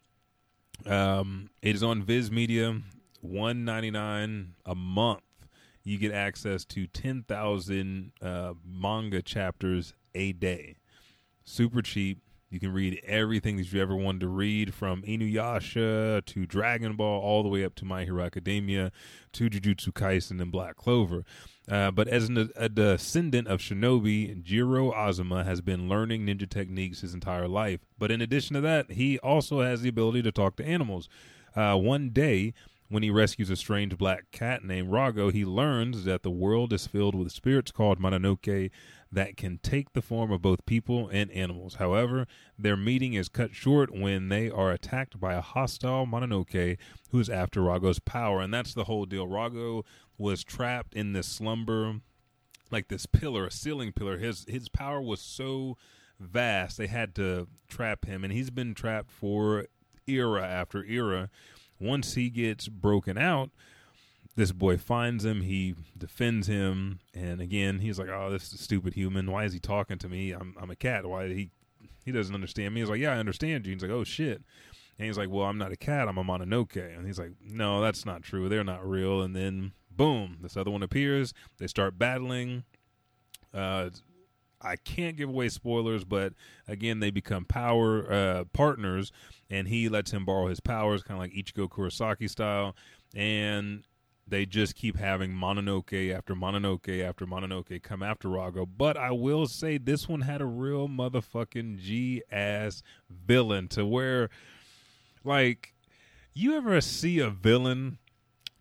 Um, 0.86 1.49
it 1.62 1.76
is 1.76 1.84
on 1.84 2.03
Viz 2.03 2.32
Media, 2.32 2.82
one 3.22 3.66
ninety 3.66 3.91
nine 3.91 4.53
a 4.66 4.76
month. 4.76 5.22
You 5.84 5.97
get 5.97 6.12
access 6.12 6.66
to 6.66 6.88
ten 6.88 7.24
thousand 7.24 8.12
uh, 8.22 8.53
manga 8.66 9.22
chapters 9.22 9.93
a 10.16 10.32
day. 10.32 10.78
Super 11.43 11.82
cheap. 11.82 12.20
You 12.50 12.60
can 12.60 12.74
read 12.74 13.00
everything 13.06 13.58
that 13.58 13.72
you 13.72 13.80
ever 13.80 13.95
wanted 13.95 14.22
to 14.22 14.28
read 14.28 14.74
from 14.74 15.04
Inuyasha 15.04 16.26
to 16.26 16.45
Dragon 16.47 16.95
Ball, 16.95 17.22
all 17.22 17.43
the 17.43 17.50
way 17.50 17.64
up 17.64 17.76
to 17.76 17.86
My 17.86 18.06
Hero 18.06 18.24
Academia, 18.24 18.91
to 19.34 19.52
Jujutsu 19.52 19.93
Kaisen 19.93 20.41
and 20.41 20.52
Black 20.52 20.76
Clover. 20.76 21.24
Uh, 21.70 21.91
but 21.91 22.08
as 22.08 22.28
an, 22.28 22.50
a 22.56 22.68
descendant 22.68 23.47
of 23.47 23.60
shinobi, 23.60 24.41
Jiro 24.41 24.91
Azuma 24.91 25.43
has 25.43 25.62
been 25.62 25.88
learning 25.88 26.26
ninja 26.26 26.50
techniques 26.50 27.02
his 27.02 27.14
entire 27.14 27.47
life. 27.47 27.82
But 28.00 28.10
in 28.10 28.20
addition 28.20 28.56
to 28.56 28.62
that, 28.62 28.93
he 28.93 29.20
also 29.20 29.62
has 29.62 29.84
the 29.84 29.89
ability 29.89 30.24
to 30.24 30.32
talk 30.32 30.56
to 30.56 30.66
animals. 30.66 31.08
Uh, 31.56 31.76
one 31.76 32.10
day, 32.10 32.56
when 32.89 33.04
he 33.04 33.12
rescues 33.12 33.52
a 33.52 33.56
strange 33.56 33.95
black 33.95 34.32
cat 34.32 34.64
named 34.64 34.89
Rago, 34.89 35.32
he 35.32 35.45
learns 35.45 36.06
that 36.06 36.24
the 36.24 36.32
world 36.32 36.74
is 36.74 36.88
filled 36.88 37.14
with 37.14 37.32
spirits 37.32 37.72
called 37.72 38.00
Mononoke 38.00 38.72
that 39.12 39.38
can 39.38 39.57
take 39.64 39.93
the 39.93 40.01
form 40.01 40.32
of 40.32 40.41
both 40.41 40.66
people 40.66 41.10
and 41.12 41.32
animals. 41.32 41.76
However, 41.76 42.28
their 42.57 42.78
meeting 42.78 43.14
is 43.14 43.28
cut 43.28 43.55
short 43.55 43.91
when 43.91 44.30
they 44.30 44.49
are 44.49 44.72
attacked 44.72 45.20
by 45.20 45.34
a 45.34 45.41
hostile 45.41 46.05
Mononoke 46.05 46.78
who's 47.10 47.30
after 47.30 47.62
Rago's 47.62 47.99
power. 47.99 48.41
And 48.41 48.53
that's 48.53 48.74
the 48.74 48.84
whole 48.84 49.05
deal. 49.05 49.28
Rago 49.28 49.84
was 50.18 50.43
trapped 50.43 50.93
in 50.93 51.14
this 51.14 51.28
slumber, 51.28 52.01
like 52.70 52.88
this 52.89 53.07
pillar, 53.07 53.47
a 53.47 53.51
ceiling 53.51 53.91
pillar. 53.91 54.18
His 54.18 54.45
his 54.47 54.70
power 54.70 55.01
was 55.01 55.22
so 55.22 55.78
vast 56.20 56.78
they 56.78 56.88
had 56.88 57.16
to 57.16 57.47
trap 57.68 58.05
him, 58.05 58.24
and 58.24 58.32
he's 58.32 58.49
been 58.51 58.76
trapped 58.76 59.10
for 59.10 59.66
era 60.07 60.45
after 60.45 60.86
era. 60.86 61.30
Once 61.80 62.16
he 62.16 62.30
gets 62.30 62.68
broken 62.68 63.18
out, 63.18 63.49
this 64.40 64.54
boy 64.54 64.78
finds 64.78 65.26
him. 65.26 65.42
He 65.42 65.76
defends 65.98 66.48
him, 66.48 67.00
and 67.14 67.42
again, 67.42 67.80
he's 67.80 68.00
like, 68.00 68.08
"Oh, 68.08 68.30
this 68.30 68.54
is 68.54 68.62
stupid 68.62 68.94
human. 68.94 69.30
Why 69.30 69.44
is 69.44 69.52
he 69.52 69.60
talking 69.60 69.98
to 69.98 70.08
me? 70.08 70.32
I'm 70.32 70.56
I'm 70.60 70.72
a 70.72 70.78
cat. 70.78 71.06
Why 71.06 71.28
he 71.28 71.52
he 72.06 72.14
doesn't 72.14 72.34
understand 72.34 72.74
me?" 72.74 72.80
He's 72.80 72.90
like, 72.90 73.02
"Yeah, 73.02 73.12
I 73.12 73.18
understand 73.18 73.66
you." 73.66 73.74
He's 73.74 73.82
like, 73.82 73.92
"Oh 73.92 74.06
shit." 74.06 74.42
And 74.98 75.06
he's 75.06 75.18
like, 75.18 75.30
"Well, 75.30 75.46
I'm 75.46 75.58
not 75.58 75.74
a 75.74 75.78
cat. 75.78 76.08
I'm 76.08 76.18
a 76.18 76.24
Mononoke." 76.24 76.78
And 76.78 77.06
he's 77.06 77.20
like, 77.20 77.34
"No, 77.42 77.82
that's 77.82 78.06
not 78.06 78.24
true. 78.24 78.48
They're 78.48 78.64
not 78.64 78.88
real." 78.88 79.22
And 79.22 79.36
then 79.36 79.74
boom, 79.92 80.38
this 80.42 80.56
other 80.56 80.72
one 80.72 80.84
appears. 80.84 81.34
They 81.58 81.68
start 81.68 82.00
battling. 82.00 82.64
Uh, 83.54 83.90
I 84.62 84.78
can't 84.78 85.18
give 85.18 85.28
away 85.28 85.50
spoilers, 85.50 86.06
but 86.06 86.34
again, 86.66 87.02
they 87.02 87.12
become 87.12 87.44
power 87.44 88.10
uh, 88.10 88.44
partners, 88.54 89.12
and 89.50 89.68
he 89.68 89.90
lets 89.90 90.12
him 90.12 90.24
borrow 90.24 90.48
his 90.48 90.62
powers, 90.62 91.04
kind 91.04 91.18
of 91.18 91.24
like 91.24 91.34
Ichigo 91.34 91.68
Kurosaki 91.68 92.30
style, 92.30 92.76
and 93.14 93.84
they 94.30 94.45
just 94.45 94.75
keep 94.75 94.97
having 94.97 95.32
Mononoke 95.32 96.13
after 96.15 96.36
Mononoke 96.36 97.03
after 97.03 97.25
Mononoke 97.25 97.82
come 97.82 98.03
after 98.03 98.27
Rago. 98.27 98.67
But 98.77 98.97
I 98.97 99.11
will 99.11 99.47
say 99.47 99.77
this 99.77 100.07
one 100.07 100.21
had 100.21 100.41
a 100.41 100.45
real 100.45 100.88
motherfucking 100.88 101.80
G 101.80 102.21
ass 102.32 102.84
villain 103.09 103.67
to 103.69 103.86
where 103.86 104.30
like 105.23 105.73
you 106.34 106.55
ever 106.55 106.80
see 106.82 107.19
a 107.19 107.30
villain 107.30 107.97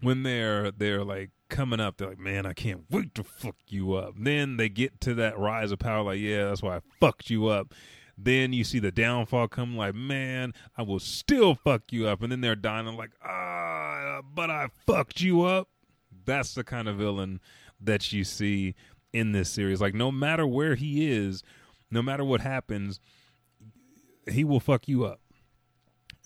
when 0.01 0.23
they're 0.23 0.71
they're 0.71 1.05
like 1.05 1.31
coming 1.49 1.81
up 1.81 1.97
they're 1.97 2.11
like 2.11 2.19
man 2.19 2.45
i 2.45 2.53
can't 2.53 2.85
wait 2.91 3.15
to 3.15 3.25
fuck 3.25 3.57
you 3.69 3.95
up. 3.95 4.15
Then 4.19 4.57
they 4.57 4.69
get 4.69 5.01
to 5.03 5.15
that 5.15 5.39
rise 5.39 5.73
of 5.73 5.79
power 5.79 6.03
like 6.03 6.21
yeah 6.21 6.47
that's 6.47 6.63
why 6.63 6.77
i 6.77 6.81
fucked 7.01 7.31
you 7.31 7.47
up. 7.47 7.75
Then 8.21 8.53
you 8.53 8.65
see 8.65 8.81
the 8.81 8.91
downfall 8.91 9.49
come 9.49 9.77
like 9.77 9.95
man 9.95 10.53
i 10.77 10.83
will 10.83 11.01
still 11.01 11.55
fuck 11.55 11.83
you 11.91 12.07
up. 12.07 12.23
And 12.23 12.33
then 12.33 12.41
they're 12.41 12.57
dying 12.57 12.87
like 12.97 13.13
ah 13.25 14.08
but 14.35 14.51
i 14.51 14.69
fucked 14.87 15.21
you 15.21 15.43
up 15.43 15.69
that's 16.25 16.55
the 16.55 16.65
kind 16.65 16.89
of 16.89 16.97
villain 16.97 17.41
that 17.81 18.13
you 18.13 18.25
see 18.25 18.75
in 19.13 19.33
this 19.33 19.49
series 19.51 19.81
like 19.81 19.95
no 19.95 20.11
matter 20.11 20.47
where 20.47 20.75
he 20.75 21.11
is 21.11 21.43
no 21.91 22.03
matter 22.03 22.25
what 22.25 22.41
happens 22.41 23.01
he 24.31 24.45
will 24.45 24.61
fuck 24.61 24.87
you 24.87 25.05
up 25.05 25.21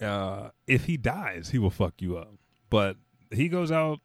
uh, 0.03 0.51
if 0.67 0.85
he 0.87 0.97
dies, 0.97 1.51
he 1.51 1.59
will 1.59 1.71
fuck 1.71 1.95
you 2.01 2.17
up. 2.17 2.35
But 2.69 2.97
he 3.31 3.49
goes 3.49 3.71
out 3.71 4.01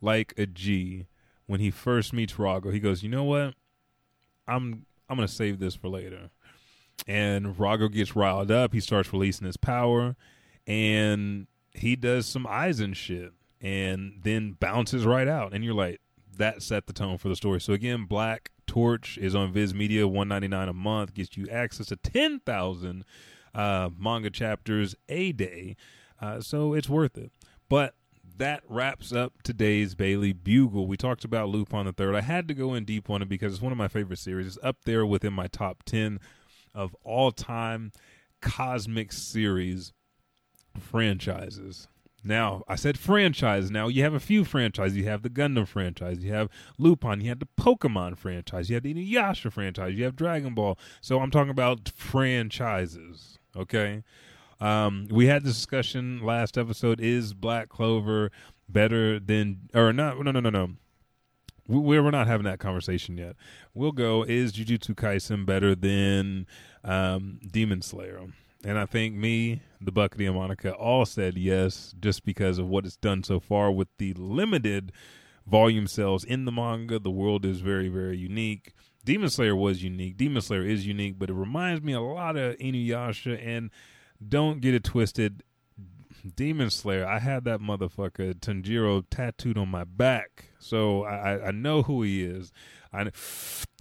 like 0.00 0.34
a 0.36 0.46
G 0.46 1.06
when 1.46 1.60
he 1.60 1.70
first 1.70 2.12
meets 2.12 2.34
Rago. 2.34 2.72
He 2.72 2.80
goes, 2.80 3.02
"You 3.02 3.08
know 3.08 3.24
what? 3.24 3.54
I'm 4.46 4.86
I'm 5.08 5.16
gonna 5.16 5.28
save 5.28 5.58
this 5.58 5.74
for 5.74 5.88
later." 5.88 6.30
And 7.06 7.56
Rago 7.56 7.90
gets 7.90 8.14
riled 8.14 8.50
up. 8.50 8.72
He 8.72 8.80
starts 8.80 9.12
releasing 9.12 9.46
his 9.46 9.56
power, 9.56 10.16
and 10.66 11.46
he 11.74 11.96
does 11.96 12.26
some 12.26 12.46
eyes 12.46 12.80
and 12.80 12.96
shit, 12.96 13.32
and 13.60 14.20
then 14.22 14.56
bounces 14.58 15.04
right 15.04 15.28
out. 15.28 15.52
And 15.52 15.64
you're 15.64 15.74
like, 15.74 16.00
that 16.36 16.62
set 16.62 16.86
the 16.86 16.92
tone 16.92 17.18
for 17.18 17.28
the 17.28 17.36
story. 17.36 17.60
So 17.60 17.72
again, 17.72 18.04
Black 18.04 18.50
Torch 18.66 19.18
is 19.18 19.34
on 19.34 19.52
Viz 19.52 19.74
Media, 19.74 20.08
one 20.08 20.28
ninety 20.28 20.48
nine 20.48 20.68
a 20.68 20.72
month, 20.72 21.14
gets 21.14 21.36
you 21.36 21.46
access 21.48 21.86
to 21.86 21.96
ten 21.96 22.40
thousand 22.40 23.04
uh, 23.54 23.90
manga 23.98 24.30
chapters 24.30 24.94
a 25.08 25.32
day. 25.32 25.76
Uh, 26.20 26.40
so 26.40 26.74
it's 26.74 26.88
worth 26.88 27.18
it. 27.18 27.30
But 27.68 27.94
that 28.36 28.62
wraps 28.68 29.12
up 29.12 29.42
today's 29.42 29.94
Bailey 29.94 30.32
Bugle. 30.32 30.86
We 30.86 30.96
talked 30.96 31.24
about 31.24 31.48
Lupin 31.50 31.86
the 31.86 31.92
Third. 31.92 32.14
I 32.14 32.20
had 32.20 32.48
to 32.48 32.54
go 32.54 32.74
in 32.74 32.84
deep 32.84 33.08
on 33.10 33.22
it 33.22 33.28
because 33.28 33.52
it's 33.52 33.62
one 33.62 33.72
of 33.72 33.78
my 33.78 33.88
favorite 33.88 34.18
series. 34.18 34.46
It's 34.46 34.58
up 34.62 34.78
there 34.84 35.06
within 35.06 35.32
my 35.32 35.46
top 35.46 35.82
ten 35.84 36.18
of 36.74 36.96
all 37.04 37.30
time 37.30 37.92
cosmic 38.40 39.12
series 39.12 39.92
franchises. 40.78 41.88
Now, 42.26 42.64
I 42.66 42.76
said 42.76 42.98
franchise. 42.98 43.70
Now, 43.70 43.88
you 43.88 44.02
have 44.02 44.14
a 44.14 44.20
few 44.20 44.44
franchises. 44.44 44.96
You 44.96 45.04
have 45.04 45.22
the 45.22 45.28
Gundam 45.28 45.68
franchise. 45.68 46.24
You 46.24 46.32
have 46.32 46.48
Lupin. 46.78 47.20
You 47.20 47.28
have 47.28 47.38
the 47.38 47.48
Pokemon 47.58 48.16
franchise. 48.16 48.70
You 48.70 48.76
have 48.76 48.82
the 48.82 48.94
Inuyasha 48.94 49.52
franchise. 49.52 49.98
You 49.98 50.04
have 50.04 50.16
Dragon 50.16 50.54
Ball. 50.54 50.78
So 51.02 51.20
I'm 51.20 51.30
talking 51.30 51.50
about 51.50 51.90
franchises. 51.94 53.38
Okay. 53.54 54.02
Um, 54.58 55.06
we 55.10 55.26
had 55.26 55.44
this 55.44 55.54
discussion 55.54 56.24
last 56.24 56.56
episode. 56.56 56.98
Is 56.98 57.34
Black 57.34 57.68
Clover 57.68 58.30
better 58.70 59.20
than, 59.20 59.68
or 59.74 59.92
not? 59.92 60.18
No, 60.18 60.30
no, 60.30 60.40
no, 60.40 60.50
no. 60.50 60.70
We, 61.68 62.00
we're 62.00 62.10
not 62.10 62.26
having 62.26 62.44
that 62.44 62.58
conversation 62.58 63.18
yet. 63.18 63.36
We'll 63.74 63.92
go. 63.92 64.22
Is 64.22 64.52
Jujutsu 64.52 64.94
Kaisen 64.94 65.44
better 65.44 65.74
than 65.74 66.46
um, 66.82 67.38
Demon 67.50 67.82
Slayer? 67.82 68.20
And 68.64 68.78
I 68.78 68.86
think 68.86 69.14
me, 69.14 69.60
the 69.80 69.92
and 70.18 70.34
Monica 70.34 70.72
all 70.72 71.04
said 71.04 71.36
yes, 71.36 71.94
just 72.00 72.24
because 72.24 72.58
of 72.58 72.66
what 72.66 72.86
it's 72.86 72.96
done 72.96 73.22
so 73.22 73.38
far 73.40 73.70
with 73.70 73.88
the 73.98 74.14
limited 74.14 74.92
volume 75.46 75.86
sales 75.86 76.24
in 76.24 76.46
the 76.46 76.52
manga. 76.52 76.98
The 76.98 77.10
world 77.10 77.44
is 77.44 77.60
very, 77.60 77.88
very 77.88 78.16
unique. 78.16 78.72
Demon 79.04 79.28
Slayer 79.28 79.54
was 79.54 79.82
unique. 79.82 80.16
Demon 80.16 80.40
Slayer 80.40 80.64
is 80.64 80.86
unique, 80.86 81.18
but 81.18 81.28
it 81.28 81.34
reminds 81.34 81.82
me 81.82 81.92
a 81.92 82.00
lot 82.00 82.36
of 82.36 82.56
Inuyasha. 82.56 83.38
And 83.46 83.70
don't 84.26 84.60
get 84.60 84.74
it 84.74 84.84
twisted. 84.84 85.42
Demon 86.34 86.70
Slayer, 86.70 87.06
I 87.06 87.18
had 87.18 87.44
that 87.44 87.60
motherfucker 87.60 88.34
Tanjiro 88.34 89.04
tattooed 89.10 89.58
on 89.58 89.68
my 89.68 89.84
back, 89.84 90.46
so 90.58 91.04
I, 91.04 91.48
I 91.48 91.50
know 91.50 91.82
who 91.82 92.02
he 92.02 92.22
is. 92.22 92.50
I, 92.94 93.10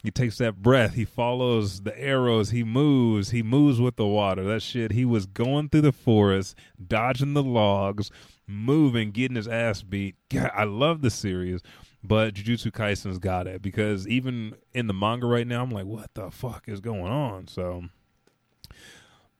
he 0.03 0.11
takes 0.11 0.37
that 0.39 0.61
breath, 0.61 0.95
he 0.95 1.05
follows 1.05 1.83
the 1.83 1.97
arrows, 1.97 2.49
he 2.49 2.63
moves, 2.63 3.29
he 3.29 3.41
moves 3.41 3.79
with 3.79 3.95
the 3.95 4.05
water. 4.05 4.43
That 4.43 4.61
shit, 4.61 4.91
he 4.91 5.05
was 5.05 5.25
going 5.25 5.69
through 5.69 5.81
the 5.81 5.93
forest, 5.93 6.57
dodging 6.85 7.33
the 7.33 7.41
logs, 7.41 8.11
moving, 8.45 9.11
getting 9.11 9.37
his 9.37 9.47
ass 9.47 9.81
beat. 9.81 10.15
God, 10.29 10.51
I 10.53 10.65
love 10.65 11.01
the 11.01 11.09
series. 11.09 11.61
But 12.03 12.33
Jujutsu 12.33 12.73
Kaisen's 12.73 13.17
got 13.17 13.47
it 13.47 13.61
because 13.61 14.05
even 14.09 14.55
in 14.73 14.87
the 14.87 14.93
manga 14.93 15.25
right 15.25 15.47
now, 15.47 15.63
I'm 15.63 15.71
like, 15.71 15.85
what 15.85 16.13
the 16.15 16.29
fuck 16.29 16.65
is 16.67 16.81
going 16.81 17.13
on? 17.13 17.47
So, 17.47 17.85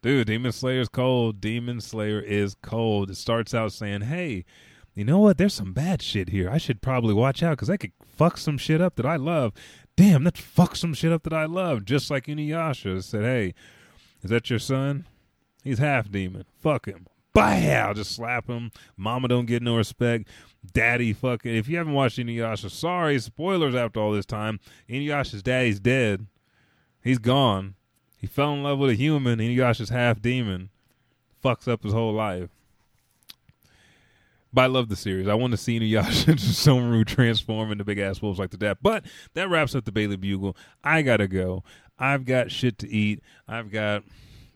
dude, 0.02 0.28
Demon 0.28 0.54
Slayer 0.54 0.80
is 0.80 0.88
cold. 0.88 1.42
Demon 1.42 1.82
Slayer 1.82 2.22
is 2.22 2.56
cold. 2.62 3.10
It 3.10 3.18
starts 3.18 3.54
out 3.54 3.74
saying, 3.74 4.02
hey, 4.04 4.46
you 4.94 5.04
know 5.04 5.20
what? 5.20 5.38
There's 5.38 5.54
some 5.54 5.74
bad 5.74 6.02
shit 6.02 6.30
here. 6.30 6.50
I 6.50 6.58
should 6.58 6.82
probably 6.82 7.14
watch 7.14 7.44
out 7.44 7.58
because 7.58 7.70
I 7.70 7.76
could 7.76 7.92
fuck 8.08 8.38
some 8.38 8.58
shit 8.58 8.80
up 8.80 8.96
that 8.96 9.06
I 9.06 9.18
love. 9.18 9.52
Damn, 9.96 10.24
let's 10.24 10.40
fuck 10.40 10.76
some 10.76 10.94
shit 10.94 11.12
up 11.12 11.24
that 11.24 11.34
I 11.34 11.46
love. 11.46 11.86
Just 11.86 12.10
like 12.10 12.26
Inuyasha 12.26 13.04
said, 13.04 13.24
hey, 13.24 13.54
is 14.24 14.30
that 14.30 14.50
your 14.50 14.60
son? 14.60 15.06
He's 15.64 15.80
half 15.80 16.10
demon. 16.10 16.46
Fuck 16.62 16.88
him. 16.88 17.08
Bam! 17.34 17.96
Just 17.96 18.16
slap 18.16 18.48
him. 18.48 18.72
Mama 18.96 19.28
don't 19.28 19.48
get 19.48 19.64
no 19.64 19.78
respect. 19.78 20.28
Daddy 20.72 21.14
fucking. 21.14 21.56
If 21.56 21.68
you 21.68 21.78
haven't 21.78 21.94
watched 21.94 22.20
Inuyasha, 22.20 22.70
sorry, 22.70 23.20
spoilers 23.20 23.76
after 23.76 24.00
all 24.00 24.12
this 24.12 24.26
time. 24.26 24.60
Inuyasha's 24.88 25.42
daddy's 25.42 25.80
dead. 25.80 26.28
He's 27.04 27.18
gone. 27.18 27.76
He 28.18 28.28
fell 28.28 28.54
in 28.54 28.64
love 28.64 28.80
with 28.80 28.92
a 28.92 28.96
human. 28.96 29.40
Inuyasha's 29.40 29.90
half 29.90 30.22
demon. 30.22 30.70
Fucks 31.44 31.68
up 31.68 31.84
his 31.84 31.94
whole 31.94 32.14
life. 32.14 32.50
But 34.54 34.62
I 34.62 34.66
love 34.68 34.88
the 34.88 34.96
series. 34.96 35.28
I 35.28 35.34
want 35.34 35.52
to 35.52 35.58
see 35.58 35.80
Inuyasha 35.80 36.28
and 36.30 36.40
Somaru 36.40 37.06
transform 37.06 37.72
into 37.72 37.84
big 37.84 37.98
ass 37.98 38.22
wolves 38.22 38.38
like 38.38 38.52
the 38.52 38.58
dad. 38.58 38.78
But 38.82 39.06
that 39.34 39.50
wraps 39.50 39.74
up 39.74 39.86
the 39.86 39.92
Bailey 39.92 40.16
Bugle. 40.16 40.56
I 40.84 41.02
gotta 41.02 41.28
go. 41.28 41.64
I've 41.98 42.26
got 42.26 42.52
shit 42.52 42.78
to 42.80 42.90
eat. 42.90 43.22
I've 43.48 43.72
got 43.72 44.04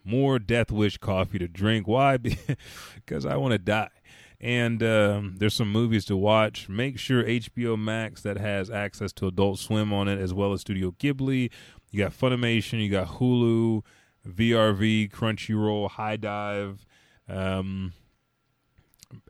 more 0.04 0.38
Death 0.38 0.70
Wish 0.70 0.98
coffee 0.98 1.38
to 1.38 1.48
drink. 1.48 1.88
Why? 1.88 2.16
because 2.94 3.26
I 3.26 3.36
want 3.36 3.52
to 3.52 3.58
die. 3.58 3.90
And 4.40 4.82
um, 4.84 5.34
there's 5.38 5.54
some 5.54 5.72
movies 5.72 6.04
to 6.06 6.16
watch. 6.16 6.68
Make 6.68 6.98
sure 6.98 7.24
HBO 7.24 7.76
Max 7.76 8.22
that 8.22 8.38
has 8.38 8.70
access 8.70 9.12
to 9.14 9.26
Adult 9.26 9.58
Swim 9.58 9.92
on 9.92 10.06
it, 10.06 10.20
as 10.20 10.32
well 10.32 10.52
as 10.52 10.60
Studio 10.60 10.92
Ghibli. 10.92 11.50
You 11.90 12.04
got 12.04 12.12
Funimation, 12.12 12.80
you 12.80 12.88
got 12.88 13.08
Hulu, 13.08 13.82
VRV, 14.28 15.10
Crunchyroll, 15.10 15.90
HIDIVE. 15.90 16.86
Um, 17.28 17.92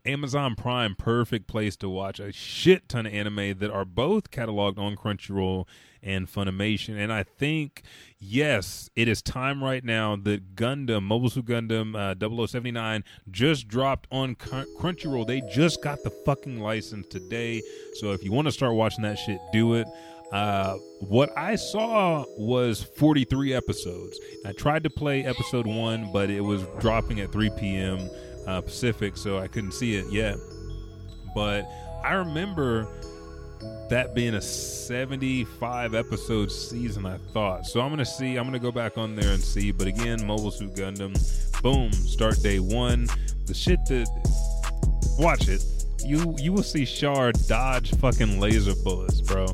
Amazon 0.04 0.54
Prime, 0.54 0.94
perfect 0.94 1.46
place 1.46 1.76
to 1.76 1.88
watch 1.88 2.18
a 2.18 2.32
shit 2.32 2.88
ton 2.88 3.06
of 3.06 3.12
anime 3.12 3.58
that 3.58 3.70
are 3.70 3.84
both 3.84 4.30
cataloged 4.30 4.78
on 4.78 4.96
Crunchyroll 4.96 5.66
and 6.02 6.26
Funimation. 6.26 6.96
And 6.96 7.12
I 7.12 7.22
think, 7.22 7.82
yes, 8.18 8.90
it 8.96 9.08
is 9.08 9.22
time 9.22 9.62
right 9.62 9.84
now 9.84 10.16
that 10.16 10.54
Gundam, 10.54 11.02
Mobile 11.02 11.30
Suit 11.30 11.46
Gundam 11.46 11.94
uh, 11.94 12.46
0079 12.46 13.04
just 13.30 13.68
dropped 13.68 14.08
on 14.10 14.34
Crunchyroll. 14.34 15.26
They 15.26 15.42
just 15.52 15.82
got 15.82 16.02
the 16.02 16.10
fucking 16.10 16.60
license 16.60 17.06
today. 17.08 17.62
So 17.94 18.12
if 18.12 18.24
you 18.24 18.32
want 18.32 18.46
to 18.46 18.52
start 18.52 18.74
watching 18.74 19.02
that 19.02 19.18
shit, 19.18 19.38
do 19.52 19.74
it. 19.74 19.86
Uh, 20.32 20.74
what 21.00 21.36
I 21.38 21.56
saw 21.56 22.24
was 22.36 22.82
43 22.82 23.54
episodes. 23.54 24.18
I 24.44 24.52
tried 24.52 24.82
to 24.84 24.90
play 24.90 25.24
episode 25.24 25.66
one, 25.66 26.12
but 26.12 26.28
it 26.28 26.42
was 26.42 26.64
dropping 26.80 27.20
at 27.20 27.32
3 27.32 27.50
p.m 27.50 28.10
uh, 28.48 28.62
Pacific, 28.62 29.16
so 29.16 29.38
I 29.38 29.46
couldn't 29.46 29.72
see 29.72 29.96
it 29.96 30.10
yet. 30.10 30.36
But 31.34 31.68
I 32.02 32.14
remember 32.14 32.88
that 33.90 34.14
being 34.14 34.34
a 34.34 34.40
75 34.40 35.94
episode 35.94 36.50
season, 36.50 37.04
I 37.04 37.18
thought. 37.32 37.66
So 37.66 37.80
I'm 37.80 37.88
going 37.88 37.98
to 37.98 38.06
see, 38.06 38.36
I'm 38.36 38.44
going 38.44 38.52
to 38.54 38.58
go 38.58 38.72
back 38.72 38.96
on 38.96 39.14
there 39.14 39.32
and 39.32 39.42
see. 39.42 39.70
But 39.70 39.86
again, 39.86 40.26
Mobile 40.26 40.50
Suit 40.50 40.74
Gundam, 40.74 41.14
boom, 41.62 41.92
start 41.92 42.40
day 42.42 42.58
one. 42.58 43.08
The 43.46 43.54
shit 43.54 43.84
that, 43.86 44.08
watch 45.18 45.48
it. 45.48 45.64
You 46.04 46.34
you 46.38 46.52
will 46.52 46.62
see 46.62 46.86
Char 46.86 47.32
dodge 47.32 47.94
fucking 47.96 48.40
laser 48.40 48.74
bullets, 48.82 49.20
bro. 49.20 49.46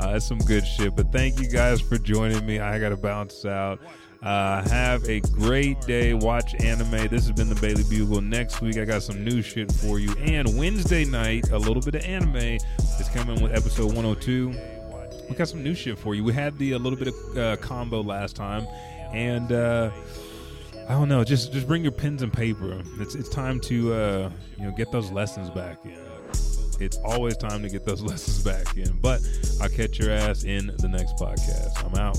Uh, 0.00 0.12
that's 0.12 0.26
some 0.26 0.38
good 0.38 0.66
shit. 0.66 0.94
But 0.94 1.12
thank 1.12 1.40
you 1.40 1.48
guys 1.48 1.80
for 1.80 1.96
joining 1.96 2.44
me. 2.44 2.58
I 2.58 2.78
got 2.78 2.90
to 2.90 2.96
bounce 2.96 3.44
out. 3.46 3.80
Uh, 4.24 4.66
have 4.70 5.04
a 5.06 5.20
great 5.20 5.78
day. 5.82 6.14
Watch 6.14 6.54
anime. 6.54 7.08
This 7.08 7.26
has 7.26 7.32
been 7.32 7.50
the 7.50 7.60
Bailey 7.60 7.84
Bugle. 7.84 8.22
Next 8.22 8.62
week, 8.62 8.78
I 8.78 8.86
got 8.86 9.02
some 9.02 9.22
new 9.22 9.42
shit 9.42 9.70
for 9.70 9.98
you. 9.98 10.14
And 10.18 10.58
Wednesday 10.58 11.04
night, 11.04 11.50
a 11.50 11.58
little 11.58 11.82
bit 11.82 11.94
of 11.96 12.04
anime 12.04 12.36
is 12.36 13.08
coming 13.12 13.42
with 13.42 13.52
episode 13.52 13.88
102. 13.94 14.54
We 15.28 15.34
got 15.34 15.48
some 15.48 15.62
new 15.62 15.74
shit 15.74 15.98
for 15.98 16.14
you. 16.14 16.24
We 16.24 16.32
had 16.32 16.56
the 16.56 16.72
a 16.72 16.78
little 16.78 16.98
bit 16.98 17.08
of 17.08 17.38
uh, 17.38 17.56
combo 17.56 18.02
last 18.02 18.34
time, 18.34 18.66
and 19.12 19.52
uh, 19.52 19.90
I 20.88 20.92
don't 20.92 21.08
know. 21.08 21.22
Just 21.22 21.52
just 21.52 21.66
bring 21.66 21.82
your 21.82 21.92
pens 21.92 22.22
and 22.22 22.32
paper. 22.32 22.82
It's 23.00 23.14
it's 23.14 23.28
time 23.28 23.60
to 23.60 23.92
uh, 23.92 24.30
you 24.58 24.64
know 24.64 24.72
get 24.72 24.90
those 24.90 25.10
lessons 25.10 25.50
back 25.50 25.84
in. 25.84 25.98
It's 26.80 26.96
always 27.04 27.36
time 27.36 27.62
to 27.62 27.68
get 27.68 27.84
those 27.84 28.02
lessons 28.10 28.42
back 28.42 28.76
in. 28.76 28.98
But 29.00 29.20
I'll 29.60 29.68
catch 29.68 29.98
your 29.98 30.10
ass 30.10 30.44
in 30.44 30.74
the 30.78 30.88
next 30.88 31.16
podcast. 31.16 31.84
I'm 31.84 31.94
out. 31.94 32.18